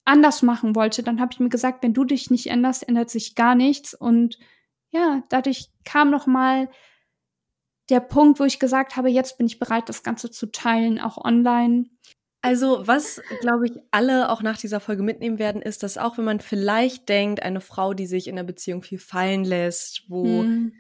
anders 0.06 0.42
machen 0.42 0.76
wollte, 0.76 1.04
dann 1.04 1.22
habe 1.22 1.32
ich 1.34 1.40
mir 1.40 1.50
gesagt, 1.50 1.84
wenn 1.84 1.94
du 1.94 2.04
dich 2.04 2.32
nicht 2.32 2.48
änderst, 2.48 2.88
ändert 2.88 3.12
sich 3.12 3.36
gar 3.36 3.54
nichts. 3.54 3.94
Und 3.94 4.40
ja, 4.90 5.22
dadurch 5.30 5.70
kam 5.86 6.10
noch 6.10 6.26
mal 6.26 6.68
der 7.90 8.00
Punkt, 8.00 8.40
wo 8.40 8.44
ich 8.44 8.60
gesagt 8.60 8.96
habe, 8.96 9.10
jetzt 9.10 9.38
bin 9.38 9.46
ich 9.46 9.60
bereit, 9.60 9.88
das 9.88 10.02
Ganze 10.02 10.32
zu 10.32 10.52
teilen, 10.52 11.00
auch 11.00 11.24
online. 11.24 11.86
Also, 12.42 12.88
was, 12.88 13.22
glaube 13.42 13.68
ich, 13.68 13.74
alle 13.92 14.30
auch 14.32 14.42
nach 14.42 14.58
dieser 14.58 14.80
Folge 14.80 15.04
mitnehmen 15.04 15.40
werden, 15.40 15.62
ist, 15.62 15.84
dass 15.84 15.98
auch 15.98 16.18
wenn 16.18 16.26
man 16.26 16.40
vielleicht 16.40 17.10
denkt, 17.10 17.44
eine 17.44 17.62
Frau, 17.62 17.94
die 17.94 18.08
sich 18.08 18.28
in 18.28 18.38
der 18.38 18.44
Beziehung 18.44 18.82
viel 18.82 19.00
fallen 19.00 19.44
lässt, 19.44 20.06
wo 20.08 20.44
Hm. 20.44 20.72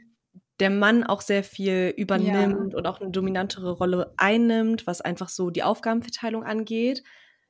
Der 0.59 0.69
Mann 0.69 1.03
auch 1.03 1.21
sehr 1.21 1.43
viel 1.43 1.93
übernimmt 1.95 2.75
und 2.75 2.85
auch 2.85 2.99
eine 2.99 3.11
dominantere 3.11 3.71
Rolle 3.71 4.13
einnimmt, 4.17 4.87
was 4.87 5.01
einfach 5.01 5.29
so 5.29 5.49
die 5.49 5.63
Aufgabenverteilung 5.63 6.43
angeht. 6.43 7.03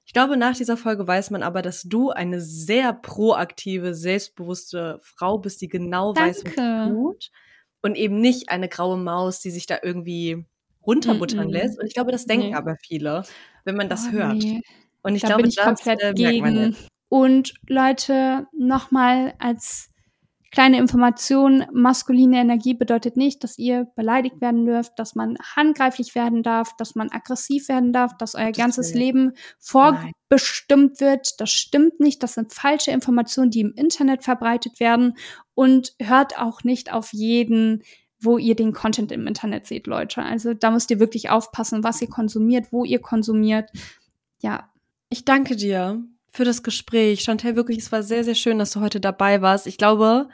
Ich 0.05 0.13
glaube, 0.13 0.37
nach 0.37 0.55
dieser 0.55 0.77
Folge 0.77 1.07
weiß 1.07 1.29
man 1.29 1.43
aber, 1.43 1.61
dass 1.61 1.83
du 1.83 2.09
eine 2.09 2.41
sehr 2.41 2.93
proaktive, 2.93 3.93
selbstbewusste 3.93 4.99
Frau 5.03 5.37
bist, 5.37 5.61
die 5.61 5.67
genau 5.69 6.15
weiß, 6.15 6.43
was 6.43 6.51
sie 6.51 6.55
Danke. 6.55 6.93
tut. 6.93 7.29
Und 7.81 7.95
eben 7.95 8.19
nicht 8.19 8.49
eine 8.49 8.67
graue 8.67 8.97
Maus, 8.97 9.39
die 9.39 9.51
sich 9.51 9.65
da 9.67 9.77
irgendwie 9.81 10.45
runterbuttern 10.85 11.47
Mm-mm. 11.47 11.51
lässt. 11.51 11.79
Und 11.79 11.85
ich 11.85 11.93
glaube, 11.93 12.11
das 12.11 12.25
denken 12.25 12.47
Nee. 12.49 12.55
aber 12.55 12.75
viele, 12.83 13.23
wenn 13.65 13.75
man 13.75 13.87
das 13.87 14.07
Oh, 14.09 14.11
hört. 14.13 14.37
nee. 14.37 14.61
Und 15.01 15.15
ich 15.15 15.21
da 15.21 15.27
glaube, 15.29 15.43
bin 15.43 15.49
ich 15.49 15.55
das 15.55 15.65
komplett 15.65 16.01
äh, 16.01 16.13
gegen. 16.13 16.75
Und 17.07 17.53
Leute, 17.67 18.47
nochmal 18.51 19.33
als 19.39 19.89
kleine 20.51 20.77
Information, 20.77 21.65
maskuline 21.71 22.39
Energie 22.39 22.73
bedeutet 22.73 23.17
nicht, 23.17 23.43
dass 23.43 23.57
ihr 23.57 23.85
beleidigt 23.95 24.41
werden 24.41 24.65
dürft, 24.65 24.97
dass 24.97 25.15
man 25.15 25.37
handgreiflich 25.55 26.15
werden 26.15 26.43
darf, 26.43 26.75
dass 26.77 26.95
man 26.95 27.09
aggressiv 27.11 27.69
werden 27.69 27.93
darf, 27.93 28.17
dass 28.17 28.35
euer 28.35 28.45
Gottes 28.45 28.57
ganzes 28.57 28.93
Willen. 28.93 28.99
Leben 28.99 29.31
vorbestimmt 29.59 30.99
wird. 31.01 31.39
Das 31.39 31.51
stimmt 31.51 31.99
nicht. 31.99 32.23
Das 32.23 32.33
sind 32.33 32.53
falsche 32.53 32.91
Informationen, 32.91 33.51
die 33.51 33.61
im 33.61 33.73
Internet 33.73 34.23
verbreitet 34.23 34.79
werden. 34.79 35.15
Und 35.53 35.93
hört 36.01 36.37
auch 36.37 36.63
nicht 36.63 36.91
auf 36.91 37.11
jeden, 37.13 37.83
wo 38.19 38.37
ihr 38.37 38.55
den 38.55 38.73
Content 38.73 39.11
im 39.11 39.27
Internet 39.27 39.67
seht, 39.67 39.87
Leute. 39.87 40.21
Also 40.21 40.53
da 40.53 40.71
müsst 40.71 40.91
ihr 40.91 40.99
wirklich 40.99 41.29
aufpassen, 41.29 41.83
was 41.83 42.01
ihr 42.01 42.09
konsumiert, 42.09 42.71
wo 42.71 42.85
ihr 42.85 42.99
konsumiert. 42.99 43.69
Ja, 44.41 44.69
Ich 45.09 45.25
danke 45.25 45.55
dir 45.55 46.03
für 46.31 46.45
das 46.45 46.63
Gespräch. 46.63 47.21
Chantel, 47.21 47.55
wirklich, 47.55 47.79
es 47.79 47.91
war 47.91 48.03
sehr, 48.03 48.23
sehr 48.23 48.35
schön, 48.35 48.59
dass 48.59 48.71
du 48.71 48.81
heute 48.81 48.99
dabei 48.99 49.41
warst. 49.41 49.67
Ich 49.67 49.77
glaube, 49.77 50.29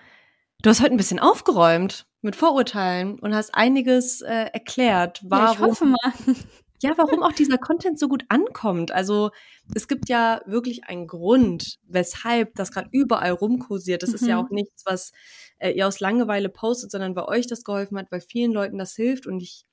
du 0.62 0.70
hast 0.70 0.82
heute 0.82 0.92
ein 0.92 0.98
bisschen 0.98 1.20
aufgeräumt 1.20 2.08
mit 2.22 2.36
Vorurteilen 2.36 3.20
und 3.20 3.36
hast 3.36 3.54
einiges 3.54 4.22
äh, 4.22 4.50
erklärt. 4.52 5.22
ja 5.22 5.30
Warum, 5.30 5.54
ich 5.54 5.60
hoffe 5.62 5.86
mal. 5.86 6.14
ja, 6.82 6.94
warum 6.98 7.24
auch 7.24 7.32
dieser 7.32 7.58
Content 7.58 8.00
so 8.00 8.08
gut 8.08 8.26
ankommt. 8.30 8.92
Also 8.92 9.32
es 9.74 9.88
gibt 9.88 10.10
ja 10.10 10.42
wirklich 10.46 10.86
einen 10.86 11.08
Grund, 11.08 11.80
weshalb 11.88 12.56
das 12.56 12.72
gerade 12.72 12.90
überall 12.92 13.32
rumkursiert. 13.32 14.04
Das 14.04 14.10
mhm. 14.10 14.16
ist 14.16 14.28
ja 14.28 14.40
mhm. 14.40 14.46
auch 14.46 14.50
nichts, 14.50 14.84
was 14.86 15.12
äh, 15.58 15.72
ihr 15.72 15.88
aus 15.88 16.00
Langeweile 16.00 16.50
postet, 16.50 16.92
sondern 16.92 17.14
bei 17.14 17.26
euch 17.26 17.48
das 17.48 17.64
geholfen 17.64 17.98
hat, 17.98 18.12
weil 18.12 18.22
vielen 18.22 18.52
Leuten 18.52 18.78
das 18.78 18.96
hilft. 18.96 19.28
Und 19.28 19.40
ich 19.40 19.66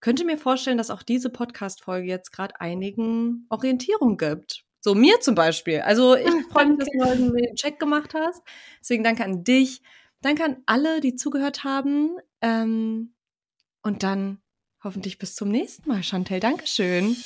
könnte 0.00 0.24
mir 0.24 0.36
vorstellen, 0.36 0.78
dass 0.78 0.90
auch 0.90 1.02
diese 1.02 1.30
Podcast-Folge 1.30 2.08
jetzt 2.08 2.30
gerade 2.30 2.60
einigen 2.60 3.46
Orientierung 3.48 4.16
gibt. 4.18 4.63
So 4.84 4.94
mir 4.94 5.18
zum 5.22 5.34
Beispiel. 5.34 5.80
Also 5.80 6.14
ich 6.14 6.28
freue 6.52 6.66
mich, 6.66 6.78
dass 6.78 6.90
du 6.90 7.02
heute 7.02 7.32
den 7.32 7.54
Check 7.54 7.80
gemacht 7.80 8.12
hast. 8.12 8.42
Deswegen 8.80 9.02
danke 9.02 9.24
an 9.24 9.42
dich. 9.42 9.80
Danke 10.20 10.44
an 10.44 10.58
alle, 10.66 11.00
die 11.00 11.14
zugehört 11.14 11.64
haben. 11.64 12.18
Ähm, 12.42 13.14
und 13.80 14.02
dann 14.02 14.42
hoffentlich 14.82 15.16
bis 15.16 15.36
zum 15.36 15.48
nächsten 15.48 15.88
Mal, 15.88 16.02
Chantel. 16.02 16.38
Dankeschön. 16.38 17.16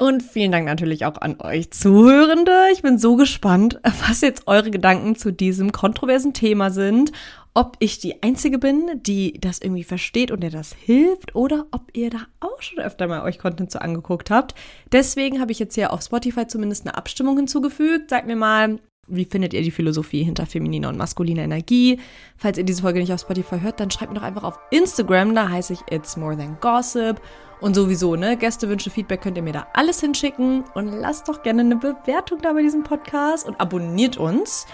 Und 0.00 0.22
vielen 0.22 0.52
Dank 0.52 0.64
natürlich 0.64 1.04
auch 1.06 1.16
an 1.20 1.40
euch 1.40 1.72
Zuhörende. 1.72 2.52
Ich 2.72 2.82
bin 2.82 2.98
so 2.98 3.16
gespannt, 3.16 3.80
was 4.08 4.20
jetzt 4.20 4.46
eure 4.46 4.70
Gedanken 4.70 5.16
zu 5.16 5.32
diesem 5.32 5.72
kontroversen 5.72 6.32
Thema 6.32 6.70
sind. 6.70 7.10
Ob 7.52 7.76
ich 7.80 7.98
die 7.98 8.22
Einzige 8.22 8.58
bin, 8.58 9.02
die 9.02 9.32
das 9.40 9.60
irgendwie 9.60 9.82
versteht 9.82 10.30
und 10.30 10.40
der 10.40 10.50
das 10.50 10.72
hilft, 10.72 11.34
oder 11.34 11.66
ob 11.72 11.90
ihr 11.94 12.10
da 12.10 12.20
auch 12.38 12.62
schon 12.62 12.78
öfter 12.78 13.08
mal 13.08 13.22
euch 13.22 13.40
Content 13.40 13.72
so 13.72 13.80
angeguckt 13.80 14.30
habt. 14.30 14.54
Deswegen 14.92 15.40
habe 15.40 15.50
ich 15.50 15.58
jetzt 15.58 15.74
hier 15.74 15.92
auf 15.92 16.02
Spotify 16.02 16.46
zumindest 16.46 16.86
eine 16.86 16.96
Abstimmung 16.96 17.36
hinzugefügt. 17.36 18.10
Sagt 18.10 18.28
mir 18.28 18.36
mal, 18.36 18.78
wie 19.08 19.24
findet 19.24 19.52
ihr 19.52 19.62
die 19.62 19.72
Philosophie 19.72 20.22
hinter 20.22 20.46
femininer 20.46 20.90
und 20.90 20.98
maskuliner 20.98 21.42
Energie? 21.42 21.98
Falls 22.36 22.58
ihr 22.58 22.64
diese 22.64 22.82
Folge 22.82 23.00
nicht 23.00 23.12
auf 23.12 23.20
Spotify 23.20 23.58
hört, 23.60 23.80
dann 23.80 23.90
schreibt 23.90 24.12
mir 24.12 24.20
doch 24.20 24.26
einfach 24.26 24.44
auf 24.44 24.60
Instagram, 24.70 25.34
da 25.34 25.48
heiße 25.48 25.72
ich 25.72 25.80
It's 25.90 26.16
More 26.16 26.36
Than 26.36 26.58
Gossip. 26.60 27.20
Und 27.60 27.74
sowieso, 27.74 28.14
ne, 28.16 28.36
Gästewünsche, 28.36 28.90
Feedback 28.90 29.22
könnt 29.22 29.36
ihr 29.36 29.42
mir 29.42 29.52
da 29.52 29.66
alles 29.74 30.00
hinschicken 30.00 30.64
und 30.74 30.92
lasst 30.92 31.28
doch 31.28 31.42
gerne 31.42 31.62
eine 31.62 31.76
Bewertung 31.76 32.40
da 32.40 32.52
bei 32.52 32.62
diesem 32.62 32.84
Podcast 32.84 33.46
und 33.46 33.60
abonniert 33.60 34.16
uns, 34.16 34.66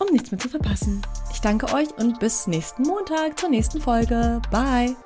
um 0.00 0.08
nichts 0.08 0.30
mehr 0.30 0.40
zu 0.40 0.48
verpassen. 0.48 1.02
Ich 1.32 1.40
danke 1.40 1.72
euch 1.72 1.88
und 1.98 2.18
bis 2.18 2.46
nächsten 2.46 2.82
Montag 2.82 3.38
zur 3.38 3.48
nächsten 3.48 3.80
Folge. 3.80 4.40
Bye! 4.50 4.96